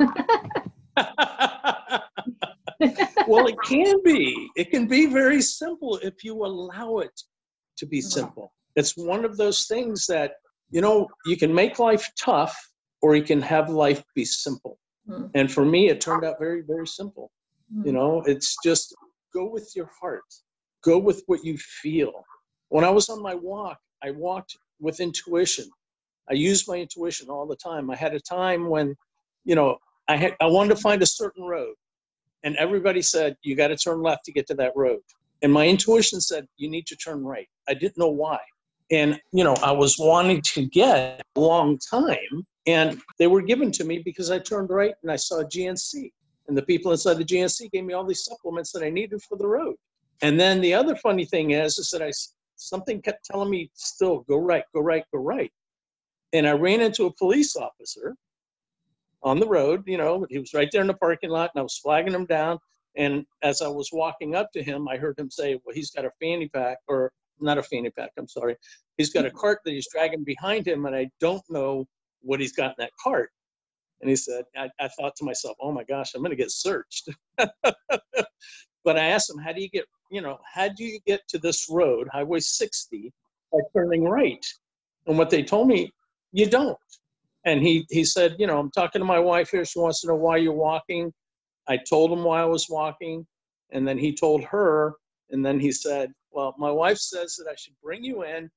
well, 3.27 3.47
it 3.47 3.55
can 3.65 4.01
be. 4.03 4.49
It 4.55 4.69
can 4.71 4.87
be 4.87 5.07
very 5.07 5.41
simple 5.41 5.97
if 6.03 6.23
you 6.23 6.45
allow 6.45 6.99
it 6.99 7.19
to 7.83 7.89
be 7.89 8.01
simple. 8.01 8.53
It's 8.75 8.95
one 8.97 9.25
of 9.25 9.37
those 9.37 9.65
things 9.67 10.05
that, 10.07 10.33
you 10.71 10.81
know, 10.81 11.07
you 11.25 11.37
can 11.37 11.53
make 11.53 11.79
life 11.79 12.09
tough 12.19 12.55
or 13.01 13.15
you 13.15 13.23
can 13.23 13.41
have 13.41 13.69
life 13.69 14.01
be 14.15 14.25
simple. 14.25 14.79
Mm. 15.07 15.29
And 15.35 15.51
for 15.51 15.65
me, 15.65 15.89
it 15.89 15.99
turned 15.99 16.23
out 16.23 16.37
very, 16.39 16.61
very 16.61 16.87
simple. 16.87 17.31
Mm. 17.75 17.85
You 17.85 17.91
know, 17.91 18.23
it's 18.25 18.55
just 18.63 18.95
go 19.33 19.49
with 19.49 19.71
your 19.75 19.89
heart, 19.99 20.29
go 20.83 20.97
with 20.97 21.23
what 21.27 21.43
you 21.43 21.57
feel. 21.57 22.13
When 22.69 22.85
I 22.85 22.89
was 22.89 23.09
on 23.09 23.21
my 23.21 23.35
walk, 23.35 23.77
I 24.01 24.11
walked 24.11 24.55
with 24.79 24.99
intuition. 24.99 25.69
I 26.29 26.33
used 26.33 26.67
my 26.67 26.77
intuition 26.77 27.29
all 27.29 27.45
the 27.45 27.57
time. 27.57 27.91
I 27.91 27.95
had 27.95 28.13
a 28.13 28.19
time 28.19 28.69
when, 28.69 28.95
you 29.43 29.55
know, 29.55 29.77
I 30.07 30.15
had 30.15 30.35
I 30.41 30.47
wanted 30.47 30.75
to 30.75 30.81
find 30.81 31.01
a 31.01 31.05
certain 31.05 31.43
road, 31.43 31.75
and 32.43 32.55
everybody 32.57 33.01
said 33.01 33.35
you 33.41 33.55
got 33.55 33.69
to 33.69 33.77
turn 33.77 34.01
left 34.01 34.25
to 34.25 34.31
get 34.31 34.47
to 34.47 34.55
that 34.55 34.73
road, 34.75 35.01
and 35.43 35.51
my 35.51 35.67
intuition 35.67 36.21
said 36.21 36.47
you 36.57 36.69
need 36.69 36.87
to 36.87 36.95
turn 36.95 37.23
right. 37.23 37.47
I 37.67 37.73
didn't 37.73 37.97
know 37.97 38.09
why, 38.09 38.39
And, 38.89 39.19
you 39.33 39.43
know, 39.43 39.55
I 39.61 39.71
was 39.71 39.99
wanting 39.99 40.41
to 40.41 40.65
get 40.65 41.21
a 41.35 41.39
long 41.39 41.77
time, 41.77 42.47
and 42.65 42.99
they 43.19 43.27
were 43.27 43.41
given 43.41 43.71
to 43.73 43.83
me 43.83 44.01
because 44.03 44.31
I 44.31 44.39
turned 44.39 44.69
right 44.69 44.95
and 45.03 45.11
I 45.11 45.17
saw 45.17 45.43
GNC. 45.43 46.11
And 46.47 46.57
the 46.57 46.63
people 46.63 46.91
inside 46.91 47.17
the 47.17 47.25
GNC 47.25 47.71
gave 47.71 47.83
me 47.83 47.93
all 47.93 48.05
these 48.05 48.23
supplements 48.23 48.71
that 48.71 48.83
I 48.83 48.89
needed 48.89 49.21
for 49.21 49.37
the 49.37 49.47
road. 49.47 49.75
And 50.21 50.39
then 50.39 50.61
the 50.61 50.73
other 50.73 50.95
funny 50.95 51.25
thing 51.25 51.51
is, 51.51 51.77
is 51.77 51.89
that 51.91 52.01
I 52.01 52.11
something 52.55 53.01
kept 53.01 53.25
telling 53.25 53.49
me 53.49 53.69
still 53.73 54.19
go 54.29 54.37
right, 54.37 54.63
go 54.73 54.81
right, 54.81 55.03
go 55.13 55.19
right. 55.19 55.51
And 56.31 56.47
I 56.47 56.51
ran 56.51 56.81
into 56.81 57.05
a 57.05 57.13
police 57.13 57.55
officer 57.55 58.15
on 59.23 59.39
the 59.39 59.47
road. 59.47 59.83
You 59.85 59.97
know, 59.97 60.25
he 60.29 60.39
was 60.39 60.53
right 60.53 60.69
there 60.71 60.81
in 60.81 60.87
the 60.87 60.93
parking 60.93 61.29
lot, 61.29 61.51
and 61.53 61.59
I 61.59 61.63
was 61.63 61.77
flagging 61.77 62.13
him 62.13 62.25
down. 62.25 62.59
And 62.95 63.25
as 63.41 63.61
I 63.61 63.67
was 63.67 63.89
walking 63.91 64.35
up 64.35 64.51
to 64.53 64.63
him, 64.63 64.87
I 64.87 64.97
heard 64.97 65.17
him 65.17 65.31
say, 65.31 65.59
"Well, 65.63 65.73
he's 65.73 65.91
got 65.91 66.05
a 66.05 66.11
fanny 66.21 66.47
pack, 66.49 66.77
or 66.87 67.11
not 67.39 67.57
a 67.57 67.63
fanny 67.63 67.89
pack. 67.89 68.11
I'm 68.17 68.27
sorry. 68.27 68.55
He's 68.97 69.11
got 69.11 69.25
a 69.25 69.29
mm-hmm. 69.29 69.37
cart 69.37 69.59
that 69.65 69.71
he's 69.71 69.87
dragging 69.91 70.23
behind 70.23 70.67
him, 70.67 70.85
and 70.85 70.95
I 70.95 71.09
don't 71.19 71.43
know 71.49 71.85
what 72.21 72.39
he's 72.39 72.53
got 72.53 72.69
in 72.71 72.75
that 72.79 72.91
cart." 73.01 73.31
And 74.01 74.09
he 74.09 74.15
said, 74.15 74.43
I, 74.55 74.69
I 74.79 74.89
thought 74.89 75.15
to 75.17 75.25
myself, 75.25 75.57
"Oh 75.61 75.71
my 75.71 75.83
gosh, 75.83 76.13
I'm 76.13 76.21
going 76.21 76.31
to 76.31 76.35
get 76.35 76.51
searched." 76.51 77.09
but 77.37 78.97
I 78.97 79.05
asked 79.05 79.29
him, 79.29 79.37
"How 79.37 79.53
do 79.53 79.61
you 79.61 79.69
get, 79.69 79.85
you 80.11 80.21
know, 80.21 80.37
how 80.51 80.69
do 80.69 80.83
you 80.83 80.99
get 81.07 81.21
to 81.29 81.39
this 81.39 81.67
road, 81.69 82.07
Highway 82.11 82.39
60, 82.41 83.11
by 83.51 83.59
turning 83.73 84.03
right?" 84.03 84.45
And 85.07 85.17
what 85.17 85.29
they 85.29 85.43
told 85.43 85.67
me, 85.67 85.91
you 86.31 86.47
don't. 86.47 86.77
And 87.45 87.61
he 87.61 87.85
he 87.89 88.05
said, 88.05 88.35
you 88.39 88.47
know, 88.47 88.59
I'm 88.59 88.71
talking 88.71 88.99
to 88.99 89.05
my 89.05 89.19
wife 89.19 89.51
here. 89.51 89.65
She 89.65 89.79
wants 89.79 90.01
to 90.01 90.07
know 90.07 90.15
why 90.15 90.37
you're 90.37 90.53
walking. 90.53 91.13
I 91.67 91.77
told 91.77 92.11
him 92.11 92.23
why 92.23 92.41
I 92.41 92.45
was 92.45 92.69
walking, 92.69 93.25
and 93.71 93.87
then 93.87 93.97
he 93.97 94.13
told 94.13 94.43
her, 94.43 94.95
and 95.31 95.45
then 95.45 95.59
he 95.59 95.71
said, 95.71 96.11
well, 96.31 96.55
my 96.57 96.71
wife 96.71 96.97
says 96.97 97.35
that 97.37 97.49
I 97.49 97.55
should 97.55 97.73
bring 97.81 98.03
you 98.03 98.23
in, 98.23 98.49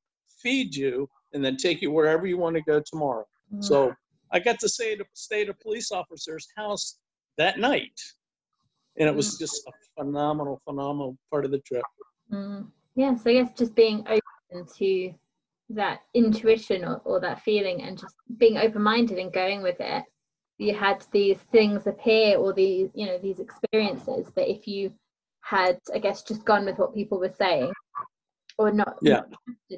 feed 0.43 0.75
you, 0.75 1.09
and 1.33 1.45
then 1.45 1.57
take 1.57 1.83
you 1.83 1.91
wherever 1.91 2.27
you 2.27 2.39
want 2.39 2.57
to 2.57 2.63
go 2.63 2.81
tomorrow. 2.85 3.25
Mm-hmm. 3.53 3.63
So 3.63 3.95
I 4.33 4.39
got 4.39 4.59
to 4.61 4.69
stay 4.69 4.95
at, 4.95 5.01
a, 5.01 5.05
stay 5.13 5.43
at 5.43 5.49
a 5.49 5.55
police 5.55 5.93
officer's 5.93 6.49
house 6.57 6.99
that 7.39 7.59
night. 7.59 7.99
And 8.99 9.09
it 9.09 9.15
was 9.15 9.35
mm-hmm. 9.35 9.45
just 9.45 9.67
a 9.67 9.73
phenomenal, 9.99 10.61
phenomenal 10.65 11.17
part 11.31 11.45
of 11.45 11.51
the 11.51 11.59
trip. 11.61 11.83
Mm. 12.33 12.67
Yeah, 12.95 13.15
so 13.15 13.31
I 13.31 13.35
guess 13.35 13.53
just 13.57 13.75
being 13.75 14.01
open 14.09 14.67
to 14.79 15.15
that 15.69 16.01
intuition 16.15 16.85
or, 16.85 16.97
or 17.05 17.21
that 17.21 17.43
feeling 17.43 17.83
and 17.83 17.99
just 17.99 18.15
being 18.39 18.57
open-minded 18.57 19.19
and 19.19 19.33
going 19.33 19.63
with 19.63 19.77
it 19.81 20.05
you 20.59 20.75
had 20.75 21.05
these 21.13 21.39
things 21.53 21.87
appear 21.87 22.37
or 22.37 22.53
these 22.53 22.91
you 22.95 23.07
know 23.07 23.19
these 23.19 23.41
experiences 23.41 24.31
that 24.35 24.51
if 24.51 24.67
you 24.67 24.93
had 25.41 25.79
i 25.95 25.99
guess 25.99 26.23
just 26.23 26.45
gone 26.45 26.65
with 26.65 26.79
what 26.79 26.95
people 26.95 27.19
were 27.19 27.35
saying 27.39 27.73
or 28.59 28.71
not 28.71 28.97
yeah 29.03 29.23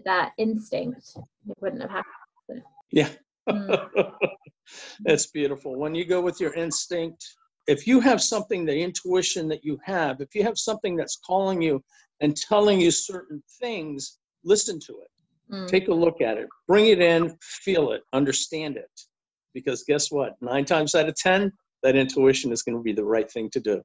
that 0.04 0.32
instinct 0.38 1.16
it 1.16 1.56
wouldn't 1.60 1.82
have 1.82 1.90
happened 1.90 2.64
yeah 2.92 3.08
mm. 3.48 4.12
that's 5.04 5.26
beautiful 5.26 5.76
when 5.76 5.94
you 5.94 6.04
go 6.04 6.20
with 6.20 6.40
your 6.40 6.54
instinct 6.54 7.24
if 7.66 7.86
you 7.86 8.00
have 8.00 8.22
something 8.22 8.64
the 8.64 8.78
intuition 8.80 9.48
that 9.48 9.64
you 9.64 9.78
have 9.82 10.20
if 10.20 10.34
you 10.34 10.42
have 10.42 10.56
something 10.56 10.96
that's 10.96 11.18
calling 11.26 11.60
you 11.60 11.82
and 12.20 12.36
telling 12.36 12.80
you 12.80 12.90
certain 12.90 13.42
things 13.60 14.18
listen 14.44 14.78
to 14.78 14.92
it 14.92 15.10
Mm. 15.50 15.66
Take 15.66 15.88
a 15.88 15.94
look 15.94 16.20
at 16.20 16.36
it, 16.36 16.48
bring 16.66 16.86
it 16.86 17.00
in, 17.00 17.36
feel 17.40 17.92
it, 17.92 18.02
understand 18.12 18.76
it. 18.76 18.90
Because 19.58 19.82
guess 19.82 20.10
what? 20.10 20.34
Nine 20.40 20.64
times 20.64 20.94
out 20.94 21.08
of 21.08 21.16
10, 21.16 21.52
that 21.82 21.96
intuition 21.96 22.52
is 22.52 22.62
going 22.62 22.76
to 22.76 22.82
be 22.82 22.92
the 22.92 23.04
right 23.04 23.28
thing 23.30 23.50
to 23.50 23.60
do. 23.60 23.82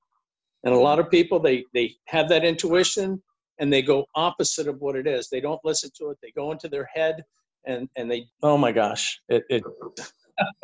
And 0.63 0.73
a 0.73 0.77
lot 0.77 0.99
of 0.99 1.09
people, 1.09 1.39
they, 1.39 1.65
they 1.73 1.95
have 2.05 2.29
that 2.29 2.45
intuition 2.45 3.21
and 3.59 3.73
they 3.73 3.81
go 3.81 4.05
opposite 4.15 4.67
of 4.67 4.79
what 4.81 4.95
it 4.95 5.07
is. 5.07 5.29
They 5.29 5.41
don't 5.41 5.59
listen 5.63 5.89
to 5.97 6.09
it. 6.09 6.17
They 6.21 6.31
go 6.31 6.51
into 6.51 6.69
their 6.69 6.87
head 6.93 7.23
and, 7.65 7.89
and 7.97 8.09
they, 8.09 8.25
oh 8.43 8.57
my 8.57 8.71
gosh, 8.71 9.19
it, 9.29 9.43
it, 9.49 9.63
it 9.97 10.11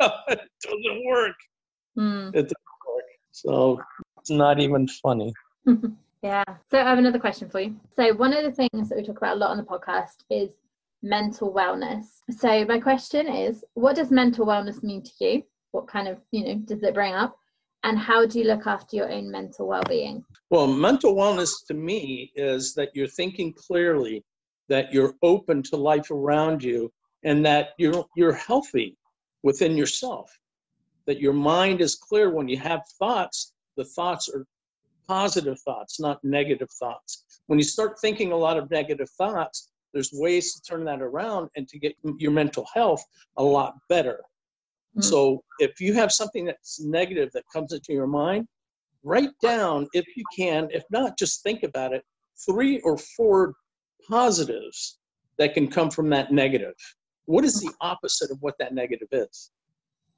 doesn't 0.00 1.06
work. 1.06 1.36
Mm. 1.98 2.28
It 2.28 2.42
doesn't 2.42 2.70
work. 2.88 3.04
So 3.32 3.80
it's 4.18 4.30
not 4.30 4.60
even 4.60 4.86
funny. 4.88 5.32
yeah. 6.22 6.44
So 6.70 6.78
I 6.78 6.84
have 6.88 6.98
another 6.98 7.18
question 7.18 7.50
for 7.50 7.60
you. 7.60 7.76
So 7.96 8.14
one 8.14 8.32
of 8.32 8.44
the 8.44 8.52
things 8.52 8.88
that 8.88 8.96
we 8.96 9.04
talk 9.04 9.18
about 9.18 9.36
a 9.36 9.40
lot 9.40 9.50
on 9.50 9.56
the 9.56 9.64
podcast 9.64 10.24
is 10.30 10.50
mental 11.02 11.52
wellness. 11.52 12.04
So 12.30 12.64
my 12.66 12.78
question 12.78 13.26
is, 13.26 13.64
what 13.74 13.96
does 13.96 14.10
mental 14.10 14.46
wellness 14.46 14.82
mean 14.82 15.02
to 15.02 15.10
you? 15.20 15.42
What 15.72 15.86
kind 15.88 16.08
of, 16.08 16.18
you 16.30 16.44
know, 16.44 16.54
does 16.64 16.82
it 16.82 16.94
bring 16.94 17.14
up? 17.14 17.36
And 17.82 17.98
how 17.98 18.26
do 18.26 18.38
you 18.38 18.44
look 18.44 18.66
after 18.66 18.96
your 18.96 19.10
own 19.10 19.30
mental 19.30 19.66
well-being? 19.66 20.22
Well, 20.50 20.66
mental 20.66 21.14
wellness 21.14 21.66
to 21.68 21.74
me 21.74 22.30
is 22.36 22.74
that 22.74 22.90
you're 22.94 23.06
thinking 23.06 23.54
clearly, 23.54 24.22
that 24.68 24.92
you're 24.92 25.14
open 25.22 25.62
to 25.64 25.76
life 25.76 26.10
around 26.10 26.62
you, 26.62 26.92
and 27.24 27.44
that 27.46 27.70
you're 27.78 28.04
you're 28.16 28.34
healthy 28.34 28.96
within 29.42 29.76
yourself. 29.76 30.30
That 31.06 31.20
your 31.20 31.32
mind 31.32 31.80
is 31.80 31.94
clear 31.94 32.30
when 32.30 32.48
you 32.48 32.58
have 32.58 32.82
thoughts, 32.98 33.54
the 33.76 33.84
thoughts 33.84 34.28
are 34.28 34.46
positive 35.08 35.58
thoughts, 35.60 35.98
not 35.98 36.22
negative 36.22 36.70
thoughts. 36.78 37.24
When 37.46 37.58
you 37.58 37.64
start 37.64 37.98
thinking 37.98 38.30
a 38.30 38.36
lot 38.36 38.58
of 38.58 38.70
negative 38.70 39.08
thoughts, 39.10 39.69
there's 39.92 40.10
ways 40.12 40.54
to 40.54 40.62
turn 40.62 40.84
that 40.84 41.02
around 41.02 41.50
and 41.56 41.68
to 41.68 41.78
get 41.78 41.94
your 42.18 42.32
mental 42.32 42.66
health 42.72 43.04
a 43.36 43.42
lot 43.42 43.74
better. 43.88 44.20
Mm-hmm. 44.96 45.02
So 45.02 45.42
if 45.58 45.80
you 45.80 45.94
have 45.94 46.12
something 46.12 46.44
that's 46.44 46.80
negative 46.80 47.30
that 47.32 47.44
comes 47.52 47.72
into 47.72 47.92
your 47.92 48.06
mind, 48.06 48.46
write 49.02 49.30
down 49.42 49.88
if 49.92 50.04
you 50.16 50.24
can, 50.36 50.68
if 50.70 50.84
not, 50.90 51.18
just 51.18 51.42
think 51.42 51.62
about 51.62 51.92
it, 51.92 52.04
three 52.46 52.80
or 52.80 52.96
four 52.98 53.54
positives 54.08 54.98
that 55.38 55.54
can 55.54 55.68
come 55.68 55.90
from 55.90 56.10
that 56.10 56.32
negative. 56.32 56.74
What 57.26 57.44
is 57.44 57.60
the 57.60 57.72
opposite 57.80 58.30
of 58.30 58.38
what 58.40 58.56
that 58.58 58.74
negative 58.74 59.08
is? 59.12 59.52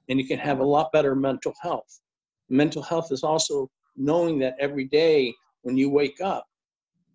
And 0.09 0.18
you 0.18 0.27
can 0.27 0.39
have 0.39 0.61
a 0.61 0.64
lot 0.64 0.91
better 0.93 1.14
mental 1.14 1.55
health. 1.62 2.01
Mental 2.49 2.83
health 2.83 3.12
is 3.12 3.23
also 3.23 3.70
knowing 3.97 4.39
that 4.41 4.57
every 4.59 4.85
day 4.85 5.35
when 5.62 5.77
you 5.77 5.91
wake 5.91 6.20
up, 6.20 6.47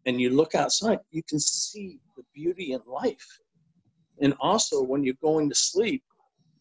and 0.07 0.21
you 0.21 0.29
look 0.29 0.55
outside, 0.55 0.99
you 1.11 1.21
can 1.29 1.39
see 1.39 1.99
the 2.15 2.23
beauty 2.33 2.71
in 2.71 2.79
life. 2.87 3.27
And 4.21 4.33
also, 4.39 4.81
when 4.81 5.03
you're 5.03 5.21
going 5.21 5.49
to 5.49 5.55
sleep, 5.55 6.01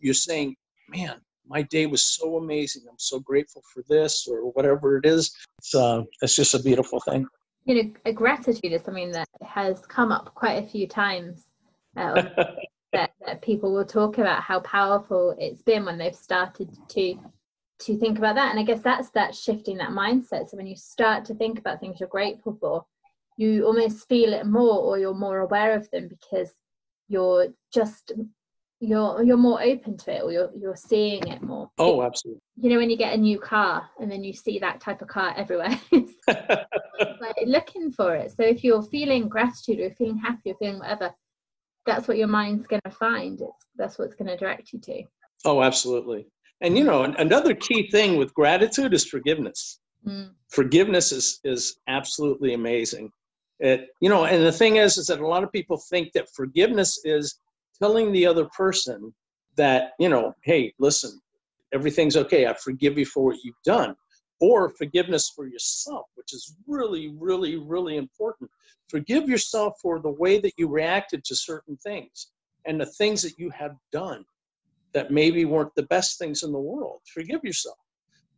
you're 0.01 0.15
saying, 0.15 0.57
man, 0.89 1.21
my 1.49 1.63
day 1.63 1.87
was 1.87 2.03
so 2.03 2.37
amazing. 2.37 2.83
I'm 2.91 2.99
so 2.99 3.21
grateful 3.21 3.63
for 3.73 3.85
this 3.89 4.27
or 4.29 4.51
whatever 4.51 4.99
it 4.99 5.07
is. 5.07 5.33
It's, 5.59 5.75
uh, 5.75 6.03
it's 6.21 6.35
just 6.35 6.55
a 6.55 6.63
beautiful 6.63 7.01
thing. 7.01 7.27
You 7.65 7.83
know, 7.83 7.91
a 8.05 8.13
gratitude 8.13 8.73
is 8.73 8.83
something 8.83 9.13
that 9.13 9.29
has 9.43 9.87
come 9.87 10.11
up 10.11 10.35
quite 10.35 10.63
a 10.63 10.67
few 10.67 10.87
times. 10.89 11.47
Uh, 11.97 12.25
that, 12.93 13.13
that 13.25 13.43
people 13.43 13.73
will 13.73 13.85
talk 13.85 14.19
about 14.19 14.43
how 14.43 14.61
powerful 14.61 15.37
it's 15.39 15.63
been 15.63 15.85
when 15.85 15.99
they've 15.99 16.15
started 16.15 16.69
to 16.89 17.15
to 17.79 17.99
think 17.99 18.17
about 18.17 18.37
that 18.37 18.51
and 18.51 18.59
i 18.59 18.63
guess 18.63 18.81
that's 18.81 19.11
that 19.11 19.35
shifting 19.35 19.77
that 19.77 19.91
mindset 19.91 20.49
so 20.49 20.57
when 20.57 20.67
you 20.67 20.75
start 20.75 21.23
to 21.23 21.35
think 21.35 21.59
about 21.59 21.79
things 21.79 22.01
you're 22.01 22.09
grateful 22.09 22.57
for 22.59 22.87
you 23.37 23.65
almost 23.65 24.09
feel 24.09 24.33
it 24.33 24.47
more 24.47 24.79
or 24.79 24.99
you're 24.99 25.15
more 25.15 25.41
aware 25.41 25.75
of 25.75 25.91
them 25.91 26.09
because 26.09 26.53
you're 27.09 27.49
just 27.73 28.13
you're 28.81 29.23
you're 29.23 29.37
more 29.37 29.63
open 29.63 29.97
to 29.97 30.15
it 30.15 30.23
or 30.23 30.33
you're 30.33 30.51
you're 30.59 30.77
seeing 30.77 31.27
it 31.29 31.43
more. 31.43 31.71
Oh 31.79 32.03
absolutely. 32.03 32.41
You 32.57 32.71
know 32.71 32.79
when 32.79 32.91
you 32.91 32.97
get 32.97 33.15
a 33.15 33.19
new 33.19 33.39
car 33.39 33.89
and 34.01 34.11
then 34.11 34.25
you 34.25 34.33
see 34.33 34.59
that 34.59 34.81
type 34.81 35.03
of 35.03 35.09
car 35.09 35.35
everywhere. 35.37 35.79
Like 37.21 37.37
looking 37.45 37.93
for 37.93 38.15
it. 38.15 38.31
So 38.31 38.43
if 38.43 38.65
you're 38.65 38.83
feeling 38.83 39.29
gratitude 39.29 39.81
or 39.81 39.91
feeling 39.97 40.17
happy 40.17 40.51
or 40.51 40.55
feeling 40.55 40.79
whatever 40.79 41.13
that's 41.85 42.09
what 42.09 42.17
your 42.17 42.27
mind's 42.27 42.67
going 42.67 42.83
to 42.85 42.91
find. 42.91 43.41
It's 43.41 43.67
that's 43.77 43.99
what's 43.99 44.15
going 44.15 44.29
to 44.29 44.37
direct 44.37 44.73
you 44.73 44.81
to. 44.81 45.03
Oh 45.45 45.63
absolutely. 45.63 46.27
And 46.63 46.77
you 46.77 46.85
know 46.85 47.05
another 47.05 47.55
key 47.55 47.91
thing 47.91 48.17
with 48.17 48.35
gratitude 48.35 48.95
is 48.95 49.05
forgiveness. 49.05 49.79
Mm. 50.07 50.31
forgiveness 50.51 51.11
is 51.11 51.41
is 51.43 51.79
absolutely 51.89 52.55
amazing 52.55 53.11
it, 53.61 53.89
you 54.01 54.09
know, 54.09 54.25
and 54.25 54.45
the 54.45 54.53
thing 54.53 54.77
is, 54.77 54.99
is 54.99 55.07
that 55.07 55.21
a 55.21 55.27
lot 55.27 55.43
of 55.43 55.53
people 55.53 55.79
think 55.91 56.13
that 56.13 56.29
forgiveness 56.35 57.01
is 57.05 57.39
telling 57.81 58.13
the 58.13 58.27
other 58.27 58.47
person 58.57 59.15
that, 59.57 59.93
you 59.99 60.09
know, 60.09 60.35
hey, 60.43 60.73
listen, 60.79 61.21
everything's 61.73 62.17
okay. 62.17 62.47
I 62.47 62.55
forgive 62.55 62.99
you 62.99 63.07
for 63.07 63.25
what 63.25 63.39
you've 63.43 63.63
done. 63.65 63.95
Or 64.39 64.75
forgiveness 64.77 65.33
for 65.35 65.47
yourself, 65.47 66.07
which 66.15 66.35
is 66.35 66.57
really, 66.67 67.15
really, 67.19 67.57
really 67.57 67.97
important. 67.97 68.51
Forgive 68.89 69.29
yourself 69.29 69.75
for 69.81 69.99
the 69.99 70.11
way 70.11 70.39
that 70.39 70.53
you 70.59 70.69
reacted 70.69 71.25
to 71.25 71.35
certain 71.35 71.79
things 71.79 72.33
and 72.67 72.79
the 72.79 72.87
things 72.87 73.23
that 73.23 73.39
you 73.39 73.49
have 73.51 73.75
done 73.93 74.25
that 74.93 75.11
maybe 75.11 75.47
weren't 75.47 75.75
the 75.75 75.85
best 75.85 76.19
things 76.19 76.43
in 76.43 76.53
the 76.53 76.59
world. 76.59 77.01
Forgive 77.15 77.45
yourself. 77.45 77.79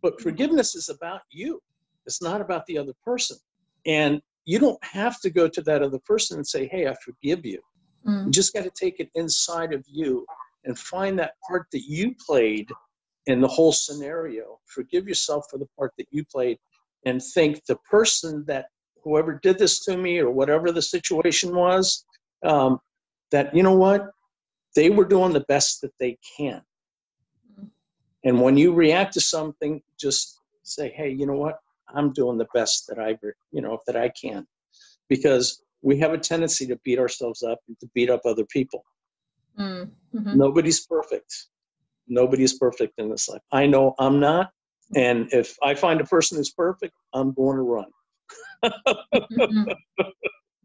But 0.00 0.20
forgiveness 0.20 0.76
is 0.76 0.88
about 0.88 1.22
you, 1.30 1.60
it's 2.06 2.22
not 2.22 2.40
about 2.40 2.64
the 2.66 2.78
other 2.78 2.94
person. 3.04 3.36
And 3.84 4.22
you 4.48 4.58
don't 4.58 4.82
have 4.82 5.20
to 5.20 5.28
go 5.28 5.46
to 5.46 5.60
that 5.60 5.82
other 5.82 5.98
person 6.06 6.38
and 6.38 6.46
say, 6.46 6.66
hey, 6.68 6.88
I 6.88 6.94
forgive 7.04 7.44
you. 7.44 7.60
Mm. 8.06 8.24
You 8.24 8.30
just 8.30 8.54
got 8.54 8.64
to 8.64 8.70
take 8.70 8.98
it 8.98 9.10
inside 9.14 9.74
of 9.74 9.84
you 9.86 10.24
and 10.64 10.78
find 10.78 11.18
that 11.18 11.32
part 11.46 11.66
that 11.72 11.82
you 11.86 12.14
played 12.26 12.70
in 13.26 13.42
the 13.42 13.46
whole 13.46 13.72
scenario. 13.72 14.58
Forgive 14.64 15.06
yourself 15.06 15.44
for 15.50 15.58
the 15.58 15.68
part 15.78 15.92
that 15.98 16.06
you 16.10 16.24
played 16.24 16.56
and 17.04 17.22
think 17.34 17.60
the 17.66 17.76
person 17.90 18.42
that 18.46 18.68
whoever 19.04 19.38
did 19.42 19.58
this 19.58 19.84
to 19.84 19.98
me 19.98 20.18
or 20.18 20.30
whatever 20.30 20.72
the 20.72 20.80
situation 20.80 21.54
was, 21.54 22.06
um, 22.42 22.78
that 23.30 23.54
you 23.54 23.62
know 23.62 23.76
what 23.76 24.06
they 24.74 24.88
were 24.88 25.04
doing 25.04 25.34
the 25.34 25.44
best 25.48 25.82
that 25.82 25.92
they 26.00 26.16
can 26.38 26.62
and 28.24 28.40
when 28.40 28.56
you 28.56 28.72
react 28.72 29.12
to 29.12 29.20
something 29.20 29.80
just 29.98 30.40
say 30.62 30.92
hey 30.96 31.10
you 31.10 31.26
know 31.26 31.34
what 31.34 31.58
i'm 31.94 32.12
doing 32.12 32.38
the 32.38 32.46
best 32.54 32.86
that 32.88 32.98
i 32.98 33.16
you 33.50 33.62
know 33.62 33.78
that 33.86 33.96
i 33.96 34.08
can 34.20 34.46
because 35.08 35.62
we 35.82 35.98
have 35.98 36.12
a 36.12 36.18
tendency 36.18 36.66
to 36.66 36.76
beat 36.84 36.98
ourselves 36.98 37.42
up 37.42 37.58
and 37.68 37.78
to 37.80 37.88
beat 37.94 38.10
up 38.10 38.20
other 38.24 38.44
people 38.46 38.84
mm-hmm. 39.58 40.38
nobody's 40.38 40.86
perfect 40.86 41.46
nobody's 42.08 42.58
perfect 42.58 42.94
in 42.98 43.10
this 43.10 43.28
life 43.28 43.42
i 43.52 43.66
know 43.66 43.94
i'm 43.98 44.18
not 44.18 44.50
and 44.96 45.28
if 45.32 45.56
i 45.62 45.74
find 45.74 46.00
a 46.00 46.04
person 46.04 46.38
who's 46.38 46.50
perfect 46.50 46.94
i'm 47.12 47.32
going 47.34 47.56
to 47.56 47.62
run 47.62 47.86
mm-hmm. 48.64 49.62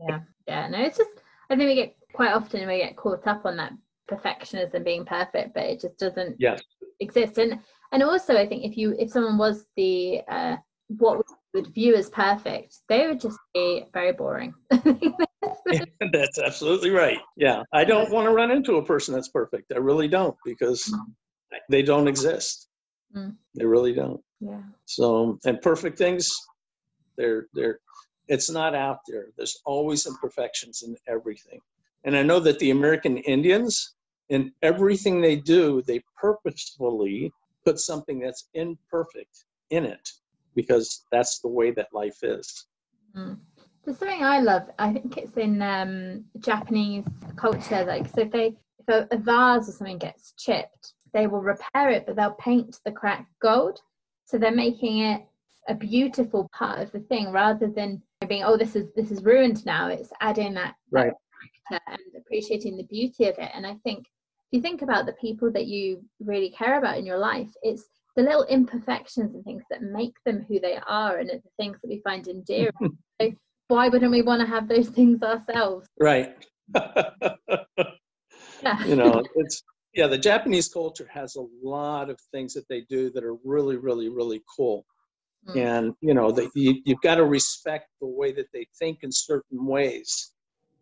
yeah 0.08 0.20
yeah 0.48 0.68
no 0.68 0.80
it's 0.80 0.98
just 0.98 1.10
i 1.50 1.56
think 1.56 1.68
we 1.68 1.76
get 1.76 1.96
quite 2.14 2.34
often 2.34 2.68
we 2.68 2.78
get 2.78 2.96
caught 2.96 3.26
up 3.28 3.46
on 3.46 3.58
that 3.58 3.74
perfectionism 4.10 4.84
being 4.84 5.06
perfect 5.06 5.54
but 5.54 5.64
it 5.64 5.80
just 5.80 5.98
doesn't 5.98 6.36
yes. 6.40 6.62
exist 7.00 7.38
and 7.38 7.60
and 7.92 8.04
also 8.04 8.36
i 8.36 8.46
think 8.46 8.64
if 8.64 8.78
you 8.78 8.96
if 9.00 9.10
someone 9.10 9.38
was 9.38 9.66
the 9.76 10.22
uh 10.28 10.56
what 10.88 11.18
we 11.18 11.24
would 11.54 11.74
view 11.74 11.96
as 11.96 12.10
perfect 12.10 12.78
they 12.90 13.08
would 13.08 13.20
just 13.20 13.38
be 13.54 13.86
very 13.94 14.12
boring. 14.12 14.54
That's 16.12 16.40
absolutely 16.40 16.92
right. 16.92 17.20
Yeah 17.38 17.64
i 17.74 17.84
don't 17.84 18.12
want 18.12 18.26
to 18.26 18.32
run 18.32 18.52
into 18.52 18.78
a 18.78 18.86
person 18.86 19.14
that's 19.14 19.30
perfect 19.30 19.72
i 19.74 19.78
really 19.78 20.08
don't 20.08 20.36
because 20.46 20.84
mm. 20.86 21.00
they 21.70 21.82
don't 21.82 22.08
exist. 22.08 22.68
Mm. 23.16 23.36
they 23.54 23.66
really 23.66 23.94
don't. 23.94 24.20
Yeah. 24.40 24.64
So 24.86 25.38
and 25.46 25.62
perfect 25.62 25.98
things 26.00 26.30
they're 27.18 27.48
they're 27.54 27.80
it's 28.28 28.50
not 28.50 28.74
out 28.74 29.00
there. 29.08 29.28
There's 29.38 29.60
always 29.66 30.08
imperfections 30.08 30.84
in 30.84 30.96
everything. 31.08 31.60
And 32.06 32.16
I 32.16 32.24
know 32.24 32.40
that 32.40 32.60
the 32.60 32.72
American 32.72 33.18
Indians, 33.18 33.96
in 34.30 34.52
everything 34.62 35.22
they 35.22 35.36
do, 35.36 35.82
they 35.86 36.02
purposefully 36.20 37.32
put 37.66 37.80
something 37.80 38.20
that's 38.20 38.50
imperfect 38.54 39.46
in 39.70 39.86
it 39.86 40.10
because 40.56 41.06
that's 41.12 41.40
the 41.40 41.48
way 41.48 41.72
that 41.72 41.88
life 41.94 42.18
is. 42.24 42.68
Mm. 43.16 43.38
There's 43.84 43.98
something 43.98 44.24
I 44.24 44.40
love. 44.40 44.70
I 44.80 44.94
think 44.94 45.18
it's 45.18 45.38
in 45.38 45.62
um, 45.62 46.24
Japanese 46.40 47.06
culture. 47.36 47.84
Like, 47.84 48.08
so 48.08 48.22
if 48.22 48.32
they 48.32 48.56
if 48.80 48.88
a, 48.88 49.08
a 49.12 49.18
vase 49.18 49.68
or 49.68 49.74
something 49.74 49.98
gets 49.98 50.34
chipped, 50.38 50.94
they 51.14 51.28
will 51.28 51.42
repair 51.42 51.90
it, 51.90 52.06
but 52.06 52.16
they'll 52.16 52.32
paint 52.32 52.80
the 52.86 52.92
crack 52.92 53.28
gold. 53.42 53.80
So 54.26 54.38
they're 54.38 54.52
making 54.52 55.00
it 55.00 55.22
a 55.68 55.76
beautiful 55.76 56.50
part 56.54 56.80
of 56.80 56.92
the 56.92 57.00
thing 57.02 57.32
rather 57.32 57.68
than 57.68 58.02
being, 58.28 58.44
oh, 58.44 58.58
this 58.58 58.76
is 58.76 58.88
this 58.96 59.12
is 59.12 59.24
ruined 59.24 59.66
now. 59.66 59.90
It's 59.90 60.12
adding 60.22 60.54
that, 60.54 60.76
right 60.92 61.14
and 61.72 62.00
appreciating 62.18 62.78
the 62.78 62.84
beauty 62.84 63.26
of 63.26 63.38
it. 63.38 63.50
And 63.54 63.66
I 63.66 63.76
think 63.84 64.06
if 64.06 64.58
you 64.58 64.62
think 64.62 64.82
about 64.82 65.06
the 65.06 65.14
people 65.14 65.52
that 65.52 65.68
you 65.68 66.04
really 66.20 66.52
care 66.52 66.78
about 66.78 66.98
in 66.98 67.06
your 67.06 67.18
life, 67.18 67.50
it's 67.62 67.86
the 68.16 68.22
little 68.22 68.46
imperfections 68.46 69.34
and 69.34 69.44
things 69.44 69.64
that 69.70 69.82
make 69.82 70.14
them 70.26 70.46
who 70.48 70.60
they 70.60 70.78
are 70.88 71.18
and 71.18 71.30
it's 71.30 71.44
the 71.44 71.50
things 71.58 71.78
that 71.82 71.90
we 71.90 72.02
find 72.04 72.28
endearing. 72.28 72.72
so 73.22 73.32
why 73.68 73.90
wouldn't 73.90 74.12
we 74.12 74.22
want 74.22 74.42
to 74.42 74.48
have 74.48 74.68
those 74.68 74.90
things 74.90 75.22
ourselves? 75.24 75.88
Right. 76.00 76.46
yeah. 76.76 77.36
You 78.86 78.96
know, 78.96 79.24
it's 79.36 79.64
yeah, 79.94 80.08
the 80.08 80.18
Japanese 80.18 80.70
culture 80.70 81.08
has 81.14 81.36
a 81.36 81.46
lot 81.64 82.10
of 82.10 82.20
things 82.32 82.54
that 82.56 82.68
they 82.68 82.82
do 82.90 83.12
that 83.12 83.24
are 83.24 83.36
really, 83.44 83.78
really, 83.78 84.10
really 84.10 84.42
cool. 84.56 84.86
Mm. 85.50 85.58
And 85.58 85.94
you 86.02 86.14
know, 86.14 86.32
that 86.32 86.50
you, 86.56 86.82
you've 86.86 87.02
got 87.02 87.16
to 87.16 87.26
respect 87.26 87.90
the 88.02 88.08
way 88.08 88.32
that 88.32 88.48
they 88.54 88.68
think 88.80 89.00
in 89.04 89.12
certain 89.12 89.66
ways 89.66 90.32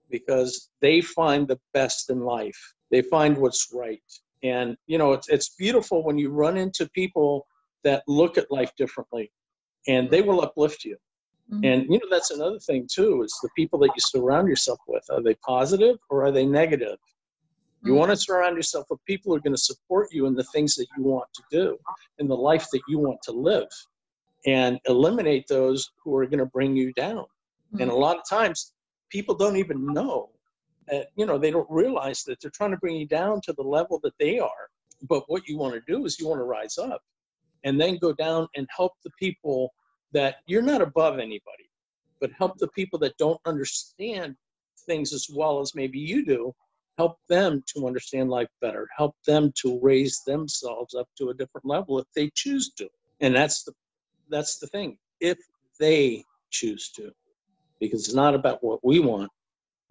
because 0.09 0.69
they 0.81 1.01
find 1.01 1.47
the 1.47 1.59
best 1.73 2.09
in 2.09 2.21
life. 2.21 2.57
They 2.89 3.01
find 3.01 3.37
what's 3.37 3.69
right. 3.73 4.01
And, 4.43 4.75
you 4.87 4.97
know, 4.97 5.13
it's, 5.13 5.29
it's 5.29 5.49
beautiful 5.49 6.03
when 6.03 6.17
you 6.17 6.29
run 6.29 6.57
into 6.57 6.89
people 6.89 7.47
that 7.83 8.03
look 8.07 8.37
at 8.37 8.51
life 8.51 8.71
differently 8.77 9.31
and 9.87 10.09
they 10.09 10.21
will 10.21 10.41
uplift 10.41 10.83
you. 10.83 10.97
Mm-hmm. 11.51 11.65
And, 11.65 11.83
you 11.83 11.99
know, 11.99 12.07
that's 12.09 12.31
another 12.31 12.59
thing 12.59 12.87
too 12.91 13.23
is 13.23 13.37
the 13.43 13.49
people 13.55 13.79
that 13.79 13.89
you 13.89 13.99
surround 13.99 14.47
yourself 14.47 14.79
with. 14.87 15.03
Are 15.11 15.21
they 15.21 15.35
positive 15.35 15.97
or 16.09 16.23
are 16.23 16.31
they 16.31 16.45
negative? 16.45 16.97
Mm-hmm. 16.97 17.87
You 17.87 17.93
want 17.95 18.11
to 18.11 18.17
surround 18.17 18.55
yourself 18.55 18.85
with 18.89 19.03
people 19.05 19.31
who 19.31 19.37
are 19.37 19.41
going 19.41 19.55
to 19.55 19.61
support 19.61 20.07
you 20.11 20.25
in 20.27 20.35
the 20.35 20.45
things 20.45 20.75
that 20.75 20.87
you 20.97 21.03
want 21.03 21.27
to 21.33 21.43
do, 21.51 21.77
in 22.19 22.27
the 22.27 22.35
life 22.35 22.67
that 22.71 22.81
you 22.87 22.99
want 22.99 23.19
to 23.23 23.31
live, 23.31 23.67
and 24.45 24.79
eliminate 24.85 25.45
those 25.47 25.91
who 26.03 26.15
are 26.15 26.25
going 26.25 26.39
to 26.39 26.45
bring 26.45 26.75
you 26.75 26.93
down. 26.93 27.25
Mm-hmm. 27.73 27.81
And 27.81 27.91
a 27.91 27.95
lot 27.95 28.17
of 28.17 28.23
times, 28.29 28.73
people 29.09 29.35
don't 29.35 29.57
even 29.57 29.85
know. 29.93 30.29
You 31.15 31.25
know, 31.25 31.37
they 31.37 31.51
don't 31.51 31.69
realize 31.69 32.23
that 32.23 32.41
they're 32.41 32.51
trying 32.51 32.71
to 32.71 32.77
bring 32.77 32.97
you 32.97 33.07
down 33.07 33.41
to 33.41 33.53
the 33.53 33.63
level 33.63 33.99
that 34.03 34.17
they 34.19 34.39
are. 34.39 34.69
But 35.07 35.23
what 35.27 35.47
you 35.47 35.57
want 35.57 35.73
to 35.73 35.81
do 35.91 36.05
is 36.05 36.19
you 36.19 36.27
want 36.27 36.39
to 36.39 36.45
rise 36.45 36.77
up 36.77 37.01
and 37.63 37.79
then 37.79 37.97
go 37.97 38.13
down 38.13 38.47
and 38.55 38.67
help 38.75 38.93
the 39.03 39.11
people 39.19 39.73
that 40.13 40.37
you're 40.45 40.61
not 40.61 40.81
above 40.81 41.15
anybody, 41.15 41.69
but 42.19 42.31
help 42.37 42.57
the 42.57 42.67
people 42.69 42.99
that 42.99 43.17
don't 43.17 43.39
understand 43.45 44.35
things 44.85 45.13
as 45.13 45.27
well 45.33 45.59
as 45.59 45.75
maybe 45.75 45.99
you 45.99 46.25
do. 46.25 46.53
Help 46.97 47.17
them 47.29 47.63
to 47.73 47.87
understand 47.87 48.29
life 48.29 48.49
better. 48.59 48.87
Help 48.95 49.15
them 49.25 49.51
to 49.55 49.79
raise 49.81 50.21
themselves 50.27 50.93
up 50.93 51.07
to 51.17 51.29
a 51.29 51.33
different 51.33 51.65
level 51.65 51.99
if 51.99 52.05
they 52.15 52.29
choose 52.35 52.71
to. 52.77 52.87
And 53.21 53.35
that's 53.35 53.63
the 53.63 53.73
that's 54.29 54.59
the 54.59 54.67
thing. 54.67 54.97
If 55.19 55.37
they 55.79 56.23
choose 56.51 56.91
to 56.91 57.11
because 57.79 58.05
it's 58.05 58.13
not 58.13 58.35
about 58.35 58.63
what 58.63 58.83
we 58.83 58.99
want 58.99 59.31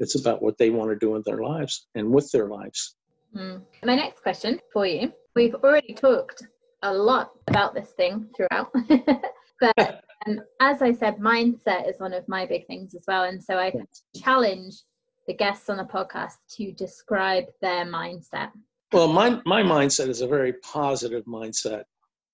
it's 0.00 0.18
about 0.18 0.42
what 0.42 0.58
they 0.58 0.70
want 0.70 0.90
to 0.90 0.96
do 0.96 1.14
in 1.14 1.22
their 1.24 1.42
lives 1.42 1.86
and 1.94 2.10
with 2.10 2.30
their 2.32 2.48
lives. 2.48 2.96
Mm. 3.36 3.62
my 3.84 3.94
next 3.94 4.22
question 4.22 4.58
for 4.72 4.84
you 4.84 5.12
we've 5.36 5.54
already 5.54 5.94
talked 5.94 6.42
a 6.82 6.92
lot 6.92 7.30
about 7.46 7.74
this 7.74 7.90
thing 7.90 8.28
throughout 8.36 8.72
but 9.60 10.02
um, 10.26 10.40
as 10.58 10.82
i 10.82 10.92
said 10.92 11.16
mindset 11.18 11.88
is 11.88 12.00
one 12.00 12.12
of 12.12 12.26
my 12.26 12.44
big 12.44 12.66
things 12.66 12.92
as 12.92 13.04
well 13.06 13.22
and 13.22 13.40
so 13.40 13.56
i 13.56 13.72
challenge 14.16 14.82
the 15.30 15.34
guests 15.34 15.70
on 15.70 15.76
the 15.76 15.84
podcast 15.84 16.32
to 16.56 16.72
describe 16.72 17.44
their 17.62 17.84
mindset. 17.84 18.50
Well 18.92 19.06
my, 19.06 19.40
my 19.46 19.62
mindset 19.62 20.08
is 20.08 20.22
a 20.22 20.26
very 20.26 20.54
positive 20.54 21.24
mindset. 21.24 21.84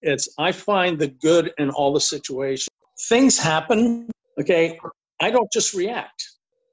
It's 0.00 0.30
i 0.38 0.50
find 0.50 0.98
the 0.98 1.08
good 1.08 1.52
in 1.58 1.68
all 1.68 1.92
the 1.92 2.00
situations. 2.00 2.68
Things 3.08 3.38
happen 3.38 4.08
okay? 4.40 4.78
I 5.20 5.30
don't 5.30 5.50
just 5.52 5.74
react. 5.74 6.26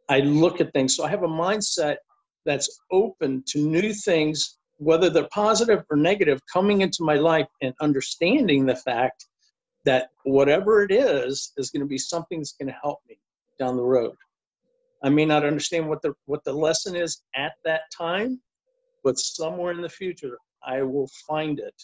I 0.10 0.20
look 0.20 0.62
at 0.62 0.74
things. 0.74 0.96
So 0.96 1.04
I 1.04 1.10
have 1.10 1.24
a 1.24 1.28
mindset 1.28 1.98
that's 2.46 2.80
open 2.92 3.44
to 3.48 3.60
new 3.60 3.94
things, 3.94 4.58
whether 4.78 5.10
they're 5.10 5.30
positive 5.34 5.84
or 5.90 5.98
negative, 5.98 6.42
coming 6.52 6.82
into 6.82 7.04
my 7.04 7.16
life 7.16 7.48
and 7.62 7.74
understanding 7.82 8.66
the 8.66 8.76
fact 8.76 9.26
that 9.86 10.10
whatever 10.24 10.84
it 10.84 10.92
is 10.92 11.52
is 11.58 11.70
going 11.70 11.82
to 11.82 11.88
be 11.88 11.98
something 11.98 12.40
that's 12.40 12.54
going 12.54 12.68
to 12.68 12.80
help 12.82 13.00
me 13.08 13.18
down 13.60 13.76
the 13.76 13.84
road. 13.84 14.16
I 15.04 15.10
may 15.10 15.26
not 15.26 15.46
understand 15.46 15.90
what 15.90 16.02
the 16.02 16.14
what 16.26 16.44
the 16.46 16.54
lesson 16.54 16.96
is 16.96 17.22
at 17.36 17.54
that 17.66 17.82
time, 17.96 18.42
but 19.04 19.20
somewhere 19.20 19.74
in 19.74 19.82
the 19.82 19.90
future 19.90 20.38
I 20.66 20.82
will 20.82 21.10
find 21.28 21.60
it 21.60 21.76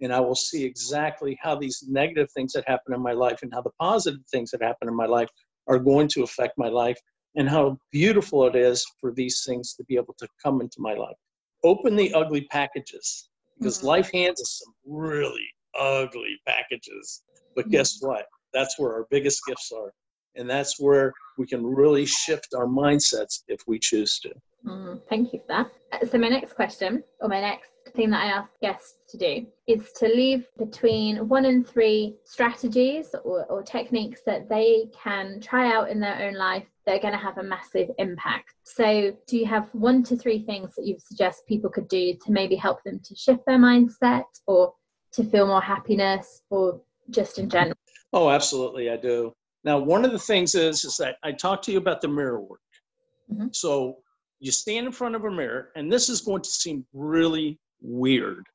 and 0.00 0.12
I 0.12 0.20
will 0.20 0.36
see 0.36 0.64
exactly 0.64 1.38
how 1.42 1.56
these 1.56 1.84
negative 1.88 2.30
things 2.32 2.52
that 2.52 2.68
happen 2.68 2.94
in 2.94 3.02
my 3.02 3.12
life 3.12 3.40
and 3.42 3.52
how 3.52 3.60
the 3.60 3.70
positive 3.78 4.20
things 4.30 4.50
that 4.52 4.62
happen 4.62 4.88
in 4.88 4.94
my 4.94 5.06
life 5.06 5.28
are 5.66 5.78
going 5.78 6.08
to 6.08 6.22
affect 6.22 6.56
my 6.56 6.68
life 6.68 6.98
and 7.36 7.48
how 7.48 7.78
beautiful 7.92 8.46
it 8.46 8.56
is 8.56 8.84
for 9.00 9.12
these 9.12 9.44
things 9.46 9.74
to 9.74 9.84
be 9.84 9.96
able 9.96 10.14
to 10.18 10.28
come 10.42 10.60
into 10.60 10.76
my 10.80 10.94
life. 10.94 11.16
Open 11.64 11.96
the 11.96 12.12
ugly 12.14 12.42
packages 12.50 13.28
because 13.58 13.78
mm-hmm. 13.78 13.88
life 13.88 14.10
hands 14.12 14.40
us 14.40 14.62
some 14.64 14.74
really 14.86 15.46
ugly 15.78 16.38
packages. 16.46 17.22
But 17.54 17.66
mm-hmm. 17.66 17.72
guess 17.72 17.98
what? 18.00 18.26
That's 18.52 18.78
where 18.78 18.92
our 18.94 19.06
biggest 19.10 19.42
gifts 19.46 19.70
are. 19.72 19.92
And 20.36 20.48
that's 20.48 20.80
where 20.80 21.12
we 21.38 21.46
can 21.46 21.64
really 21.64 22.06
shift 22.06 22.48
our 22.56 22.66
mindsets 22.66 23.42
if 23.48 23.60
we 23.66 23.78
choose 23.78 24.20
to. 24.20 24.30
Mm, 24.66 25.00
thank 25.08 25.32
you 25.32 25.40
for 25.40 25.46
that. 25.48 25.70
Uh, 25.92 26.06
so, 26.06 26.18
my 26.18 26.28
next 26.28 26.52
question, 26.52 27.02
or 27.20 27.28
my 27.28 27.40
next 27.40 27.70
thing 27.96 28.10
that 28.10 28.24
I 28.24 28.26
ask 28.26 28.50
guests 28.60 28.98
to 29.08 29.16
do, 29.16 29.46
is 29.66 29.90
to 29.96 30.06
leave 30.06 30.46
between 30.58 31.28
one 31.28 31.46
and 31.46 31.66
three 31.66 32.16
strategies 32.24 33.14
or, 33.24 33.46
or 33.46 33.62
techniques 33.62 34.20
that 34.26 34.48
they 34.48 34.88
can 34.92 35.40
try 35.40 35.74
out 35.74 35.88
in 35.88 35.98
their 35.98 36.22
own 36.22 36.34
life 36.34 36.66
that 36.86 36.96
are 36.96 37.00
going 37.00 37.12
to 37.12 37.18
have 37.18 37.38
a 37.38 37.42
massive 37.42 37.90
impact. 37.98 38.54
So, 38.64 39.16
do 39.26 39.36
you 39.36 39.46
have 39.46 39.68
one 39.72 40.02
to 40.04 40.16
three 40.16 40.44
things 40.44 40.74
that 40.76 40.86
you 40.86 40.96
suggest 40.98 41.46
people 41.46 41.70
could 41.70 41.88
do 41.88 42.14
to 42.24 42.32
maybe 42.32 42.56
help 42.56 42.82
them 42.84 43.00
to 43.04 43.14
shift 43.14 43.40
their 43.46 43.58
mindset 43.58 44.24
or 44.46 44.72
to 45.12 45.24
feel 45.24 45.46
more 45.46 45.60
happiness 45.60 46.42
or 46.50 46.80
just 47.10 47.38
in 47.38 47.48
general? 47.48 47.76
Oh, 48.12 48.30
absolutely, 48.30 48.90
I 48.90 48.96
do. 48.96 49.32
Now, 49.64 49.78
one 49.78 50.04
of 50.04 50.12
the 50.12 50.18
things 50.18 50.54
is 50.54 50.84
is 50.84 50.96
that 50.96 51.16
I 51.22 51.32
talked 51.32 51.64
to 51.64 51.72
you 51.72 51.78
about 51.78 52.00
the 52.00 52.08
mirror 52.08 52.40
work. 52.40 52.60
Mm-hmm. 53.32 53.48
So 53.52 53.98
you 54.38 54.50
stand 54.50 54.86
in 54.86 54.92
front 54.92 55.14
of 55.14 55.24
a 55.24 55.30
mirror, 55.30 55.70
and 55.76 55.92
this 55.92 56.08
is 56.08 56.22
going 56.22 56.42
to 56.42 56.50
seem 56.50 56.84
really 56.92 57.58
weird. 57.82 58.46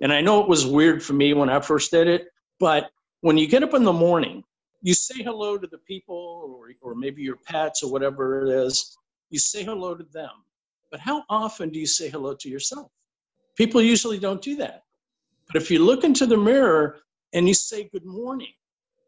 And 0.00 0.12
I 0.12 0.20
know 0.20 0.40
it 0.42 0.48
was 0.48 0.66
weird 0.66 1.02
for 1.02 1.12
me 1.12 1.32
when 1.32 1.48
I 1.48 1.60
first 1.60 1.90
did 1.90 2.08
it, 2.08 2.26
but 2.60 2.90
when 3.20 3.38
you 3.38 3.48
get 3.48 3.62
up 3.62 3.74
in 3.74 3.84
the 3.84 3.92
morning, 3.92 4.44
you 4.82 4.94
say 4.94 5.22
hello 5.22 5.58
to 5.58 5.66
the 5.66 5.78
people 5.78 6.56
or, 6.56 6.70
or 6.80 6.94
maybe 6.94 7.22
your 7.22 7.36
pets 7.36 7.82
or 7.82 7.90
whatever 7.90 8.46
it 8.46 8.66
is. 8.66 8.96
You 9.30 9.38
say 9.38 9.64
hello 9.64 9.94
to 9.94 10.04
them. 10.12 10.30
But 10.90 11.00
how 11.00 11.24
often 11.28 11.70
do 11.70 11.78
you 11.78 11.86
say 11.86 12.08
hello 12.08 12.34
to 12.34 12.48
yourself? 12.48 12.90
People 13.56 13.82
usually 13.82 14.18
don't 14.18 14.40
do 14.40 14.56
that. 14.56 14.82
But 15.46 15.60
if 15.60 15.70
you 15.70 15.84
look 15.84 16.04
into 16.04 16.26
the 16.26 16.36
mirror 16.36 17.00
and 17.32 17.48
you 17.48 17.54
say 17.54 17.88
good 17.92 18.04
morning, 18.04 18.52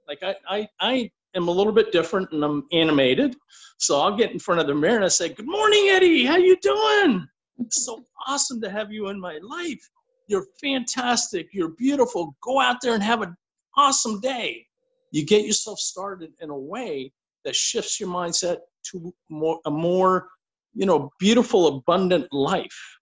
like 0.09 0.23
I, 0.23 0.35
I, 0.49 0.69
I 0.81 1.11
am 1.35 1.49
a 1.49 1.51
little 1.51 1.73
bit 1.73 1.93
different 1.93 2.33
and 2.33 2.45
I'm 2.45 2.67
animated. 2.73 3.37
So 3.79 4.01
I'll 4.01 4.17
get 4.17 4.33
in 4.33 4.39
front 4.39 4.61
of 4.61 4.67
the 4.67 4.75
mirror 4.75 4.97
and 4.97 5.05
I 5.05 5.09
say, 5.09 5.29
Good 5.29 5.47
morning, 5.47 5.89
Eddie. 5.91 6.25
How 6.27 6.37
you 6.37 6.57
doing? 6.61 7.27
It's 7.59 7.85
so 7.85 8.05
awesome 8.27 8.61
to 8.63 8.71
have 8.71 8.91
you 8.91 9.09
in 9.09 9.21
my 9.21 9.39
life. 9.43 9.89
You're 10.27 10.47
fantastic. 10.61 11.49
You're 11.53 11.71
beautiful. 11.71 12.37
Go 12.43 12.61
out 12.61 12.77
there 12.83 12.95
and 12.95 13.03
have 13.03 13.23
an 13.23 13.37
awesome 13.77 14.21
day. 14.21 14.67
You 15.11 15.25
get 15.25 15.45
yourself 15.45 15.79
started 15.79 16.33
in 16.41 16.51
a 16.51 16.59
way 16.59 17.13
that 17.45 17.57
shifts 17.57 17.99
your 17.99 18.09
mindset 18.09 18.59
to 18.91 19.13
more, 19.29 19.61
a 19.67 19.71
more, 19.71 20.29
you 20.75 20.87
know, 20.87 21.11
beautiful, 21.19 21.67
abundant 21.67 22.33
life. 22.33 22.99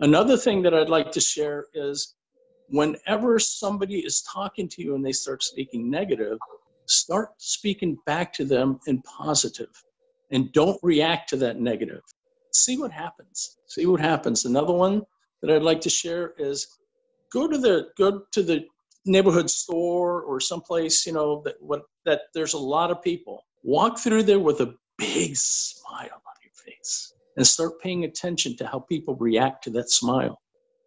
Another 0.00 0.36
thing 0.36 0.62
that 0.62 0.74
I'd 0.74 0.88
like 0.88 1.10
to 1.12 1.20
share 1.20 1.66
is 1.74 2.14
whenever 2.68 3.38
somebody 3.38 4.00
is 4.00 4.22
talking 4.22 4.68
to 4.68 4.82
you 4.82 4.94
and 4.94 5.04
they 5.04 5.12
start 5.12 5.42
speaking 5.42 5.90
negative, 5.90 6.38
start 6.86 7.30
speaking 7.38 7.96
back 8.06 8.32
to 8.34 8.44
them 8.44 8.78
in 8.86 9.00
positive 9.02 9.70
and 10.30 10.52
don't 10.52 10.78
react 10.82 11.28
to 11.30 11.36
that 11.36 11.60
negative. 11.60 12.02
See 12.52 12.76
what 12.78 12.90
happens. 12.90 13.56
See 13.66 13.86
what 13.86 14.00
happens. 14.00 14.44
Another 14.44 14.72
one 14.72 15.02
that 15.42 15.50
I'd 15.50 15.62
like 15.62 15.80
to 15.82 15.90
share 15.90 16.34
is 16.38 16.78
go 17.32 17.46
to 17.48 17.58
the 17.58 17.88
go 17.96 18.22
to 18.32 18.42
the 18.42 18.64
neighborhood 19.06 19.50
store 19.50 20.22
or 20.22 20.40
someplace, 20.40 21.06
you 21.06 21.12
know, 21.12 21.42
that 21.44 21.54
what 21.60 21.82
that 22.04 22.22
there's 22.34 22.54
a 22.54 22.58
lot 22.58 22.90
of 22.90 23.02
people. 23.02 23.44
Walk 23.62 23.98
through 23.98 24.22
there 24.24 24.38
with 24.38 24.60
a 24.60 24.74
big 24.98 25.36
smile 25.36 26.02
on 26.02 26.36
your 26.42 26.52
face 26.54 27.12
and 27.36 27.46
start 27.46 27.80
paying 27.80 28.04
attention 28.04 28.56
to 28.56 28.66
how 28.66 28.80
people 28.80 29.14
react 29.16 29.64
to 29.64 29.70
that 29.70 29.90
smile. 29.90 30.40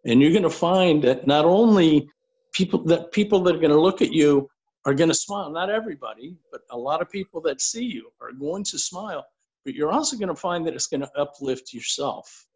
And 0.04 0.20
you're 0.20 0.32
going 0.32 0.42
to 0.42 0.50
find 0.50 1.02
that 1.04 1.26
not 1.26 1.44
only 1.44 2.08
people 2.52 2.84
that 2.84 3.12
people 3.12 3.40
that 3.40 3.56
are 3.56 3.60
going 3.60 3.70
to 3.70 3.80
look 3.80 4.02
at 4.02 4.12
you 4.12 4.48
are 4.84 4.94
going 4.94 5.08
to 5.08 5.14
smile. 5.14 5.50
Not 5.50 5.70
everybody, 5.70 6.36
but 6.50 6.62
a 6.70 6.76
lot 6.76 7.02
of 7.02 7.10
people 7.10 7.40
that 7.42 7.60
see 7.60 7.84
you 7.84 8.10
are 8.20 8.32
going 8.32 8.64
to 8.64 8.78
smile. 8.78 9.24
But 9.64 9.74
you're 9.74 9.92
also 9.92 10.16
going 10.16 10.28
to 10.28 10.34
find 10.34 10.66
that 10.66 10.74
it's 10.74 10.88
going 10.88 11.02
to 11.02 11.10
uplift 11.16 11.72
yourself. 11.72 12.46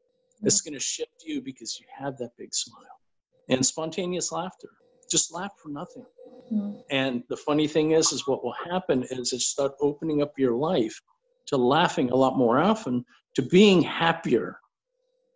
It's 0.42 0.60
going 0.60 0.74
to 0.74 0.80
shift 0.80 1.24
you 1.24 1.40
because 1.40 1.78
you 1.80 1.86
have 1.96 2.18
that 2.18 2.30
big 2.36 2.52
smile 2.52 3.00
and 3.48 3.64
spontaneous 3.64 4.32
laughter. 4.32 4.70
Just 5.10 5.32
laugh 5.32 5.52
for 5.62 5.68
nothing. 5.68 6.04
Mm-hmm. 6.52 6.78
And 6.90 7.22
the 7.28 7.36
funny 7.36 7.66
thing 7.66 7.92
is, 7.92 8.12
is 8.12 8.26
what 8.26 8.44
will 8.44 8.54
happen 8.70 9.04
is 9.10 9.32
it 9.32 9.40
start 9.40 9.72
opening 9.80 10.22
up 10.22 10.32
your 10.38 10.54
life 10.54 11.00
to 11.46 11.56
laughing 11.56 12.10
a 12.10 12.16
lot 12.16 12.36
more 12.36 12.58
often, 12.58 13.04
to 13.34 13.42
being 13.42 13.82
happier, 13.82 14.58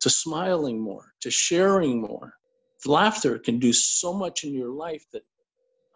to 0.01 0.11
smiling 0.11 0.81
more, 0.81 1.13
to 1.21 1.31
sharing 1.31 2.01
more. 2.01 2.35
Laughter 2.87 3.39
can 3.39 3.59
do 3.59 3.73
so 3.73 4.13
much 4.13 4.45
in 4.45 4.55
your 4.55 4.71
life 4.71 5.05
that 5.13 5.23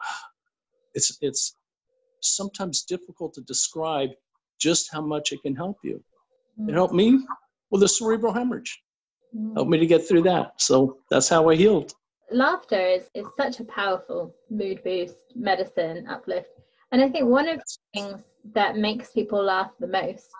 it's 0.95 1.16
it's 1.20 1.57
sometimes 2.20 2.83
difficult 2.83 3.35
to 3.35 3.41
describe 3.43 4.11
just 4.61 4.91
how 4.93 5.01
much 5.01 5.33
it 5.33 5.43
can 5.43 5.55
help 5.55 5.77
you. 5.83 6.03
It 6.59 6.70
mm. 6.70 6.75
helped 6.75 6.95
me 6.95 7.20
with 7.70 7.83
a 7.83 7.89
cerebral 7.89 8.33
hemorrhage. 8.33 8.81
Mm. 9.35 9.55
Helped 9.55 9.70
me 9.70 9.79
to 9.79 9.87
get 9.87 10.07
through 10.07 10.22
that. 10.22 10.53
So 10.61 10.99
that's 11.11 11.29
how 11.29 11.49
I 11.49 11.57
healed. 11.57 11.93
Laughter 12.31 12.81
is, 12.81 13.11
is 13.14 13.27
such 13.37 13.61
a 13.61 13.64
powerful 13.64 14.35
mood 14.51 14.83
boost, 14.83 15.16
medicine, 15.35 16.07
uplift. 16.09 16.49
And 16.93 17.03
I 17.03 17.09
think 17.09 17.27
one 17.27 17.49
of 17.49 17.59
the 17.59 17.77
things 17.93 18.22
that 18.53 18.77
makes 18.77 19.11
people 19.11 19.43
laugh 19.43 19.72
the 19.81 19.87
most 19.87 20.31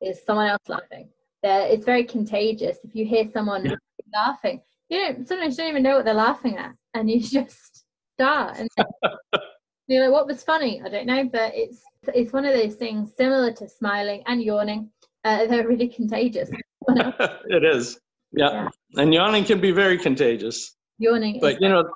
is 0.00 0.22
someone 0.24 0.48
else 0.48 0.68
laughing. 0.68 1.08
That 1.42 1.70
it's 1.70 1.84
very 1.84 2.04
contagious. 2.04 2.78
If 2.82 2.94
you 2.94 3.04
hear 3.04 3.30
someone 3.32 3.64
yeah. 3.64 3.76
laughing, 4.12 4.62
you 4.88 4.98
know, 4.98 5.24
sometimes 5.24 5.56
you 5.56 5.64
don't 5.64 5.70
even 5.70 5.82
know 5.82 5.96
what 5.96 6.04
they're 6.04 6.14
laughing 6.14 6.56
at, 6.56 6.72
and 6.94 7.10
you 7.10 7.20
just 7.22 7.84
start. 8.14 8.58
And 8.58 8.68
you 9.86 10.00
know 10.00 10.10
what 10.10 10.26
was 10.26 10.42
funny? 10.42 10.82
I 10.84 10.88
don't 10.88 11.06
know, 11.06 11.24
but 11.24 11.52
it's 11.54 11.82
it's 12.14 12.32
one 12.32 12.44
of 12.44 12.54
those 12.54 12.74
things 12.74 13.12
similar 13.16 13.52
to 13.52 13.68
smiling 13.68 14.22
and 14.26 14.42
yawning. 14.42 14.90
Uh, 15.24 15.46
they're 15.48 15.68
really 15.68 15.88
contagious. 15.88 16.50
it 16.88 17.64
is, 17.64 18.00
yeah. 18.32 18.50
yeah. 18.52 18.68
and 19.02 19.12
yawning 19.12 19.44
can 19.44 19.60
be 19.60 19.70
very 19.70 19.98
contagious. 19.98 20.74
Yawning, 20.98 21.38
but 21.40 21.60
you 21.60 21.68
know, 21.68 21.88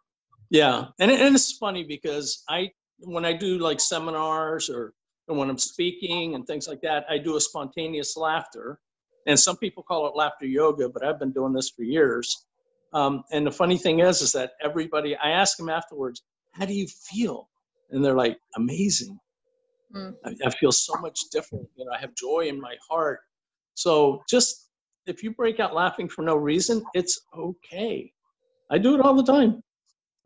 yeah, 0.51 0.87
and 1.01 1.11
it, 1.11 1.21
and 1.21 1.35
it's 1.35 1.53
funny 1.57 1.85
because 1.85 2.45
I 2.49 2.71
when 2.99 3.25
I 3.25 3.33
do 3.33 3.59
like 3.59 3.81
seminars 3.81 4.71
or 4.71 4.95
when 5.27 5.49
I'm 5.49 5.59
speaking 5.59 6.35
and 6.35 6.47
things 6.47 6.69
like 6.69 6.81
that, 6.83 7.05
I 7.09 7.19
do 7.19 7.37
a 7.37 7.41
spontaneous 7.41 8.17
laughter, 8.17 8.79
and 9.27 9.39
some 9.39 9.57
people 9.57 9.83
call 9.83 10.07
it 10.07 10.17
laughter 10.17 10.47
yoga, 10.47 10.89
but 10.89 11.05
I've 11.05 11.19
been 11.19 11.33
doing 11.33 11.53
this 11.53 11.71
for 11.71 11.83
years. 11.83 12.47
Um, 12.93 13.25
and 13.33 13.47
the 13.47 13.51
funny 13.51 13.79
thing 13.79 14.01
is, 14.01 14.21
is 14.21 14.33
that 14.33 14.53
everybody, 14.63 15.17
I 15.17 15.31
ask 15.31 15.57
them 15.57 15.71
afterwards, 15.71 16.23
how 16.53 16.67
do 16.67 16.75
you 16.75 16.87
feel? 16.87 17.49
and 17.93 18.05
they're 18.05 18.17
like 18.17 18.39
amazing. 18.57 19.19
Mm. 19.95 20.15
I, 20.25 20.35
I, 20.47 20.51
feel 20.51 20.73
so 20.73 20.95
much 21.01 21.21
different. 21.31 21.69
You 21.77 21.85
know 21.85 21.93
i 21.93 21.99
have 21.99 22.15
joy 22.15 22.47
in 22.49 22.61
my 22.61 22.75
heart. 22.91 23.21
So 23.75 24.23
just 24.29 24.71
if 25.07 25.23
you 25.23 25.33
break 25.33 25.61
out 25.61 25.75
laughing 25.75 26.09
for 26.09 26.23
no 26.23 26.37
reason 26.37 26.83
it's 26.95 27.21
okay 27.37 28.13
i 28.73 28.79
do 28.79 28.95
it 28.95 29.01
all 29.01 29.15
the 29.15 29.23
time 29.23 29.63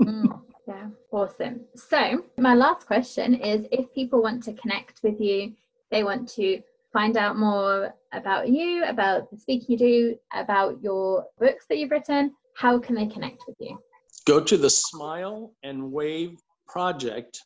mm. 0.02 0.40
yeah 0.66 0.88
awesome 1.10 1.60
so 1.74 2.24
my 2.38 2.54
last 2.54 2.86
question 2.86 3.34
is 3.34 3.66
if 3.70 3.92
people 3.94 4.22
want 4.22 4.42
to 4.42 4.52
connect 4.54 5.02
with 5.02 5.20
you 5.20 5.52
they 5.90 6.02
want 6.02 6.28
to 6.28 6.60
find 6.92 7.16
out 7.18 7.36
more 7.36 7.94
about 8.12 8.48
you 8.48 8.84
about 8.84 9.30
the 9.30 9.36
speaking 9.36 9.66
you 9.68 9.78
do 9.78 10.18
about 10.32 10.82
your 10.82 11.26
books 11.38 11.66
that 11.68 11.76
you've 11.76 11.90
written 11.90 12.32
how 12.54 12.78
can 12.78 12.94
they 12.94 13.06
connect 13.06 13.42
with 13.46 13.56
you 13.60 13.78
go 14.24 14.40
to 14.40 14.56
the 14.56 14.70
smile 14.70 15.52
and 15.62 15.92
wave 15.92 16.38
project 16.66 17.42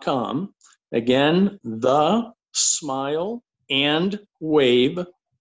com. 0.00 0.54
Again, 0.92 1.58
the 1.64 2.32
smile 2.52 3.42
and 3.70 4.18
wave 4.40 4.98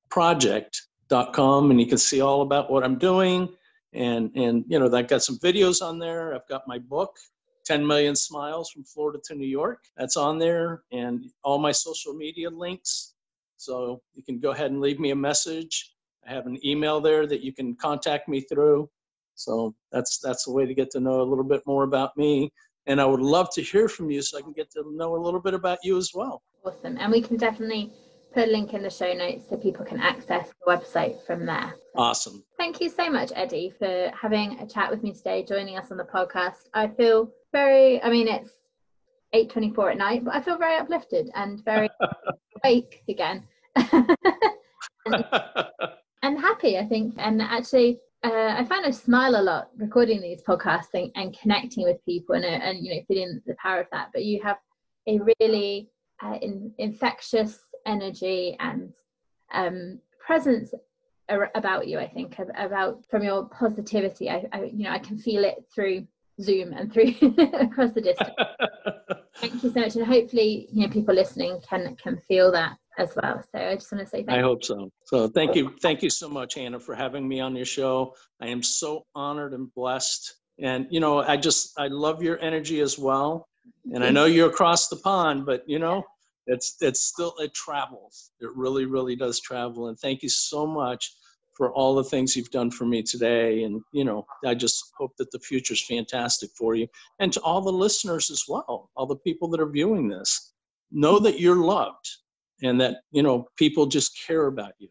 project.com. 0.09 1.71
And 1.71 1.79
you 1.79 1.87
can 1.87 1.97
see 1.97 2.21
all 2.21 2.41
about 2.41 2.69
what 2.69 2.83
I'm 2.83 2.97
doing. 2.97 3.49
And, 3.93 4.31
and, 4.35 4.65
you 4.67 4.79
know, 4.79 4.93
I've 4.95 5.07
got 5.07 5.23
some 5.23 5.37
videos 5.39 5.81
on 5.81 5.99
there. 5.99 6.35
I've 6.35 6.47
got 6.47 6.67
my 6.67 6.77
book, 6.77 7.15
10 7.65 7.85
Million 7.85 8.15
Smiles 8.15 8.69
from 8.69 8.83
Florida 8.83 9.19
to 9.25 9.35
New 9.35 9.47
York. 9.47 9.85
That's 9.97 10.17
on 10.17 10.37
there. 10.39 10.83
And 10.91 11.25
all 11.43 11.57
my 11.57 11.71
social 11.71 12.13
media 12.13 12.49
links. 12.49 13.15
So 13.57 14.01
you 14.13 14.23
can 14.23 14.39
go 14.39 14.51
ahead 14.51 14.71
and 14.71 14.81
leave 14.81 14.99
me 14.99 15.11
a 15.11 15.15
message. 15.15 15.93
I 16.27 16.33
have 16.33 16.45
an 16.45 16.59
email 16.65 16.99
there 16.99 17.25
that 17.27 17.41
you 17.41 17.53
can 17.53 17.75
contact 17.75 18.27
me 18.27 18.41
through. 18.41 18.89
So 19.35 19.75
that's 19.91 20.19
that's 20.19 20.45
the 20.45 20.51
way 20.51 20.65
to 20.65 20.73
get 20.73 20.89
to 20.91 20.99
know 20.99 21.21
a 21.21 21.23
little 21.23 21.43
bit 21.43 21.61
more 21.65 21.83
about 21.83 22.17
me 22.17 22.51
and 22.87 23.01
I 23.01 23.05
would 23.05 23.19
love 23.19 23.49
to 23.51 23.61
hear 23.61 23.87
from 23.87 24.09
you 24.09 24.21
so 24.21 24.37
I 24.37 24.41
can 24.41 24.53
get 24.53 24.71
to 24.71 24.83
know 24.95 25.15
a 25.15 25.21
little 25.21 25.41
bit 25.41 25.53
about 25.53 25.79
you 25.83 25.97
as 25.97 26.11
well. 26.13 26.41
Awesome. 26.65 26.97
And 26.97 27.11
we 27.11 27.21
can 27.21 27.37
definitely 27.37 27.91
put 28.37 28.49
a 28.49 28.51
link 28.51 28.75
in 28.75 28.83
the 28.83 28.89
show 28.89 29.13
notes 29.13 29.45
so 29.49 29.57
people 29.57 29.83
can 29.83 29.99
access 29.99 30.49
the 30.49 30.71
website 30.71 31.19
from 31.25 31.43
there. 31.43 31.73
Awesome. 31.95 32.43
Thank 32.55 32.79
you 32.79 32.87
so 32.87 33.09
much, 33.09 33.31
Eddie, 33.35 33.73
for 33.79 34.11
having 34.13 34.59
a 34.59 34.67
chat 34.67 34.91
with 34.91 35.01
me 35.01 35.11
today, 35.11 35.43
joining 35.43 35.75
us 35.75 35.89
on 35.89 35.97
the 35.97 36.03
podcast. 36.03 36.69
I 36.71 36.87
feel 36.87 37.31
very, 37.51 38.01
I 38.03 38.11
mean, 38.11 38.27
it's 38.27 38.51
8.24 39.33 39.93
at 39.93 39.97
night, 39.97 40.23
but 40.23 40.35
I 40.35 40.41
feel 40.41 40.59
very 40.59 40.77
uplifted 40.77 41.31
and 41.33 41.65
very 41.65 41.89
awake 42.63 43.01
again. 43.09 43.43
and, 43.75 45.25
and 46.21 46.39
happy, 46.39 46.77
I 46.77 46.85
think. 46.85 47.15
And 47.17 47.41
actually, 47.41 47.99
uh, 48.23 48.53
I 48.55 48.63
find 48.65 48.85
I 48.85 48.91
smile 48.91 49.35
a 49.35 49.41
lot 49.41 49.69
recording 49.77 50.21
these 50.21 50.43
podcasts 50.43 50.93
and, 50.93 51.11
and 51.15 51.35
connecting 51.39 51.85
with 51.85 52.05
people 52.05 52.35
and, 52.35 52.45
uh, 52.45 52.49
and 52.49 52.85
you 52.85 52.93
know 52.93 53.01
feeling 53.07 53.41
the 53.47 53.55
power 53.59 53.79
of 53.79 53.87
that. 53.91 54.09
But 54.13 54.25
you 54.25 54.41
have 54.43 54.57
a 55.07 55.19
really 55.39 55.89
uh, 56.23 56.37
in, 56.41 56.73
infectious 56.77 57.59
energy 57.87 58.55
and 58.59 58.93
um, 59.53 59.99
presence 60.25 60.73
about 61.55 61.87
you. 61.87 61.99
I 61.99 62.07
think 62.07 62.37
about 62.57 63.03
from 63.09 63.23
your 63.23 63.45
positivity. 63.45 64.29
I, 64.29 64.45
I, 64.53 64.63
you 64.65 64.83
know 64.83 64.91
I 64.91 64.99
can 64.99 65.17
feel 65.17 65.43
it 65.43 65.65
through 65.73 66.07
Zoom 66.41 66.73
and 66.73 66.91
through 66.91 67.13
across 67.59 67.93
the 67.93 68.01
distance. 68.01 68.35
Thank 69.37 69.63
you 69.63 69.71
so 69.71 69.79
much, 69.79 69.95
and 69.95 70.05
hopefully 70.05 70.67
you 70.71 70.83
know 70.83 70.93
people 70.93 71.15
listening 71.15 71.59
can 71.67 71.95
can 71.95 72.17
feel 72.27 72.51
that 72.51 72.77
as 72.97 73.15
well. 73.21 73.43
So 73.51 73.59
I 73.59 73.75
just 73.75 73.91
want 73.91 74.03
to 74.03 74.09
say 74.09 74.23
thank 74.23 74.29
I 74.29 74.37
you. 74.37 74.43
hope 74.43 74.63
so. 74.63 74.89
So 75.05 75.27
thank 75.27 75.55
you. 75.55 75.75
Thank 75.81 76.01
you 76.01 76.09
so 76.09 76.29
much, 76.29 76.57
Anna, 76.57 76.79
for 76.79 76.95
having 76.95 77.27
me 77.27 77.39
on 77.39 77.55
your 77.55 77.65
show. 77.65 78.15
I 78.41 78.47
am 78.47 78.63
so 78.63 79.05
honored 79.15 79.53
and 79.53 79.73
blessed. 79.73 80.33
And, 80.59 80.87
you 80.89 80.99
know, 80.99 81.19
I 81.19 81.37
just, 81.37 81.79
I 81.79 81.87
love 81.87 82.23
your 82.23 82.39
energy 82.41 82.79
as 82.81 82.97
well. 82.97 83.47
And 83.93 84.03
I 84.03 84.09
know 84.09 84.25
you're 84.25 84.49
across 84.49 84.87
the 84.87 84.95
pond, 84.95 85.45
but, 85.45 85.63
you 85.67 85.77
know, 85.77 86.03
it's 86.47 86.77
it's 86.81 87.01
still 87.01 87.33
it 87.39 87.53
travels. 87.53 88.31
It 88.39 88.49
really 88.55 88.85
really 88.85 89.15
does 89.15 89.39
travel. 89.39 89.87
And 89.87 89.99
thank 89.99 90.23
you 90.23 90.29
so 90.29 90.65
much 90.65 91.13
for 91.55 91.71
all 91.73 91.95
the 91.95 92.03
things 92.03 92.35
you've 92.35 92.51
done 92.51 92.71
for 92.71 92.85
me 92.85 93.03
today. 93.03 93.63
And 93.63 93.81
you 93.91 94.05
know 94.05 94.25
i 94.45 94.55
just 94.55 94.91
hope 94.97 95.11
that 95.17 95.31
the 95.31 95.39
future 95.39 95.73
is 95.73 95.85
fantastic 95.85 96.49
for 96.57 96.75
you. 96.75 96.87
And 97.19 97.31
to 97.33 97.41
all 97.41 97.61
the 97.61 97.71
listeners 97.71 98.31
as 98.31 98.43
well 98.47 98.89
all 98.95 99.05
the 99.05 99.17
people 99.17 99.47
that 99.49 99.61
are 99.61 99.69
viewing 99.69 100.07
this 100.07 100.53
know 100.91 101.19
that 101.19 101.39
you're 101.39 101.63
loved 101.63 102.07
and 102.63 102.79
that 102.81 102.97
you 103.11 103.21
know 103.21 103.47
people 103.57 103.85
just 103.85 104.17
care 104.25 104.47
about 104.47 104.73
you. 104.79 104.89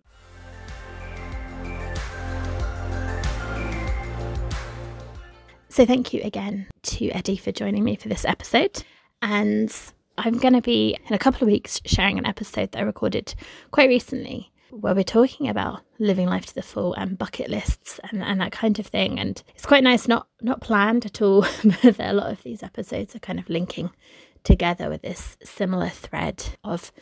So 5.77 5.85
thank 5.85 6.15
you 6.15 6.23
again 6.25 6.69
to 6.85 7.11
eddie 7.11 7.37
for 7.37 7.53
joining 7.53 7.85
me 7.85 7.97
for 7.97 8.09
this 8.09 8.25
episode. 8.25 8.83
And 9.21 9.71
I'm 10.19 10.39
going 10.39 10.55
to 10.55 10.63
be 10.63 10.97
in 11.07 11.15
a 11.15 11.19
couple 11.19 11.43
of 11.43 11.51
weeks 11.51 11.81
sharing 11.85 12.19
an 12.19 12.27
episode 12.27 12.73
that 12.73 12.81
I 12.81 12.83
recorded 12.83 13.35
quite 13.71 13.89
recently 13.89 14.53
where 14.71 14.95
we're 14.95 15.05
talking 15.05 15.49
about 15.49 15.81
living 15.99 16.27
life 16.27 16.47
to 16.47 16.55
the 16.55 16.63
full 16.63 16.95
and 16.95 17.17
bucket 17.17 17.49
lists 17.49 18.01
and, 18.11 18.23
and 18.23 18.41
that 18.41 18.53
kind 18.53 18.79
of 18.79 18.87
thing. 18.87 19.19
And 19.19 19.43
it's 19.55 19.67
quite 19.67 19.85
nice, 19.85 20.09
not 20.09 20.29
not 20.41 20.61
planned 20.61 21.07
at 21.07 21.23
all, 21.23 21.43
but 21.83 22.01
a 22.01 22.13
lot 22.13 22.33
of 22.33 22.43
these 22.43 22.63
episodes 22.63 23.15
are 23.15 23.21
kind 23.21 23.39
of 23.39 23.49
linking 23.49 23.91
together 24.45 24.89
with 24.89 25.03
this 25.03 25.37
similar 25.43 25.89
thread 25.89 26.45
of 26.63 26.93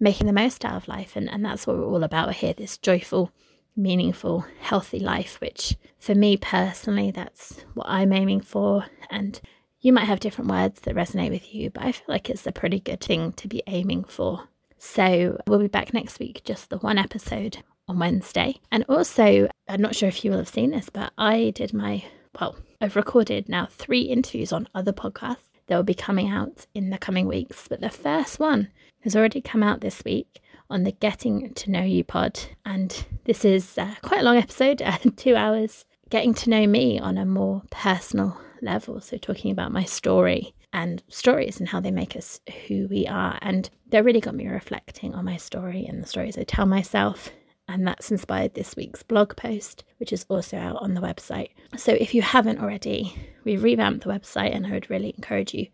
making 0.00 0.26
the 0.26 0.32
most 0.32 0.64
out 0.64 0.76
of 0.76 0.88
life. 0.88 1.16
And, 1.16 1.30
and 1.30 1.44
that's 1.44 1.66
what 1.66 1.76
we're 1.76 1.86
all 1.86 2.04
about 2.04 2.34
here 2.34 2.54
this 2.54 2.78
joyful, 2.78 3.30
meaningful, 3.76 4.46
healthy 4.60 4.98
life, 4.98 5.40
which 5.40 5.76
for 5.98 6.14
me 6.14 6.36
personally, 6.36 7.10
that's 7.10 7.64
what 7.74 7.88
I'm 7.88 8.12
aiming 8.12 8.40
for. 8.40 8.86
And 9.10 9.40
you 9.84 9.92
might 9.92 10.06
have 10.06 10.18
different 10.18 10.50
words 10.50 10.80
that 10.80 10.94
resonate 10.94 11.30
with 11.30 11.54
you, 11.54 11.68
but 11.68 11.82
I 11.82 11.92
feel 11.92 12.06
like 12.08 12.30
it's 12.30 12.46
a 12.46 12.52
pretty 12.52 12.80
good 12.80 13.02
thing 13.02 13.32
to 13.32 13.46
be 13.46 13.62
aiming 13.66 14.04
for. 14.04 14.48
So 14.78 15.38
we'll 15.46 15.58
be 15.58 15.68
back 15.68 15.92
next 15.92 16.18
week, 16.18 16.40
just 16.42 16.70
the 16.70 16.78
one 16.78 16.96
episode 16.96 17.58
on 17.86 17.98
Wednesday. 17.98 18.56
And 18.72 18.86
also, 18.88 19.46
I'm 19.68 19.82
not 19.82 19.94
sure 19.94 20.08
if 20.08 20.24
you 20.24 20.30
will 20.30 20.38
have 20.38 20.48
seen 20.48 20.70
this, 20.70 20.88
but 20.88 21.12
I 21.18 21.52
did 21.54 21.74
my, 21.74 22.02
well, 22.40 22.56
I've 22.80 22.96
recorded 22.96 23.46
now 23.46 23.66
three 23.66 24.00
interviews 24.00 24.54
on 24.54 24.68
other 24.74 24.94
podcasts 24.94 25.50
that 25.66 25.76
will 25.76 25.82
be 25.82 25.92
coming 25.92 26.30
out 26.30 26.64
in 26.74 26.88
the 26.88 26.96
coming 26.96 27.26
weeks. 27.26 27.68
But 27.68 27.82
the 27.82 27.90
first 27.90 28.38
one 28.40 28.70
has 29.00 29.14
already 29.14 29.42
come 29.42 29.62
out 29.62 29.82
this 29.82 30.02
week 30.02 30.40
on 30.70 30.84
the 30.84 30.92
Getting 30.92 31.52
to 31.52 31.70
Know 31.70 31.82
You 31.82 32.04
pod. 32.04 32.40
And 32.64 33.04
this 33.24 33.44
is 33.44 33.76
uh, 33.76 33.96
quite 34.00 34.22
a 34.22 34.24
long 34.24 34.38
episode, 34.38 34.80
uh, 34.82 34.96
two 35.14 35.36
hours, 35.36 35.84
getting 36.08 36.32
to 36.32 36.48
know 36.48 36.66
me 36.66 36.98
on 36.98 37.18
a 37.18 37.26
more 37.26 37.64
personal 37.70 38.40
level. 38.64 39.00
So, 39.00 39.16
talking 39.16 39.50
about 39.50 39.72
my 39.72 39.84
story 39.84 40.54
and 40.74 41.02
stories 41.08 41.60
and 41.60 41.68
how 41.68 41.80
they 41.80 41.92
make 41.92 42.16
us 42.16 42.40
who 42.66 42.88
we 42.88 43.06
are. 43.06 43.38
And 43.40 43.70
that 43.90 44.04
really 44.04 44.20
got 44.20 44.34
me 44.34 44.48
reflecting 44.48 45.14
on 45.14 45.24
my 45.24 45.36
story 45.36 45.86
and 45.86 46.02
the 46.02 46.06
stories 46.06 46.36
I 46.36 46.42
tell 46.42 46.66
myself. 46.66 47.30
And 47.68 47.86
that's 47.86 48.10
inspired 48.10 48.54
this 48.54 48.76
week's 48.76 49.02
blog 49.02 49.36
post, 49.36 49.84
which 49.98 50.12
is 50.12 50.26
also 50.28 50.58
out 50.58 50.82
on 50.82 50.94
the 50.94 51.00
website. 51.00 51.50
So 51.76 51.92
if 51.92 52.12
you 52.12 52.20
haven't 52.20 52.60
already, 52.60 53.14
we've 53.44 53.62
revamped 53.62 54.04
the 54.04 54.10
website 54.10 54.54
and 54.54 54.66
I 54.66 54.72
would 54.72 54.90
really 54.90 55.14
encourage 55.16 55.54
you 55.54 55.68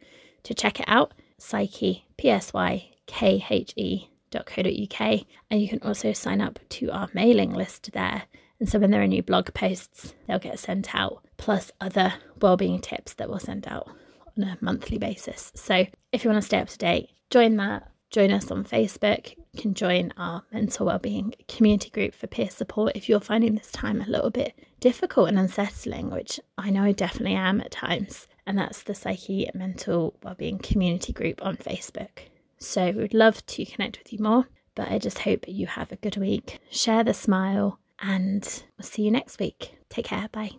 to 0.45 0.55
check 0.55 0.79
it 0.79 0.87
out 0.87 1.15
Psykhe, 1.41 2.03
P 2.19 2.29
S 2.29 2.53
Y 2.53 2.91
K 3.07 3.45
H 3.49 3.73
E 3.77 4.09
dot 4.31 4.47
.co.uk 4.47 5.21
and 5.51 5.61
you 5.61 5.69
can 5.69 5.83
also 5.83 6.13
sign 6.13 6.41
up 6.41 6.61
to 6.69 6.91
our 6.93 7.09
mailing 7.15 7.53
list 7.53 7.91
there 7.93 8.25
and 8.61 8.69
so 8.69 8.79
when 8.79 8.91
there 8.91 9.03
are 9.03 9.07
new 9.07 9.23
blog 9.23 9.53
posts 9.55 10.15
they'll 10.27 10.39
get 10.39 10.59
sent 10.59 10.95
out 10.95 11.25
plus 11.37 11.73
other 11.81 12.15
well-being 12.41 12.81
tips 12.81 13.15
that 13.15 13.29
we'll 13.29 13.39
send 13.41 13.67
out 13.67 13.91
on 14.37 14.45
a 14.45 14.59
monthly 14.61 14.99
basis. 14.99 15.51
So 15.55 15.87
if 16.13 16.25
you 16.25 16.31
want 16.31 16.43
to 16.43 16.47
stay 16.47 16.59
up 16.59 16.69
to 16.69 16.79
date, 16.79 17.11
join 17.31 17.57
that. 17.57 17.91
Join 18.11 18.33
us 18.33 18.51
on 18.51 18.65
Facebook. 18.65 19.37
You 19.53 19.63
can 19.63 19.75
join 19.75 20.13
our 20.17 20.43
mental 20.53 20.87
wellbeing 20.87 21.33
community 21.47 21.91
group 21.91 22.13
for 22.13 22.27
peer 22.27 22.51
support 22.51 22.97
if 22.97 23.09
you're 23.09 23.21
finding 23.21 23.55
this 23.55 23.71
time 23.71 24.01
a 24.01 24.07
little 24.07 24.31
bit 24.31 24.53
difficult 24.81 25.29
and 25.29 25.39
unsettling, 25.39 26.11
which 26.11 26.41
I 26.59 26.71
know 26.71 26.83
I 26.83 26.93
definitely 26.93 27.37
am 27.37 27.61
at 27.61 27.71
times. 27.71 28.27
And 28.47 28.59
that's 28.59 28.83
the 28.83 28.95
Psykhe 28.95 29.55
Mental 29.55 30.17
Wellbeing 30.25 30.59
Community 30.59 31.13
Group 31.13 31.45
on 31.45 31.57
Facebook. 31.57 32.27
So 32.59 32.91
we'd 32.91 33.15
love 33.15 33.47
to 33.47 33.65
connect 33.65 33.99
with 33.99 34.13
you 34.13 34.19
more, 34.19 34.49
but 34.75 34.91
I 34.91 34.99
just 34.99 35.21
hope 35.21 35.45
you 35.47 35.69
have 35.69 35.93
a 35.93 35.97
good 35.97 36.17
week. 36.17 36.59
Share 36.69 37.05
the 37.05 37.15
smile, 37.15 37.79
and 38.01 38.63
we'll 38.79 38.87
see 38.87 39.03
you 39.03 39.11
next 39.11 39.39
week. 39.39 39.75
Take 39.89 40.07
care. 40.07 40.29
Bye. 40.33 40.53